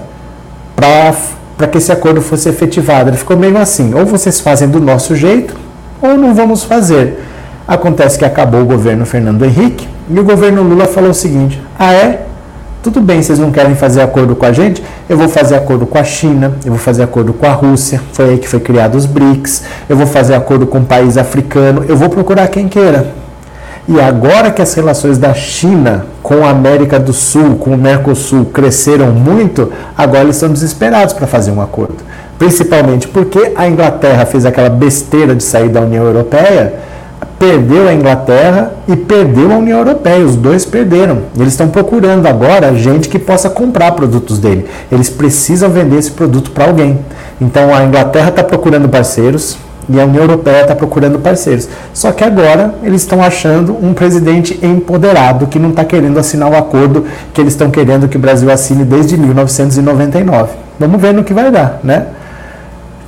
para 0.76 1.66
que 1.66 1.78
esse 1.78 1.90
acordo 1.90 2.20
fosse 2.20 2.50
efetivado. 2.50 3.08
Ele 3.08 3.16
ficou 3.16 3.36
meio 3.36 3.56
assim: 3.56 3.94
ou 3.94 4.04
vocês 4.04 4.40
fazem 4.40 4.68
do 4.68 4.78
nosso 4.78 5.16
jeito, 5.16 5.56
ou 6.02 6.18
não 6.18 6.34
vamos 6.34 6.64
fazer. 6.64 7.18
Acontece 7.66 8.18
que 8.18 8.26
acabou 8.26 8.60
o 8.60 8.66
governo 8.66 9.06
Fernando 9.06 9.42
Henrique 9.42 9.88
e 10.10 10.18
o 10.18 10.24
governo 10.24 10.62
Lula 10.62 10.86
falou 10.86 11.10
o 11.10 11.14
seguinte: 11.14 11.62
ah, 11.78 11.94
é? 11.94 12.26
Tudo 12.82 13.02
bem, 13.02 13.22
vocês 13.22 13.38
não 13.38 13.52
querem 13.52 13.74
fazer 13.74 14.00
acordo 14.00 14.34
com 14.34 14.46
a 14.46 14.52
gente? 14.52 14.82
Eu 15.06 15.18
vou 15.18 15.28
fazer 15.28 15.54
acordo 15.54 15.84
com 15.84 15.98
a 15.98 16.04
China, 16.04 16.54
eu 16.64 16.72
vou 16.72 16.78
fazer 16.78 17.02
acordo 17.02 17.34
com 17.34 17.44
a 17.44 17.52
Rússia, 17.52 18.00
foi 18.14 18.30
aí 18.30 18.38
que 18.38 18.48
foi 18.48 18.58
criado 18.58 18.94
os 18.94 19.04
BRICS, 19.04 19.64
eu 19.86 19.98
vou 19.98 20.06
fazer 20.06 20.34
acordo 20.34 20.66
com 20.66 20.78
um 20.78 20.84
país 20.84 21.18
africano, 21.18 21.84
eu 21.86 21.94
vou 21.94 22.08
procurar 22.08 22.48
quem 22.48 22.68
queira. 22.68 23.08
E 23.86 24.00
agora 24.00 24.50
que 24.50 24.62
as 24.62 24.72
relações 24.72 25.18
da 25.18 25.34
China 25.34 26.06
com 26.22 26.42
a 26.42 26.50
América 26.50 26.98
do 26.98 27.12
Sul, 27.12 27.56
com 27.56 27.74
o 27.74 27.76
Mercosul 27.76 28.46
cresceram 28.46 29.08
muito, 29.08 29.70
agora 29.94 30.22
eles 30.22 30.36
estão 30.36 30.50
desesperados 30.50 31.12
para 31.12 31.26
fazer 31.26 31.50
um 31.50 31.60
acordo. 31.60 31.98
Principalmente 32.38 33.06
porque 33.08 33.52
a 33.56 33.68
Inglaterra 33.68 34.24
fez 34.24 34.46
aquela 34.46 34.70
besteira 34.70 35.34
de 35.34 35.42
sair 35.42 35.68
da 35.68 35.82
União 35.82 36.04
Europeia 36.04 36.72
perdeu 37.38 37.88
a 37.88 37.94
Inglaterra 37.94 38.72
e 38.86 38.94
perdeu 38.94 39.52
a 39.52 39.56
União 39.56 39.78
Europeia. 39.78 40.24
Os 40.24 40.36
dois 40.36 40.64
perderam. 40.64 41.22
Eles 41.36 41.52
estão 41.52 41.68
procurando 41.68 42.26
agora 42.26 42.74
gente 42.74 43.08
que 43.08 43.18
possa 43.18 43.48
comprar 43.48 43.92
produtos 43.92 44.38
dele. 44.38 44.66
Eles 44.92 45.08
precisam 45.08 45.70
vender 45.70 45.98
esse 45.98 46.10
produto 46.10 46.50
para 46.50 46.66
alguém. 46.66 46.98
Então 47.40 47.74
a 47.74 47.82
Inglaterra 47.84 48.28
está 48.28 48.44
procurando 48.44 48.88
parceiros 48.88 49.56
e 49.88 49.98
a 49.98 50.04
União 50.04 50.22
Europeia 50.22 50.62
está 50.62 50.74
procurando 50.74 51.18
parceiros. 51.18 51.68
Só 51.92 52.12
que 52.12 52.22
agora 52.22 52.74
eles 52.82 53.02
estão 53.02 53.22
achando 53.22 53.76
um 53.82 53.92
presidente 53.92 54.58
empoderado 54.62 55.46
que 55.46 55.58
não 55.58 55.70
está 55.70 55.84
querendo 55.84 56.18
assinar 56.18 56.50
o 56.50 56.56
acordo 56.56 57.06
que 57.32 57.40
eles 57.40 57.54
estão 57.54 57.70
querendo 57.70 58.06
que 58.06 58.16
o 58.16 58.20
Brasil 58.20 58.50
assine 58.50 58.84
desde 58.84 59.16
1999. 59.16 60.52
Vamos 60.78 61.00
ver 61.00 61.14
no 61.14 61.24
que 61.24 61.34
vai 61.34 61.50
dar, 61.50 61.80
né? 61.82 62.06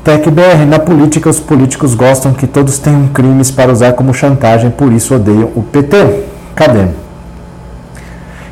TecBR, 0.05 0.67
na 0.67 0.79
política 0.79 1.31
os 1.31 1.39
políticos 1.39 1.95
gostam 1.95 2.33
que 2.33 2.47
todos 2.47 2.79
tenham 2.79 3.07
crimes 3.09 3.51
para 3.51 3.71
usar 3.71 3.93
como 3.93 4.13
chantagem, 4.13 4.71
por 4.71 4.93
isso 4.93 5.15
odeiam 5.15 5.51
o 5.55 5.63
PT. 5.63 6.25
Cadê? 6.57 6.87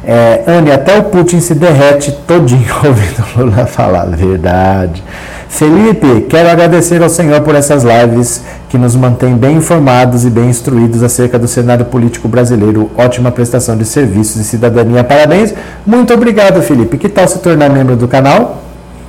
É, 0.05 0.44
Anne, 0.46 0.70
até 0.70 0.98
o 0.98 1.05
Putin 1.05 1.40
se 1.40 1.55
derrete 1.55 2.12
todinho 2.26 2.72
ouvindo 2.84 3.24
Lula 3.36 3.66
falar. 3.66 4.07
Verdade. 4.07 5.03
Felipe, 5.48 6.26
quero 6.28 6.48
agradecer 6.48 7.03
ao 7.03 7.09
Senhor 7.09 7.40
por 7.40 7.57
essas 7.57 7.82
lives 7.82 8.42
que 8.68 8.78
nos 8.78 8.94
mantém 8.94 9.36
bem 9.36 9.57
informados 9.57 10.24
e 10.24 10.30
bem 10.30 10.48
instruídos 10.48 11.03
acerca 11.03 11.38
do 11.38 11.48
cenário 11.48 11.84
político 11.84 12.28
brasileiro. 12.28 12.90
Ótima 12.96 13.32
prestação 13.32 13.76
de 13.76 13.84
serviços 13.84 14.36
e 14.36 14.44
cidadania. 14.44 15.03
Parabéns. 15.03 15.53
Muito 15.84 16.14
obrigado, 16.14 16.62
Felipe. 16.62 16.96
Que 16.96 17.09
tal 17.09 17.26
se 17.26 17.40
tornar 17.40 17.68
membro 17.68 17.96
do 17.96 18.07
canal? 18.07 18.62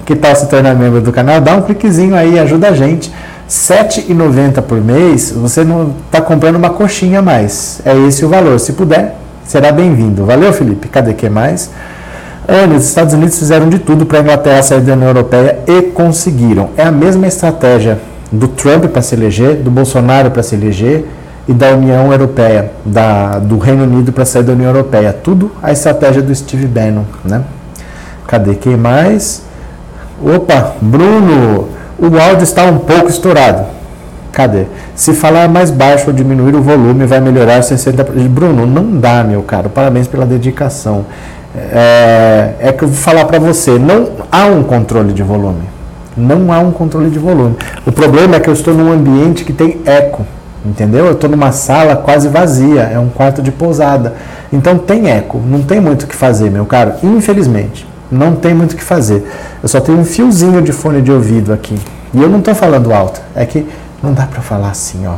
Que 0.06 0.16
tal 0.16 0.36
se 0.36 0.48
tornar 0.48 0.76
membro 0.76 1.02
do 1.02 1.12
canal? 1.12 1.40
Dá 1.40 1.56
um 1.56 1.62
cliquezinho 1.62 2.16
aí, 2.16 2.40
ajuda 2.40 2.70
a 2.70 2.74
gente. 2.74 3.10
R$ 3.10 3.16
7,90 3.48 4.62
por 4.62 4.80
mês, 4.80 5.32
você 5.32 5.64
não 5.64 5.94
está 6.06 6.22
comprando 6.22 6.56
uma 6.56 6.70
coxinha 6.70 7.20
a 7.20 7.22
mais. 7.22 7.82
É 7.86 7.96
esse 8.08 8.24
o 8.24 8.30
valor. 8.30 8.60
Se 8.60 8.74
puder, 8.74 9.18
será 9.44 9.72
bem-vindo. 9.72 10.26
Valeu, 10.26 10.54
Felipe. 10.54 10.88
Cadê 10.88 11.14
que 11.14 11.30
mais? 11.30 11.70
Olha, 12.48 12.78
os 12.78 12.86
Estados 12.86 13.14
Unidos 13.14 13.38
fizeram 13.38 13.70
de 13.70 13.80
tudo 13.80 14.06
para 14.06 14.20
a 14.20 14.22
Inglaterra 14.22 14.64
sair 14.64 14.82
da 14.82 14.94
União 14.94 15.10
Europeia 15.10 15.60
e 15.68 15.82
conseguiram. 15.84 16.70
É 16.76 16.84
a 16.84 16.92
mesma 16.92 17.28
estratégia 17.28 18.00
do 18.32 18.48
Trump 18.48 18.86
para 18.86 19.02
se 19.02 19.14
eleger, 19.14 19.56
do 19.56 19.70
Bolsonaro 19.70 20.32
para 20.32 20.42
se 20.42 20.56
eleger 20.56 21.06
e 21.48 21.54
da 21.54 21.72
União 21.72 22.12
Europeia, 22.12 22.72
da, 22.86 23.40
do 23.40 23.58
Reino 23.58 23.84
Unido 23.84 24.12
para 24.12 24.26
sair 24.26 24.44
da 24.44 24.54
União 24.54 24.70
Europeia. 24.70 25.14
Tudo 25.14 25.52
a 25.62 25.72
estratégia 25.72 26.22
do 26.22 26.34
Steve 26.34 26.66
Bannon, 26.66 27.04
né? 27.24 27.44
Cadê 28.28 28.56
quem 28.56 28.78
mais? 28.78 29.44
Opa, 30.24 30.76
Bruno, 30.80 31.70
o 31.98 32.06
áudio 32.20 32.44
está 32.44 32.66
um 32.66 32.78
pouco 32.78 33.10
estourado. 33.10 33.66
Cadê? 34.32 34.66
Se 34.96 35.14
falar 35.14 35.50
mais 35.50 35.72
baixo 35.72 36.08
ou 36.08 36.14
diminuir 36.14 36.56
o 36.56 36.62
volume, 36.62 37.06
vai 37.08 37.20
melhorar 37.20 37.60
60%. 37.62 38.06
Bruno, 38.30 38.68
não 38.68 39.00
dá, 39.00 39.24
meu 39.24 39.42
caro. 39.42 39.70
Parabéns 39.70 40.08
pela 40.08 40.26
dedicação. 40.26 41.06
É, 41.56 42.54
é 42.60 42.72
que 42.72 42.84
eu 42.84 42.88
vou 42.88 42.98
falar 42.98 43.26
para 43.26 43.40
você: 43.40 43.80
não 43.80 44.10
há 44.32 44.46
um 44.46 44.62
controle 44.62 45.12
de 45.12 45.24
volume. 45.24 45.64
Não 46.16 46.54
há 46.54 46.60
um 46.60 46.72
controle 46.72 47.10
de 47.10 47.18
volume. 47.18 47.56
O 47.86 47.92
problema 47.92 48.36
é 48.36 48.40
que 48.40 48.48
eu 48.48 48.54
estou 48.54 48.76
num 48.76 48.92
ambiente 48.92 49.44
que 49.44 49.52
tem 49.52 49.82
eco. 49.86 50.26
Entendeu? 50.64 51.08
Eu 51.08 51.14
estou 51.14 51.30
numa 51.30 51.52
sala 51.52 51.96
quase 51.96 52.30
vazia, 52.30 52.82
é 52.82 53.00
um 53.00 53.10
quarto 53.10 53.42
de 53.42 53.52
pousada. 53.52 54.14
Então 54.54 54.78
tem 54.78 55.10
eco, 55.10 55.42
não 55.44 55.64
tem 55.64 55.82
muito 55.82 56.04
o 56.04 56.08
que 56.08 56.16
fazer, 56.16 56.52
meu 56.52 56.66
caro, 56.66 56.94
infelizmente 57.02 57.91
não 58.12 58.36
tem 58.36 58.54
muito 58.54 58.74
o 58.74 58.76
que 58.76 58.84
fazer. 58.84 59.26
Eu 59.64 59.70
só 59.70 59.80
tenho 59.80 59.98
um 59.98 60.06
fiozinho 60.06 60.62
de 60.62 60.72
fone 60.72 61.02
de 61.02 61.12
ouvido 61.12 61.54
aqui. 61.54 61.80
E 62.14 62.22
eu 62.22 62.30
não 62.30 62.40
estou 62.40 62.54
falando 62.54 62.94
alto. 62.94 63.22
É 63.36 63.46
que 63.46 63.66
não 64.04 64.14
dá 64.14 64.26
para 64.26 64.42
falar 64.42 64.70
assim, 64.70 65.08
ó. 65.08 65.16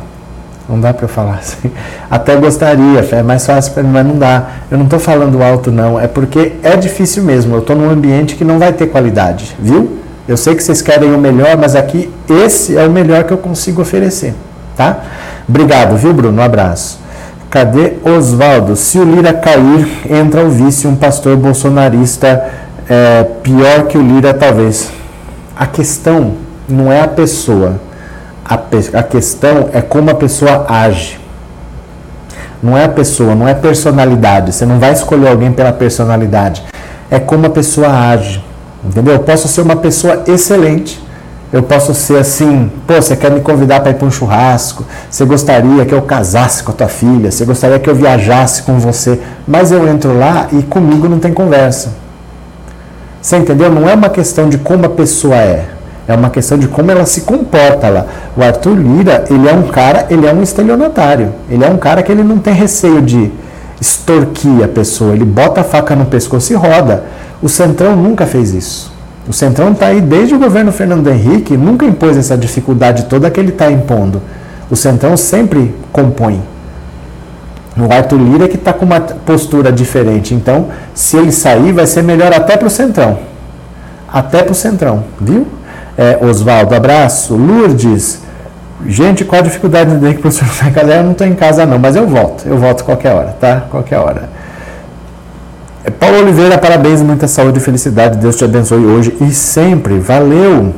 Não 0.70 0.80
dá 0.80 0.94
para 0.94 1.08
falar 1.08 1.36
assim. 1.36 1.72
Até 2.10 2.36
gostaria, 2.36 3.00
é 3.12 3.24
mais 3.24 3.46
fácil 3.46 3.74
para 3.74 3.84
mim, 3.84 3.90
mas 3.92 4.06
não 4.06 4.18
dá. 4.18 4.48
Eu 4.70 4.78
não 4.78 4.86
estou 4.86 5.00
falando 5.00 5.42
alto, 5.42 5.72
não. 5.72 6.00
É 6.00 6.08
porque 6.08 6.54
é 6.62 6.76
difícil 6.78 7.24
mesmo. 7.24 7.56
Eu 7.56 7.60
estou 7.60 7.76
num 7.76 7.90
ambiente 7.90 8.36
que 8.36 8.46
não 8.46 8.60
vai 8.60 8.72
ter 8.72 8.88
qualidade, 8.88 9.56
viu? 9.60 10.00
Eu 10.28 10.38
sei 10.38 10.56
que 10.56 10.64
vocês 10.64 10.82
querem 10.82 11.14
o 11.14 11.18
melhor, 11.18 11.58
mas 11.58 11.76
aqui 11.76 12.10
esse 12.30 12.78
é 12.78 12.86
o 12.86 12.90
melhor 12.90 13.26
que 13.26 13.34
eu 13.34 13.38
consigo 13.38 13.82
oferecer, 13.82 14.34
tá? 14.76 15.00
Obrigado, 15.50 15.98
viu, 15.98 16.14
Bruno? 16.14 16.42
Um 16.42 16.46
abraço. 16.46 17.04
Cadê 17.50 17.94
Oswaldo? 18.04 18.76
Se 18.76 18.98
o 18.98 19.04
Lira 19.04 19.34
cair, 19.34 19.86
entra 20.10 20.44
o 20.44 20.50
vice, 20.50 20.88
um 20.88 20.96
pastor 20.96 21.36
bolsonarista 21.36 22.42
é, 22.90 23.24
pior 23.42 23.88
que 23.88 23.98
o 23.98 24.02
Lira, 24.02 24.34
talvez. 24.34 24.92
A 25.56 25.68
questão 25.68 26.34
não 26.68 26.92
é 26.92 27.02
a 27.02 27.08
pessoa, 27.08 27.80
a, 28.46 28.56
a 29.00 29.04
questão 29.04 29.70
é 29.74 29.82
como 29.82 30.10
a 30.10 30.16
pessoa 30.16 30.66
age. 30.68 31.20
Não 32.62 32.78
é 32.78 32.86
a 32.86 32.90
pessoa, 32.90 33.36
não 33.36 33.48
é 33.48 33.54
personalidade. 33.54 34.54
Você 34.54 34.66
não 34.66 34.80
vai 34.80 34.94
escolher 34.94 35.30
alguém 35.30 35.52
pela 35.52 35.74
personalidade. 35.74 36.64
É 37.12 37.20
como 37.20 37.46
a 37.46 37.50
pessoa 37.50 37.90
age. 37.90 38.44
Entendeu? 38.84 39.14
Eu 39.14 39.20
posso 39.20 39.48
ser 39.48 39.62
uma 39.62 39.76
pessoa 39.76 40.24
excelente, 40.28 41.02
Eu 41.52 41.62
posso 41.62 41.94
ser 41.94 42.18
assim, 42.18 42.72
pô, 42.88 42.96
você 42.96 43.16
quer 43.16 43.30
me 43.30 43.40
convidar 43.40 43.80
para 43.82 43.92
ir 43.92 43.94
para 43.94 44.08
um 44.08 44.12
churrasco? 44.12 44.84
Você 45.08 45.24
gostaria 45.24 45.86
que 45.86 45.94
eu 45.94 46.02
casasse 46.02 46.64
com 46.64 46.72
a 46.72 46.74
tua 46.74 46.88
filha? 46.88 47.30
Você 47.30 47.46
gostaria 47.46 47.78
que 47.78 47.88
eu 47.88 47.94
viajasse 47.94 48.64
com 48.64 48.80
você? 48.80 49.20
Mas 49.48 49.72
eu 49.72 49.88
entro 49.88 50.18
lá 50.18 50.48
e 50.52 50.64
comigo 50.64 51.08
não 51.08 51.20
tem 51.20 51.32
conversa. 51.32 52.03
Você 53.24 53.38
entendeu? 53.38 53.72
Não 53.72 53.88
é 53.90 53.94
uma 53.94 54.10
questão 54.10 54.50
de 54.50 54.58
como 54.58 54.86
a 54.86 54.90
pessoa 54.90 55.38
é. 55.38 55.66
É 56.06 56.14
uma 56.14 56.30
questão 56.30 56.58
de 56.58 56.68
como 56.68 56.92
ela 56.92 57.06
se 57.06 57.22
comporta 57.22 57.88
lá. 57.88 58.06
O 58.36 58.44
Arthur 58.44 58.76
Lira, 58.76 59.24
ele 59.30 59.48
é 59.48 59.54
um 59.54 59.64
cara, 59.64 60.08
ele 60.10 60.28
é 60.28 60.34
um 60.34 60.44
estelionatário. 60.44 61.34
Ele 61.50 61.64
é 61.64 61.70
um 61.70 61.78
cara 61.78 62.04
que 62.04 62.12
ele 62.12 62.22
não 62.22 62.38
tem 62.38 62.54
receio 62.54 63.02
de 63.02 63.32
extorquir 63.80 64.62
a 64.62 64.68
pessoa. 64.68 65.14
Ele 65.14 65.24
bota 65.24 65.62
a 65.62 65.64
faca 65.64 65.96
no 65.96 66.04
pescoço 66.04 66.52
e 66.52 66.56
roda. 66.58 67.06
O 67.42 67.48
Centrão 67.48 67.96
nunca 67.96 68.26
fez 68.26 68.54
isso. 68.54 68.92
O 69.26 69.32
Centrão 69.32 69.72
está 69.72 69.88
aí 69.88 70.02
desde 70.02 70.36
o 70.36 70.40
governo 70.40 70.74
Fernando 70.74 71.08
Henrique, 71.08 71.56
nunca 71.56 71.86
impôs 71.86 72.18
essa 72.18 72.38
dificuldade 72.38 73.06
toda 73.06 73.32
que 73.32 73.40
ele 73.40 73.52
está 73.52 73.72
impondo. 73.72 74.22
O 74.70 74.76
Centrão 74.76 75.16
sempre 75.16 75.74
compõe. 75.94 76.42
O 77.76 77.92
Arthur 77.92 78.18
Lira 78.18 78.46
é 78.46 78.48
que 78.48 78.56
está 78.56 78.72
com 78.72 78.86
uma 78.86 79.00
postura 79.00 79.72
diferente. 79.72 80.34
Então, 80.34 80.68
se 80.94 81.18
ele 81.18 81.32
sair, 81.32 81.72
vai 81.72 81.88
ser 81.88 82.04
melhor 82.04 82.32
até 82.32 82.56
para 82.56 82.68
o 82.68 82.70
Centrão. 82.70 83.18
Até 84.12 84.44
para 84.44 84.52
o 84.52 84.56
Centrão, 84.56 85.04
viu? 85.20 85.48
É, 85.98 86.20
Oswaldo, 86.22 86.76
abraço. 86.76 87.36
Lourdes, 87.36 88.22
gente, 88.86 89.26
qual 89.26 89.42
a 89.42 89.44
dificuldade 89.44 89.98
de 89.98 90.14
que 90.14 90.20
o 90.20 90.22
professor 90.22 90.68
em 90.68 90.72
casa? 90.72 90.94
Eu 90.94 91.04
não 91.04 91.12
estou 91.14 91.26
em 91.26 91.34
casa 91.34 91.66
não, 91.66 91.80
mas 91.80 91.96
eu 91.96 92.08
volto. 92.08 92.48
Eu 92.48 92.58
volto 92.58 92.84
qualquer 92.84 93.14
hora, 93.14 93.36
tá? 93.40 93.64
Qualquer 93.72 93.98
hora. 93.98 94.30
É, 95.84 95.90
Paulo 95.90 96.20
Oliveira, 96.20 96.60
parabéns, 96.60 97.02
muita 97.02 97.28
saúde 97.28 97.58
e 97.58 97.62
felicidade. 97.62 98.20
Deus 98.20 98.36
te 98.36 98.46
abençoe 98.46 98.86
hoje 98.86 99.18
e 99.20 99.32
sempre. 99.32 100.00
Valeu. 100.00 100.74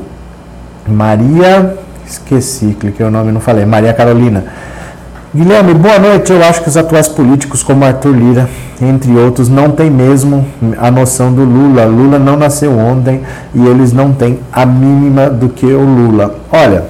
Maria, 0.88 1.78
esqueci, 2.08 2.76
cliquei 2.80 3.06
o 3.06 3.12
nome 3.12 3.32
não 3.34 3.42
falei. 3.42 3.66
Maria 3.66 3.94
Carolina. 3.94 4.46
Guilherme, 5.36 5.74
boa 5.74 6.00
noite. 6.00 6.32
Eu 6.32 6.42
acho 6.42 6.62
que 6.62 6.70
os 6.70 6.78
atuais 6.78 7.10
políticos, 7.10 7.62
como 7.62 7.84
Arthur 7.84 8.16
Lira, 8.16 8.50
entre 8.82 9.12
outros, 9.18 9.50
não 9.50 9.70
têm 9.70 9.92
mesmo 9.92 10.48
a 10.78 10.90
noção 10.90 11.34
do 11.34 11.44
Lula. 11.44 11.84
Lula 11.84 12.18
não 12.18 12.38
nasceu 12.38 12.72
ontem 12.80 13.22
e 13.54 13.68
eles 13.68 13.92
não 13.92 14.14
têm 14.14 14.40
a 14.50 14.66
mínima 14.66 15.30
do 15.30 15.50
que 15.50 15.66
o 15.66 15.82
Lula. 15.82 16.36
Olha, 16.50 16.86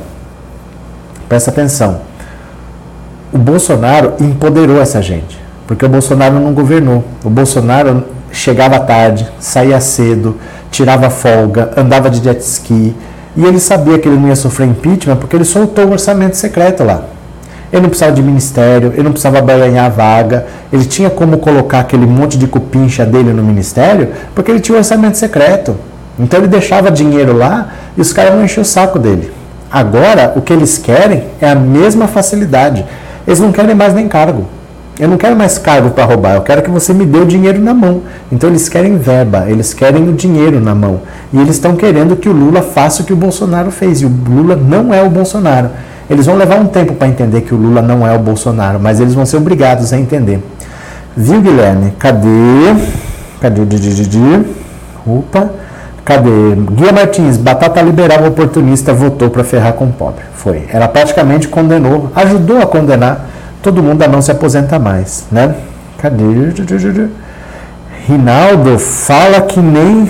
presta 1.27 1.49
atenção. 1.49 2.01
O 3.33 3.39
Bolsonaro 3.39 4.13
empoderou 4.19 4.79
essa 4.79 5.01
gente. 5.01 5.39
Porque 5.65 5.83
o 5.83 5.89
Bolsonaro 5.89 6.39
não 6.39 6.53
governou. 6.53 7.03
O 7.23 7.31
Bolsonaro 7.31 8.03
chegava 8.31 8.79
tarde, 8.79 9.27
saía 9.39 9.79
cedo, 9.79 10.37
tirava 10.69 11.09
folga, 11.09 11.71
andava 11.75 12.11
de 12.11 12.23
jet 12.23 12.41
ski. 12.41 12.95
E 13.35 13.43
ele 13.43 13.59
sabia 13.59 13.97
que 13.97 14.07
ele 14.07 14.19
não 14.19 14.27
ia 14.27 14.35
sofrer 14.35 14.67
impeachment 14.67 15.15
porque 15.15 15.35
ele 15.35 15.45
soltou 15.45 15.87
o 15.87 15.93
orçamento 15.93 16.37
secreto 16.37 16.83
lá. 16.83 17.14
Ele 17.75 17.83
não 17.83 17.89
precisava 17.89 18.13
de 18.13 18.21
ministério, 18.21 18.93
ele 18.93 19.03
não 19.03 19.11
precisava 19.11 19.41
ganhar 19.41 19.89
vaga, 19.89 20.45
ele 20.71 20.85
tinha 20.85 21.09
como 21.09 21.37
colocar 21.37 21.81
aquele 21.81 22.05
monte 22.05 22.37
de 22.37 22.47
cupincha 22.47 23.05
dele 23.05 23.33
no 23.33 23.43
ministério 23.43 24.09
porque 24.33 24.49
ele 24.49 24.61
tinha 24.61 24.75
o 24.75 24.77
orçamento 24.77 25.17
secreto. 25.17 25.75
Então 26.17 26.39
ele 26.39 26.47
deixava 26.47 26.89
dinheiro 26.89 27.35
lá 27.35 27.67
e 27.97 27.99
os 27.99 28.13
caras 28.13 28.33
não 28.33 28.45
enchiam 28.45 28.61
o 28.61 28.65
saco 28.65 28.97
dele. 28.97 29.29
Agora, 29.69 30.31
o 30.37 30.41
que 30.41 30.53
eles 30.53 30.77
querem 30.77 31.25
é 31.41 31.49
a 31.49 31.55
mesma 31.55 32.07
facilidade. 32.07 32.85
Eles 33.27 33.41
não 33.41 33.51
querem 33.51 33.75
mais 33.75 33.93
nem 33.93 34.07
cargo. 34.07 34.45
Eu 34.97 35.09
não 35.09 35.17
quero 35.17 35.35
mais 35.35 35.57
cargo 35.57 35.89
para 35.89 36.05
roubar, 36.05 36.35
eu 36.35 36.41
quero 36.41 36.61
que 36.61 36.69
você 36.69 36.93
me 36.93 37.05
dê 37.05 37.17
o 37.17 37.25
dinheiro 37.25 37.59
na 37.59 37.73
mão. 37.73 38.03
Então 38.31 38.49
eles 38.49 38.69
querem 38.69 38.97
verba, 38.97 39.43
eles 39.49 39.73
querem 39.73 40.07
o 40.07 40.13
dinheiro 40.13 40.61
na 40.61 40.73
mão. 40.73 41.01
E 41.33 41.37
eles 41.37 41.55
estão 41.55 41.75
querendo 41.75 42.15
que 42.15 42.29
o 42.29 42.31
Lula 42.31 42.61
faça 42.61 43.03
o 43.03 43.05
que 43.05 43.11
o 43.11 43.17
Bolsonaro 43.17 43.69
fez. 43.69 44.01
E 44.01 44.05
o 44.05 44.09
Lula 44.09 44.55
não 44.55 44.93
é 44.93 45.03
o 45.03 45.09
Bolsonaro. 45.09 45.71
Eles 46.09 46.25
vão 46.25 46.35
levar 46.35 46.59
um 46.59 46.67
tempo 46.67 46.93
para 46.93 47.07
entender 47.07 47.41
que 47.41 47.53
o 47.53 47.57
Lula 47.57 47.81
não 47.81 48.07
é 48.07 48.15
o 48.15 48.19
Bolsonaro, 48.19 48.79
mas 48.79 48.99
eles 48.99 49.13
vão 49.13 49.25
ser 49.25 49.37
obrigados 49.37 49.91
a 49.91 49.97
entender. 49.97 50.39
Viu, 51.17 51.41
Guilherme? 51.41 51.93
Cadê? 51.97 52.27
Cadê? 53.41 53.61
Opa. 55.05 55.49
Cadê? 56.03 56.55
Guia 56.71 56.91
Martins, 56.91 57.37
batata 57.37 57.81
liberal 57.81 58.25
oportunista 58.27 58.93
votou 58.93 59.29
para 59.31 59.43
ferrar 59.43 59.73
com 59.73 59.85
o 59.85 59.91
pobre. 59.91 60.23
Foi. 60.35 60.67
Ela 60.71 60.87
praticamente 60.87 61.47
condenou, 61.47 62.11
ajudou 62.15 62.61
a 62.61 62.67
condenar 62.67 63.25
todo 63.63 63.81
mundo 63.81 64.03
a 64.03 64.07
não 64.07 64.21
se 64.21 64.29
aposentar 64.29 64.77
mais, 64.77 65.25
né? 65.31 65.55
Cadê? 65.97 66.23
Rinaldo 68.07 68.77
fala 68.77 69.41
que 69.41 69.59
nem 69.59 70.07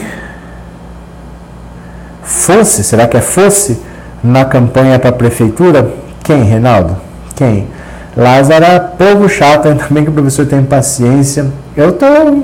fosse, 2.21 2.83
será 2.83 3.07
que 3.07 3.15
é 3.15 3.21
fosse 3.21 3.79
na 4.25 4.45
campanha 4.45 4.99
para 4.99 5.09
a 5.09 5.13
prefeitura? 5.13 5.89
Quem, 6.23 6.43
Rinaldo? 6.43 6.97
Quem? 7.35 7.67
Lázaro, 8.17 8.65
povo 8.97 9.29
chato, 9.29 9.67
ainda 9.67 9.85
bem 9.89 10.03
que 10.03 10.09
o 10.09 10.13
professor 10.13 10.45
tem 10.45 10.63
paciência. 10.63 11.47
Eu 11.75 11.89
estou 11.89 12.43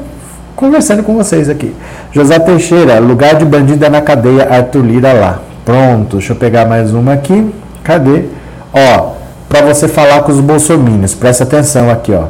conversando 0.56 1.02
com 1.02 1.16
vocês 1.16 1.50
aqui. 1.50 1.74
José 2.12 2.38
Teixeira, 2.40 3.00
lugar 3.00 3.36
de 3.36 3.46
bandida 3.46 3.90
na 3.90 4.02
cadeia, 4.02 4.48
Arthur 4.50 4.84
Lira 4.86 5.14
lá. 5.14 5.40
Pronto, 5.66 6.18
deixa 6.18 6.34
eu 6.34 6.38
pegar 6.38 6.66
mais 6.66 6.94
uma 6.94 7.14
aqui. 7.14 7.54
Cadê? 7.84 8.26
Ó, 8.74 9.14
para 9.48 9.62
você 9.66 9.88
falar 9.88 10.22
com 10.22 10.32
os 10.32 10.40
bolsominions. 10.40 11.14
Presta 11.14 11.44
atenção 11.44 11.90
aqui, 11.90 12.14
ó. 12.14 12.26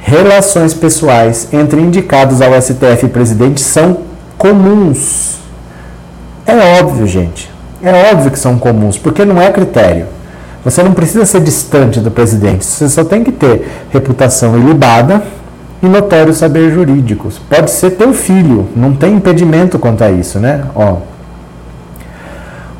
Relações 0.00 0.74
pessoais 0.74 1.48
entre 1.52 1.80
indicados 1.80 2.40
ao 2.40 2.60
STF 2.60 3.06
e 3.06 3.08
presidente 3.08 3.60
são 3.60 3.98
comuns. 4.38 5.36
É 6.46 6.80
óbvio, 6.80 7.06
gente. 7.06 7.51
É 7.82 8.12
óbvio 8.12 8.30
que 8.30 8.38
são 8.38 8.58
comuns, 8.58 8.96
porque 8.96 9.24
não 9.24 9.40
é 9.40 9.50
critério. 9.50 10.06
Você 10.64 10.82
não 10.82 10.92
precisa 10.92 11.26
ser 11.26 11.40
distante 11.40 11.98
do 11.98 12.10
presidente. 12.10 12.64
Você 12.64 12.88
só 12.88 13.02
tem 13.02 13.24
que 13.24 13.32
ter 13.32 13.68
reputação 13.90 14.56
ilibada 14.56 15.22
e 15.82 15.86
notório 15.86 16.32
saber 16.32 16.72
jurídicos. 16.72 17.40
Pode 17.50 17.70
ser 17.72 17.90
teu 17.92 18.14
filho, 18.14 18.68
não 18.76 18.94
tem 18.94 19.14
impedimento 19.14 19.78
quanto 19.78 20.04
a 20.04 20.10
isso, 20.12 20.38
né? 20.38 20.62
Ó, 20.76 20.98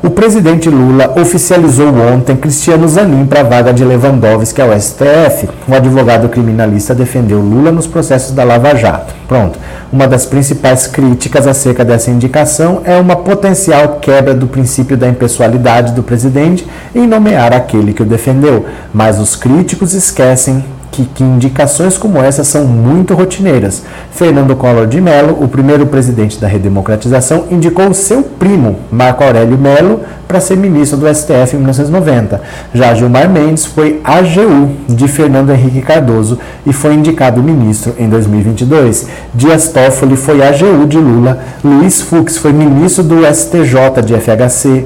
o 0.03 0.09
presidente 0.09 0.69
Lula 0.69 1.13
oficializou 1.17 1.87
ontem 1.87 2.35
Cristiano 2.35 2.85
Zanin 2.89 3.25
para 3.25 3.39
a 3.39 3.43
vaga 3.43 3.73
de 3.73 3.85
Lewandowski 3.85 4.61
ao 4.61 4.77
STF. 4.77 5.47
O 5.65 5.73
advogado 5.73 6.27
criminalista 6.27 6.93
defendeu 6.93 7.39
Lula 7.39 7.71
nos 7.71 7.87
processos 7.87 8.35
da 8.35 8.43
Lava 8.43 8.75
Jato. 8.75 9.13
Pronto. 9.29 9.57
Uma 9.93 10.05
das 10.05 10.25
principais 10.25 10.87
críticas 10.87 11.47
acerca 11.47 11.85
dessa 11.85 12.11
indicação 12.11 12.81
é 12.83 12.97
uma 12.97 13.15
potencial 13.15 13.99
quebra 14.01 14.33
do 14.33 14.45
princípio 14.45 14.97
da 14.97 15.07
impessoalidade 15.07 15.93
do 15.93 16.03
presidente 16.03 16.67
em 16.93 17.07
nomear 17.07 17.53
aquele 17.53 17.93
que 17.93 18.01
o 18.01 18.05
defendeu. 18.05 18.65
Mas 18.93 19.21
os 19.21 19.37
críticos 19.37 19.93
esquecem 19.93 20.65
que, 20.93 21.05
que, 21.05 21.23
indicações 21.23 21.97
como 21.97 22.19
essa 22.19 22.43
são 22.43 22.65
muito 22.65 23.15
rotineiras. 23.15 23.83
Fernando 24.11 24.55
Collor 24.55 24.85
de 24.85 25.01
Mello, 25.01 25.43
o 25.43 25.47
primeiro 25.47 25.87
presidente 25.87 26.39
da 26.39 26.47
redemocratização, 26.47 27.45
indicou 27.49 27.91
seu 27.93 28.21
primo, 28.21 28.77
Marco 28.91 29.23
Aurélio 29.23 29.57
Mello, 29.57 30.01
para 30.27 30.39
ser 30.39 30.55
ministro 30.55 30.97
do 30.97 31.13
STF 31.13 31.55
em 31.55 31.57
1990. 31.57 32.41
Já 32.73 32.93
Gilmar 32.93 33.29
Mendes 33.29 33.65
foi 33.65 33.99
AGU 34.03 34.71
de 34.87 35.07
Fernando 35.07 35.51
Henrique 35.51 35.81
Cardoso 35.81 36.39
e 36.65 36.71
foi 36.71 36.93
indicado 36.93 37.41
ministro 37.41 37.95
em 37.97 38.07
2022. 38.07 39.07
Dias 39.33 39.69
Toffoli 39.69 40.15
foi 40.15 40.41
AGU 40.43 40.85
de 40.87 40.97
Lula. 40.97 41.39
Luiz 41.63 42.01
Fux 42.01 42.37
foi 42.37 42.53
ministro 42.53 43.03
do 43.03 43.25
STJ 43.25 44.01
de 44.05 44.13
FHC. 44.15 44.85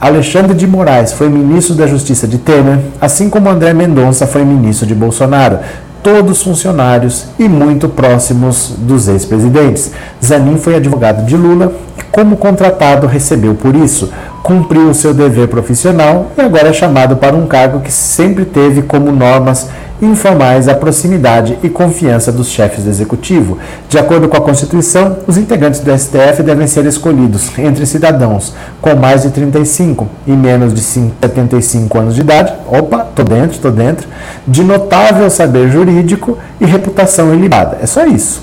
Alexandre 0.00 0.54
de 0.54 0.66
Moraes 0.66 1.12
foi 1.12 1.28
ministro 1.28 1.74
da 1.74 1.86
Justiça 1.86 2.26
de 2.26 2.38
Temer, 2.38 2.78
assim 3.00 3.30
como 3.30 3.48
André 3.48 3.72
Mendonça 3.72 4.26
foi 4.26 4.44
ministro 4.44 4.86
de 4.86 4.94
Bolsonaro, 4.94 5.60
todos 6.02 6.42
funcionários 6.42 7.26
e 7.38 7.48
muito 7.48 7.88
próximos 7.88 8.74
dos 8.76 9.08
ex-presidentes. 9.08 9.92
Zanin 10.22 10.58
foi 10.58 10.76
advogado 10.76 11.24
de 11.24 11.36
Lula 11.36 11.72
e, 11.98 12.02
como 12.02 12.36
contratado, 12.36 13.06
recebeu 13.06 13.54
por 13.54 13.74
isso, 13.74 14.12
cumpriu 14.42 14.90
o 14.90 14.94
seu 14.94 15.14
dever 15.14 15.48
profissional 15.48 16.30
e 16.36 16.42
agora 16.42 16.68
é 16.68 16.72
chamado 16.72 17.16
para 17.16 17.34
um 17.34 17.46
cargo 17.46 17.80
que 17.80 17.90
sempre 17.90 18.44
teve 18.44 18.82
como 18.82 19.10
normas 19.10 19.70
informais 20.00 20.68
a 20.68 20.74
proximidade 20.74 21.58
e 21.62 21.68
confiança 21.68 22.32
dos 22.32 22.48
chefes 22.48 22.84
do 22.84 22.90
executivo. 22.90 23.58
De 23.88 23.98
acordo 23.98 24.28
com 24.28 24.36
a 24.36 24.40
Constituição, 24.40 25.18
os 25.26 25.36
integrantes 25.36 25.80
do 25.80 25.96
STF 25.96 26.42
devem 26.42 26.66
ser 26.66 26.84
escolhidos 26.86 27.50
entre 27.58 27.86
cidadãos 27.86 28.54
com 28.80 28.94
mais 28.94 29.22
de 29.22 29.30
35 29.30 30.08
e 30.26 30.32
menos 30.32 30.74
de 30.74 30.80
75 30.80 31.98
anos 31.98 32.14
de 32.14 32.20
idade. 32.20 32.52
Opa, 32.66 33.06
tô 33.14 33.22
dentro, 33.22 33.58
tô 33.58 33.70
dentro. 33.70 34.08
De 34.46 34.62
notável 34.62 35.28
saber 35.30 35.70
jurídico 35.70 36.38
e 36.60 36.64
reputação 36.64 37.34
ilibada. 37.34 37.78
É 37.80 37.86
só 37.86 38.04
isso. 38.06 38.42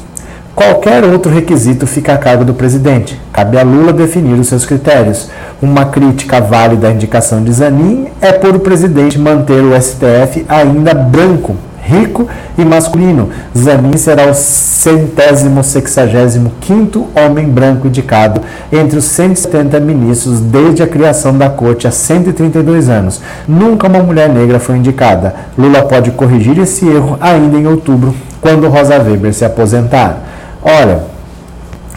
Qualquer 0.64 1.04
outro 1.04 1.32
requisito 1.32 1.88
fica 1.88 2.14
a 2.14 2.20
cargo 2.20 2.46
do 2.46 2.54
presidente. 2.54 3.20
Cabe 3.34 3.58
a 3.58 3.64
Lula 3.64 3.92
definir 3.92 4.40
os 4.40 4.48
seus 4.48 4.64
critérios. 4.64 5.28
Uma 5.60 5.86
crítica 5.86 6.40
válida 6.40 6.88
à 6.88 6.92
indicação 6.92 7.44
de 7.44 7.52
Zanin 7.52 8.10
é 8.22 8.32
por 8.32 8.56
o 8.56 8.60
presidente 8.60 9.18
manter 9.18 9.60
o 9.60 9.74
STF 9.82 10.46
ainda 10.48 10.94
branco, 10.94 11.56
rico 11.82 12.28
e 12.60 12.64
masculino. 12.64 13.32
Zanin 13.58 13.98
será 13.98 14.28
o 14.28 14.36
centésimo 14.36 15.64
sexagésimo 15.64 16.52
quinto 16.62 17.08
homem 17.16 17.50
branco 17.50 17.88
indicado 17.88 18.42
entre 18.72 19.00
os 19.00 19.06
170 19.06 19.80
ministros 19.80 20.42
desde 20.42 20.84
a 20.84 20.88
criação 20.88 21.36
da 21.36 21.50
corte 21.50 21.88
há 21.88 21.92
132 21.92 22.88
anos. 22.88 23.20
Nunca 23.48 23.88
uma 23.88 24.04
mulher 24.04 24.30
negra 24.30 24.60
foi 24.60 24.78
indicada. 24.78 25.34
Lula 25.58 25.82
pode 25.82 26.12
corrigir 26.12 26.60
esse 26.60 26.88
erro 26.88 27.18
ainda 27.20 27.58
em 27.58 27.66
outubro, 27.66 28.14
quando 28.40 28.70
Rosa 28.70 29.00
Weber 29.00 29.34
se 29.34 29.44
aposentar. 29.44 30.28
Olha, 30.64 31.04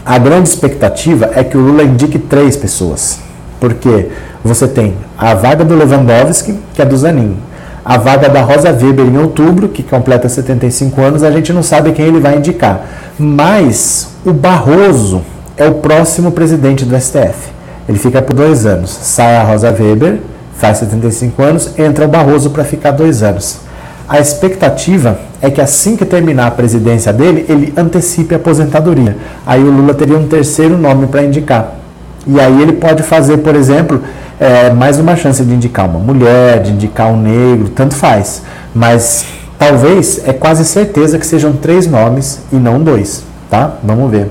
a 0.05 0.17
grande 0.17 0.49
expectativa 0.49 1.31
é 1.35 1.43
que 1.43 1.57
o 1.57 1.61
Lula 1.61 1.83
indique 1.83 2.17
três 2.17 2.55
pessoas, 2.55 3.19
porque 3.59 4.09
você 4.43 4.67
tem 4.67 4.95
a 5.17 5.33
vaga 5.33 5.63
do 5.63 5.75
Lewandowski, 5.75 6.59
que 6.73 6.81
é 6.81 6.85
do 6.85 6.97
Zanin, 6.97 7.37
a 7.83 7.97
vaga 7.97 8.27
da 8.27 8.41
Rosa 8.41 8.71
Weber 8.71 9.05
em 9.05 9.17
outubro, 9.17 9.69
que 9.69 9.83
completa 9.83 10.27
75 10.27 10.99
anos, 11.01 11.21
a 11.21 11.29
gente 11.29 11.53
não 11.53 11.61
sabe 11.61 11.91
quem 11.91 12.05
ele 12.05 12.19
vai 12.19 12.37
indicar. 12.37 12.83
Mas 13.19 14.09
o 14.25 14.33
Barroso 14.33 15.21
é 15.55 15.67
o 15.67 15.75
próximo 15.75 16.31
presidente 16.31 16.83
do 16.83 16.99
STF. 16.99 17.53
Ele 17.87 17.99
fica 17.99 18.23
por 18.23 18.35
dois 18.35 18.65
anos. 18.65 18.89
Sai 18.89 19.37
a 19.37 19.43
Rosa 19.43 19.69
Weber, 19.69 20.19
faz 20.57 20.79
75 20.79 21.43
anos, 21.43 21.77
entra 21.77 22.05
o 22.05 22.07
Barroso 22.07 22.49
para 22.49 22.63
ficar 22.63 22.89
dois 22.89 23.21
anos. 23.21 23.59
A 24.09 24.19
expectativa 24.19 25.19
é 25.41 25.49
que 25.49 25.61
assim 25.61 25.95
que 25.95 26.05
terminar 26.05 26.47
a 26.47 26.51
presidência 26.51 27.11
dele, 27.11 27.45
ele 27.49 27.73
antecipe 27.77 28.33
a 28.33 28.37
aposentadoria. 28.37 29.17
Aí 29.45 29.61
o 29.61 29.69
Lula 29.69 29.93
teria 29.93 30.17
um 30.17 30.27
terceiro 30.27 30.77
nome 30.77 31.07
para 31.07 31.23
indicar. 31.23 31.75
E 32.27 32.39
aí 32.39 32.61
ele 32.61 32.73
pode 32.73 33.03
fazer, 33.03 33.37
por 33.37 33.55
exemplo, 33.55 34.01
é, 34.39 34.71
mais 34.71 34.99
uma 34.99 35.15
chance 35.15 35.43
de 35.43 35.53
indicar 35.53 35.87
uma 35.87 35.99
mulher, 35.99 36.61
de 36.61 36.71
indicar 36.71 37.11
um 37.11 37.21
negro, 37.21 37.69
tanto 37.69 37.95
faz. 37.95 38.41
Mas 38.73 39.25
talvez 39.59 40.21
é 40.27 40.33
quase 40.33 40.65
certeza 40.65 41.19
que 41.19 41.25
sejam 41.25 41.53
três 41.53 41.87
nomes 41.87 42.41
e 42.51 42.55
não 42.55 42.81
dois, 42.81 43.23
tá? 43.49 43.75
Vamos 43.83 44.09
ver. 44.09 44.29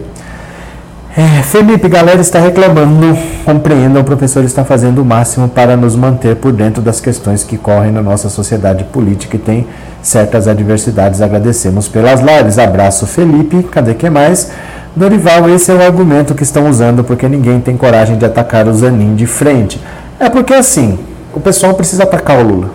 É, 1.16 1.44
Felipe, 1.44 1.88
galera 1.88 2.20
está 2.20 2.40
reclamando. 2.40 3.16
Compreenda, 3.44 4.00
o 4.00 4.04
professor 4.04 4.42
está 4.42 4.64
fazendo 4.64 5.00
o 5.00 5.04
máximo 5.04 5.48
para 5.48 5.76
nos 5.76 5.94
manter 5.94 6.34
por 6.34 6.52
dentro 6.52 6.82
das 6.82 7.00
questões 7.00 7.44
que 7.44 7.56
correm 7.56 7.92
na 7.92 8.02
nossa 8.02 8.28
sociedade 8.28 8.82
política 8.82 9.36
e 9.36 9.38
tem 9.38 9.64
certas 10.02 10.48
adversidades. 10.48 11.22
Agradecemos 11.22 11.86
pelas 11.86 12.20
lives. 12.20 12.58
Abraço, 12.58 13.06
Felipe. 13.06 13.62
Cadê 13.62 13.94
que 13.94 14.10
mais? 14.10 14.50
Dorival, 14.96 15.48
esse 15.48 15.70
é 15.70 15.74
o 15.76 15.82
argumento 15.82 16.34
que 16.34 16.42
estão 16.42 16.68
usando 16.68 17.04
porque 17.04 17.28
ninguém 17.28 17.60
tem 17.60 17.76
coragem 17.76 18.18
de 18.18 18.24
atacar 18.24 18.66
o 18.66 18.74
Zanin 18.74 19.14
de 19.14 19.26
frente. 19.26 19.80
É 20.18 20.28
porque 20.28 20.52
assim, 20.52 20.98
o 21.32 21.38
pessoal 21.38 21.74
precisa 21.74 22.02
atacar 22.02 22.38
o 22.38 22.42
Lula. 22.42 22.70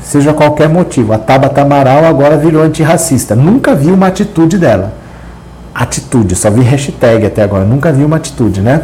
Seja 0.00 0.32
qualquer 0.32 0.68
motivo. 0.68 1.12
A 1.12 1.18
Tabata 1.18 1.62
Amaral 1.62 2.04
agora 2.04 2.36
virou 2.36 2.62
antirracista. 2.62 3.34
Nunca 3.34 3.74
vi 3.74 3.90
uma 3.90 4.06
atitude 4.06 4.58
dela. 4.58 4.99
Atitude, 5.80 6.36
só 6.36 6.50
vi 6.50 6.60
hashtag 6.60 7.24
até 7.24 7.42
agora. 7.42 7.64
Nunca 7.64 7.90
vi 7.90 8.04
uma 8.04 8.16
atitude, 8.16 8.60
né? 8.60 8.82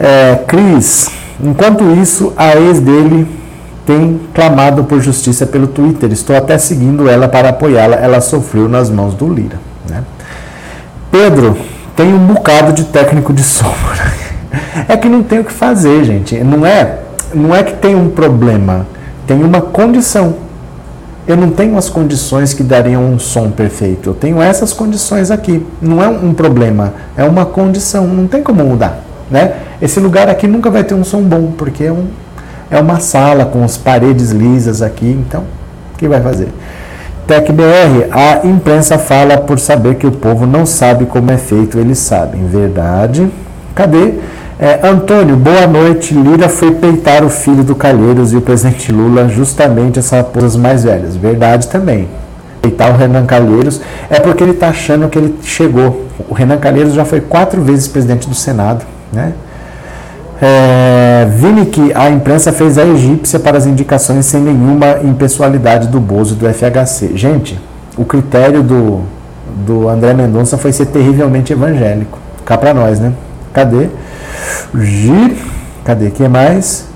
É, 0.00 0.34
Cris, 0.44 1.08
enquanto 1.40 1.84
isso, 2.02 2.32
a 2.36 2.56
ex 2.56 2.80
dele 2.80 3.24
tem 3.86 4.20
clamado 4.34 4.82
por 4.82 5.00
justiça 5.00 5.46
pelo 5.46 5.68
Twitter. 5.68 6.10
Estou 6.10 6.34
até 6.34 6.58
seguindo 6.58 7.08
ela 7.08 7.28
para 7.28 7.50
apoiá-la. 7.50 7.94
Ela 7.98 8.20
sofreu 8.20 8.68
nas 8.68 8.90
mãos 8.90 9.14
do 9.14 9.32
Lira. 9.32 9.60
Né? 9.88 10.02
Pedro, 11.12 11.56
tem 11.94 12.12
um 12.12 12.26
bocado 12.26 12.72
de 12.72 12.82
técnico 12.86 13.32
de 13.32 13.44
sombra. 13.44 13.76
É 14.88 14.96
que 14.96 15.08
não 15.08 15.22
tem 15.22 15.38
o 15.38 15.44
que 15.44 15.52
fazer, 15.52 16.04
gente. 16.04 16.36
Não 16.38 16.64
é, 16.64 16.98
não 17.34 17.54
é 17.54 17.62
que 17.62 17.74
tem 17.74 17.94
um 17.94 18.08
problema, 18.08 18.86
tem 19.26 19.42
uma 19.42 19.60
condição. 19.60 20.34
Eu 21.26 21.36
não 21.36 21.50
tenho 21.50 21.76
as 21.76 21.88
condições 21.88 22.54
que 22.54 22.62
dariam 22.62 23.04
um 23.04 23.18
som 23.18 23.50
perfeito. 23.50 24.10
Eu 24.10 24.14
tenho 24.14 24.40
essas 24.40 24.72
condições 24.72 25.30
aqui. 25.30 25.64
Não 25.82 26.02
é 26.02 26.08
um 26.08 26.32
problema, 26.32 26.94
é 27.16 27.24
uma 27.24 27.44
condição. 27.44 28.06
Não 28.06 28.28
tem 28.28 28.42
como 28.42 28.64
mudar, 28.64 29.00
né? 29.30 29.54
Esse 29.82 29.98
lugar 29.98 30.28
aqui 30.28 30.46
nunca 30.46 30.70
vai 30.70 30.84
ter 30.84 30.94
um 30.94 31.02
som 31.02 31.22
bom, 31.22 31.52
porque 31.58 31.84
é, 31.84 31.92
um, 31.92 32.06
é 32.70 32.80
uma 32.80 33.00
sala 33.00 33.44
com 33.44 33.64
as 33.64 33.76
paredes 33.76 34.30
lisas 34.30 34.82
aqui. 34.82 35.06
Então, 35.06 35.42
o 35.94 35.98
que 35.98 36.06
vai 36.06 36.20
fazer? 36.20 36.48
TecBR, 37.26 38.08
a 38.12 38.46
imprensa 38.46 38.96
fala 38.96 39.38
por 39.38 39.58
saber 39.58 39.96
que 39.96 40.06
o 40.06 40.12
povo 40.12 40.46
não 40.46 40.64
sabe 40.64 41.06
como 41.06 41.32
é 41.32 41.36
feito, 41.36 41.76
eles 41.76 41.98
sabem. 41.98 42.46
Verdade. 42.46 43.28
Cadê? 43.74 44.14
É, 44.58 44.88
Antônio, 44.88 45.36
boa 45.36 45.66
noite. 45.66 46.14
Lira 46.14 46.48
foi 46.48 46.72
peitar 46.72 47.22
o 47.22 47.28
filho 47.28 47.62
do 47.62 47.74
Calheiros 47.74 48.32
e 48.32 48.36
o 48.36 48.40
presidente 48.40 48.90
Lula, 48.90 49.28
justamente 49.28 49.98
essas 49.98 50.12
raposas 50.12 50.56
mais 50.56 50.82
velhas. 50.82 51.14
Verdade 51.14 51.68
também. 51.68 52.08
Peitar 52.62 52.90
o 52.90 52.96
Renan 52.96 53.26
Calheiros 53.26 53.82
é 54.08 54.18
porque 54.18 54.42
ele 54.42 54.52
está 54.52 54.68
achando 54.68 55.10
que 55.10 55.18
ele 55.18 55.38
chegou. 55.42 56.06
O 56.26 56.32
Renan 56.32 56.56
Calheiros 56.56 56.94
já 56.94 57.04
foi 57.04 57.20
quatro 57.20 57.60
vezes 57.60 57.86
presidente 57.86 58.26
do 58.26 58.34
Senado, 58.34 58.82
né? 59.12 59.34
É, 60.40 61.26
que 61.70 61.92
a 61.94 62.10
imprensa 62.10 62.52
fez 62.52 62.78
a 62.78 62.84
egípcia 62.84 63.38
para 63.38 63.58
as 63.58 63.66
indicações 63.66 64.24
sem 64.26 64.40
nenhuma 64.40 64.98
impessoalidade 65.02 65.88
do 65.88 66.00
Bozo 66.00 66.34
do 66.34 66.46
FHC. 66.46 67.12
Gente, 67.14 67.58
o 67.96 68.04
critério 68.04 68.62
do, 68.62 69.00
do 69.66 69.88
André 69.88 70.14
Mendonça 70.14 70.56
foi 70.56 70.72
ser 70.72 70.86
terrivelmente 70.86 71.52
evangélico. 71.52 72.18
Cá 72.44 72.56
para 72.56 72.72
nós, 72.72 73.00
né? 73.00 73.12
Cadê? 73.52 73.88
Gir, 74.74 75.36
cadê? 75.84 76.10
que 76.10 76.26
mais? 76.28 76.86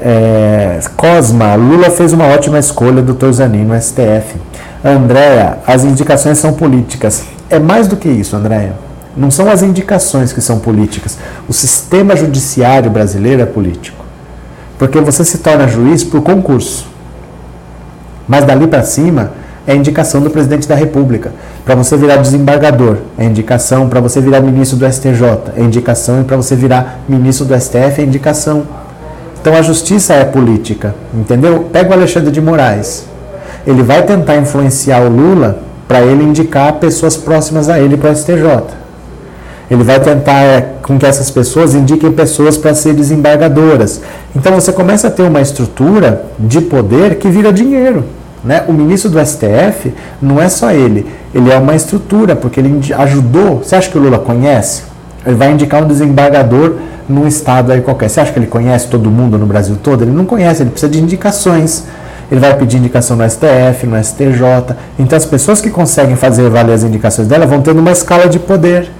É, 0.00 0.80
Cosma, 0.96 1.54
Lula 1.54 1.90
fez 1.90 2.12
uma 2.12 2.26
ótima 2.26 2.58
escolha 2.58 3.02
do 3.02 3.32
Zanin 3.32 3.64
no 3.64 3.80
STF. 3.80 4.36
Andréia, 4.84 5.58
as 5.66 5.84
indicações 5.84 6.38
são 6.38 6.54
políticas. 6.54 7.24
É 7.50 7.58
mais 7.58 7.86
do 7.86 7.96
que 7.96 8.08
isso, 8.08 8.34
Andréia. 8.34 8.72
Não 9.16 9.30
são 9.30 9.50
as 9.50 9.62
indicações 9.62 10.32
que 10.32 10.40
são 10.40 10.58
políticas. 10.58 11.18
O 11.48 11.52
sistema 11.52 12.16
judiciário 12.16 12.90
brasileiro 12.90 13.42
é 13.42 13.46
político. 13.46 14.04
Porque 14.78 14.98
você 15.00 15.24
se 15.24 15.38
torna 15.38 15.68
juiz 15.68 16.02
por 16.02 16.22
concurso. 16.22 16.86
Mas 18.26 18.44
dali 18.44 18.66
para 18.66 18.82
cima 18.82 19.32
é 19.70 19.76
indicação 19.76 20.20
do 20.20 20.30
presidente 20.30 20.66
da 20.66 20.74
República. 20.74 21.32
Para 21.64 21.76
você 21.76 21.96
virar 21.96 22.16
desembargador, 22.16 22.96
é 23.16 23.24
indicação. 23.24 23.88
Para 23.88 24.00
você 24.00 24.20
virar 24.20 24.40
ministro 24.40 24.76
do 24.76 24.90
STJ, 24.90 25.52
é 25.56 25.62
indicação. 25.62 26.20
E 26.20 26.24
para 26.24 26.36
você 26.36 26.56
virar 26.56 27.00
ministro 27.08 27.46
do 27.46 27.58
STF, 27.58 28.00
é 28.00 28.02
indicação. 28.02 28.64
Então 29.40 29.54
a 29.54 29.62
justiça 29.62 30.14
é 30.14 30.24
política, 30.24 30.94
entendeu? 31.14 31.68
Pega 31.72 31.90
o 31.90 31.92
Alexandre 31.92 32.32
de 32.32 32.40
Moraes. 32.40 33.06
Ele 33.66 33.82
vai 33.82 34.02
tentar 34.02 34.36
influenciar 34.36 35.02
o 35.02 35.08
Lula 35.08 35.60
para 35.86 36.00
ele 36.00 36.24
indicar 36.24 36.72
pessoas 36.74 37.16
próximas 37.16 37.68
a 37.68 37.78
ele 37.78 37.96
para 37.96 38.10
o 38.10 38.16
STJ. 38.16 38.80
Ele 39.70 39.84
vai 39.84 40.00
tentar 40.00 40.40
é, 40.42 40.74
com 40.82 40.98
que 40.98 41.06
essas 41.06 41.30
pessoas 41.30 41.76
indiquem 41.76 42.10
pessoas 42.10 42.56
para 42.56 42.74
ser 42.74 42.92
desembargadoras. 42.92 44.00
Então 44.34 44.52
você 44.52 44.72
começa 44.72 45.06
a 45.06 45.10
ter 45.10 45.22
uma 45.22 45.40
estrutura 45.40 46.24
de 46.38 46.60
poder 46.60 47.14
que 47.16 47.28
vira 47.28 47.52
dinheiro. 47.52 48.04
Né? 48.44 48.64
O 48.66 48.72
ministro 48.72 49.10
do 49.10 49.24
STF 49.24 49.92
não 50.20 50.40
é 50.40 50.48
só 50.48 50.70
ele, 50.70 51.06
ele 51.34 51.50
é 51.50 51.58
uma 51.58 51.74
estrutura, 51.74 52.34
porque 52.34 52.60
ele 52.60 52.80
ajudou. 52.94 53.58
Você 53.58 53.76
acha 53.76 53.90
que 53.90 53.98
o 53.98 54.00
Lula 54.00 54.18
conhece? 54.18 54.82
Ele 55.26 55.36
vai 55.36 55.52
indicar 55.52 55.82
um 55.82 55.86
desembargador 55.86 56.76
num 57.08 57.26
estado 57.26 57.72
aí 57.72 57.80
qualquer. 57.80 58.08
Você 58.08 58.20
acha 58.20 58.32
que 58.32 58.38
ele 58.38 58.46
conhece 58.46 58.88
todo 58.88 59.10
mundo 59.10 59.36
no 59.36 59.46
Brasil 59.46 59.76
todo? 59.82 60.02
Ele 60.02 60.12
não 60.12 60.24
conhece, 60.24 60.62
ele 60.62 60.70
precisa 60.70 60.90
de 60.90 61.00
indicações. 61.00 61.84
Ele 62.30 62.40
vai 62.40 62.56
pedir 62.56 62.78
indicação 62.78 63.16
no 63.16 63.28
STF, 63.28 63.86
no 63.86 64.02
STJ. 64.02 64.76
Então 64.98 65.16
as 65.16 65.26
pessoas 65.26 65.60
que 65.60 65.68
conseguem 65.68 66.16
fazer 66.16 66.48
valer 66.48 66.72
as 66.72 66.82
indicações 66.82 67.28
dela 67.28 67.44
vão 67.44 67.60
tendo 67.60 67.80
uma 67.80 67.90
escala 67.90 68.28
de 68.28 68.38
poder 68.38 68.90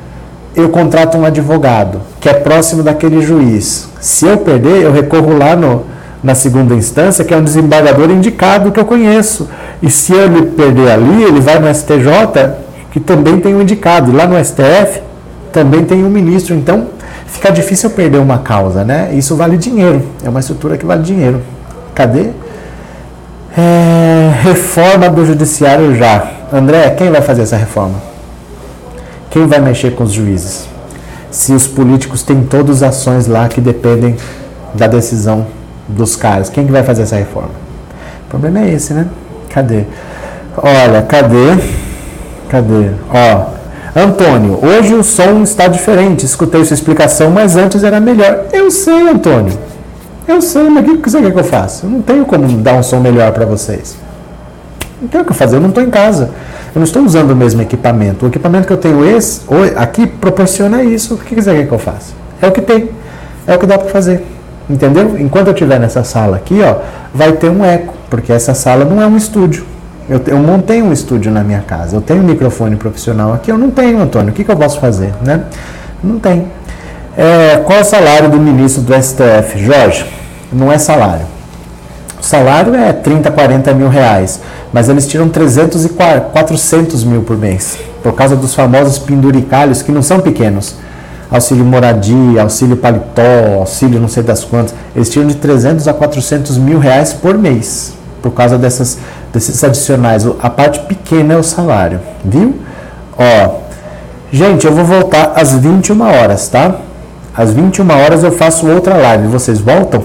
eu 0.54 0.68
contrato 0.68 1.16
um 1.16 1.24
advogado 1.24 2.00
que 2.20 2.28
é 2.28 2.34
próximo 2.34 2.82
daquele 2.82 3.22
juiz. 3.22 3.88
Se 4.00 4.26
eu 4.26 4.38
perder, 4.38 4.82
eu 4.82 4.92
recorro 4.92 5.36
lá 5.36 5.54
no, 5.54 5.84
na 6.22 6.34
segunda 6.34 6.74
instância, 6.74 7.24
que 7.24 7.32
é 7.32 7.36
um 7.36 7.42
desembargador 7.42 8.10
indicado 8.10 8.70
que 8.70 8.78
eu 8.78 8.84
conheço. 8.84 9.48
E 9.82 9.90
se 9.90 10.12
ele 10.12 10.42
perder 10.42 10.90
ali, 10.90 11.24
ele 11.24 11.40
vai 11.40 11.58
no 11.58 11.72
STJ, 11.72 12.56
que 12.90 13.00
também 13.00 13.40
tem 13.40 13.54
um 13.54 13.62
indicado. 13.62 14.12
Lá 14.12 14.26
no 14.26 14.42
STF 14.42 15.00
também 15.52 15.84
tem 15.84 16.04
um 16.04 16.10
ministro. 16.10 16.54
Então, 16.54 16.88
fica 17.26 17.50
difícil 17.50 17.90
perder 17.90 18.18
uma 18.18 18.38
causa, 18.38 18.84
né? 18.84 19.10
Isso 19.12 19.34
vale 19.34 19.56
dinheiro. 19.56 20.02
É 20.22 20.28
uma 20.28 20.40
estrutura 20.40 20.76
que 20.76 20.84
vale 20.84 21.02
dinheiro. 21.02 21.40
Cadê? 21.94 22.30
É, 23.56 24.32
reforma 24.42 25.08
do 25.08 25.24
judiciário 25.24 25.94
já. 25.96 26.30
André, 26.52 26.90
quem 26.90 27.10
vai 27.10 27.22
fazer 27.22 27.42
essa 27.42 27.56
reforma? 27.56 28.10
Quem 29.30 29.46
vai 29.46 29.60
mexer 29.60 29.94
com 29.94 30.04
os 30.04 30.12
juízes? 30.12 30.68
Se 31.30 31.52
os 31.52 31.66
políticos 31.66 32.22
têm 32.22 32.42
todas 32.42 32.82
as 32.82 32.96
ações 32.96 33.26
lá 33.26 33.48
que 33.48 33.60
dependem 33.60 34.16
da 34.74 34.86
decisão 34.86 35.46
dos 35.96 36.16
caras, 36.16 36.48
quem 36.48 36.66
que 36.66 36.72
vai 36.72 36.82
fazer 36.82 37.02
essa 37.02 37.16
reforma? 37.16 37.50
O 38.26 38.30
problema 38.30 38.60
é 38.60 38.72
esse, 38.72 38.94
né? 38.94 39.06
Cadê? 39.48 39.84
Olha, 40.56 41.02
cadê? 41.02 41.56
Cadê? 42.48 42.90
Ó, 43.12 43.46
Antônio, 43.94 44.58
hoje 44.62 44.94
o 44.94 45.02
som 45.02 45.42
está 45.42 45.66
diferente. 45.66 46.24
Escutei 46.24 46.64
sua 46.64 46.74
explicação, 46.74 47.30
mas 47.30 47.56
antes 47.56 47.82
era 47.82 48.00
melhor. 48.00 48.46
Eu 48.52 48.70
sei, 48.70 49.08
Antônio. 49.08 49.52
Eu 50.28 50.40
sei, 50.40 50.68
mas 50.68 50.86
o 50.86 50.98
que 50.98 51.10
você 51.10 51.20
quer 51.20 51.32
que 51.32 51.38
eu 51.38 51.44
faça? 51.44 51.86
Eu 51.86 51.90
não 51.90 52.02
tenho 52.02 52.24
como 52.24 52.46
dar 52.58 52.74
um 52.74 52.82
som 52.82 53.00
melhor 53.00 53.32
para 53.32 53.44
vocês. 53.44 53.96
Não 55.02 55.08
tem 55.08 55.20
o 55.20 55.24
que 55.24 55.34
fazer, 55.34 55.56
eu 55.56 55.60
não 55.60 55.70
estou 55.70 55.82
em 55.82 55.90
casa. 55.90 56.30
Eu 56.72 56.78
não 56.78 56.84
estou 56.84 57.02
usando 57.02 57.32
o 57.32 57.36
mesmo 57.36 57.60
equipamento. 57.62 58.26
O 58.26 58.28
equipamento 58.28 58.66
que 58.66 58.72
eu 58.72 58.76
tenho 58.76 59.04
esse, 59.04 59.42
aqui 59.76 60.06
proporciona 60.06 60.84
isso. 60.84 61.14
O 61.14 61.18
que 61.18 61.34
quiser 61.34 61.66
que 61.66 61.72
eu 61.72 61.78
faça? 61.78 62.12
É 62.40 62.46
o 62.46 62.52
que 62.52 62.60
tem. 62.60 62.90
É 63.44 63.56
o 63.56 63.58
que 63.58 63.66
dá 63.66 63.76
para 63.76 63.88
fazer. 63.88 64.24
Entendeu? 64.70 65.18
Enquanto 65.18 65.48
eu 65.48 65.52
estiver 65.52 65.80
nessa 65.80 66.04
sala 66.04 66.36
aqui, 66.36 66.60
ó, 66.62 66.76
vai 67.12 67.32
ter 67.32 67.50
um 67.50 67.64
eco, 67.64 67.92
porque 68.08 68.32
essa 68.32 68.54
sala 68.54 68.84
não 68.84 69.02
é 69.02 69.06
um 69.06 69.16
estúdio. 69.16 69.64
Eu, 70.08 70.20
eu 70.28 70.38
montei 70.38 70.80
um 70.80 70.92
estúdio 70.92 71.32
na 71.32 71.42
minha 71.42 71.60
casa. 71.60 71.96
Eu 71.96 72.00
tenho 72.00 72.22
um 72.22 72.26
microfone 72.26 72.76
profissional 72.76 73.32
aqui. 73.32 73.50
Eu 73.50 73.58
não 73.58 73.70
tenho, 73.70 74.00
Antônio. 74.00 74.30
O 74.30 74.32
que, 74.32 74.44
que 74.44 74.50
eu 74.50 74.56
posso 74.56 74.78
fazer? 74.78 75.12
Né? 75.22 75.42
Não 76.02 76.20
tem. 76.20 76.46
É, 77.16 77.56
qual 77.64 77.78
é 77.78 77.82
o 77.82 77.84
salário 77.84 78.30
do 78.30 78.38
ministro 78.38 78.82
do 78.82 78.94
STF? 78.94 79.58
Jorge, 79.58 80.06
não 80.52 80.70
é 80.70 80.78
salário. 80.78 81.26
O 82.20 82.24
salário 82.24 82.74
é 82.74 82.92
30, 82.92 83.30
40 83.30 83.74
mil 83.74 83.88
reais, 83.88 84.40
mas 84.72 84.88
eles 84.88 85.06
tiram 85.06 85.28
300 85.28 85.84
e 85.84 85.88
400 85.88 87.02
mil 87.02 87.22
por 87.22 87.36
mês, 87.36 87.78
por 88.02 88.12
causa 88.12 88.36
dos 88.36 88.54
famosos 88.54 88.98
penduricalhos 88.98 89.82
que 89.82 89.90
não 89.90 90.02
são 90.02 90.20
pequenos. 90.20 90.76
Auxílio 91.30 91.64
moradia, 91.64 92.42
auxílio 92.42 92.76
paletó, 92.76 93.58
auxílio 93.58 94.00
não 94.00 94.08
sei 94.08 94.22
das 94.22 94.44
quantas. 94.44 94.74
Eles 94.96 95.08
tiram 95.08 95.28
de 95.28 95.36
300 95.36 95.86
a 95.86 95.94
400 95.94 96.58
mil 96.58 96.78
reais 96.78 97.12
por 97.12 97.38
mês, 97.38 97.94
por 98.20 98.32
causa 98.32 98.58
dessas, 98.58 98.98
desses 99.32 99.62
adicionais. 99.62 100.26
A 100.42 100.50
parte 100.50 100.80
pequena 100.80 101.34
é 101.34 101.36
o 101.36 101.42
salário, 101.42 102.00
viu? 102.24 102.56
Ó, 103.16 103.58
gente, 104.32 104.66
eu 104.66 104.74
vou 104.74 104.84
voltar 104.84 105.32
às 105.36 105.52
21 105.52 106.00
horas, 106.02 106.48
tá? 106.48 106.74
Às 107.36 107.52
21 107.52 107.88
horas 107.90 108.24
eu 108.24 108.32
faço 108.32 108.66
outra 108.66 108.96
live. 108.96 109.28
Vocês 109.28 109.60
voltam? 109.60 110.02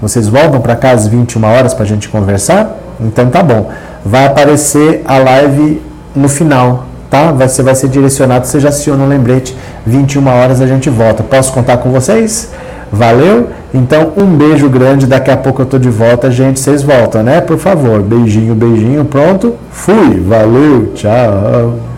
Vocês 0.00 0.28
voltam 0.28 0.60
para 0.60 0.76
cá 0.76 0.92
às 0.92 1.06
21 1.06 1.44
horas 1.44 1.74
para 1.74 1.84
a 1.84 1.86
gente 1.86 2.08
conversar? 2.08 2.76
Então 3.00 3.28
tá 3.28 3.42
bom. 3.42 3.70
Vai 4.04 4.26
aparecer 4.26 5.02
a 5.06 5.18
live 5.18 5.82
no 6.14 6.28
final, 6.28 6.86
tá? 7.14 7.30
Você 7.46 7.62
vai 7.62 7.76
ser 7.76 7.88
direcionado, 7.88 8.44
você 8.44 8.58
já 8.58 8.70
aciona 8.70 9.04
um 9.04 9.08
lembrete. 9.08 9.56
21 9.86 10.26
horas 10.26 10.60
a 10.60 10.66
gente 10.66 10.90
volta. 10.90 11.22
Posso 11.22 11.52
contar 11.52 11.76
com 11.76 11.92
vocês? 11.92 12.50
Valeu? 12.90 13.50
Então, 13.72 14.12
um 14.16 14.26
beijo 14.26 14.68
grande. 14.68 15.06
Daqui 15.06 15.30
a 15.30 15.36
pouco 15.36 15.62
eu 15.62 15.66
tô 15.66 15.78
de 15.78 15.90
volta, 15.90 16.28
gente. 16.30 16.58
Vocês 16.58 16.82
voltam, 16.82 17.22
né? 17.22 17.40
Por 17.40 17.58
favor. 17.58 18.02
Beijinho, 18.02 18.54
beijinho. 18.54 19.04
Pronto? 19.04 19.54
Fui. 19.70 20.20
Valeu. 20.26 20.92
Tchau. 20.94 21.93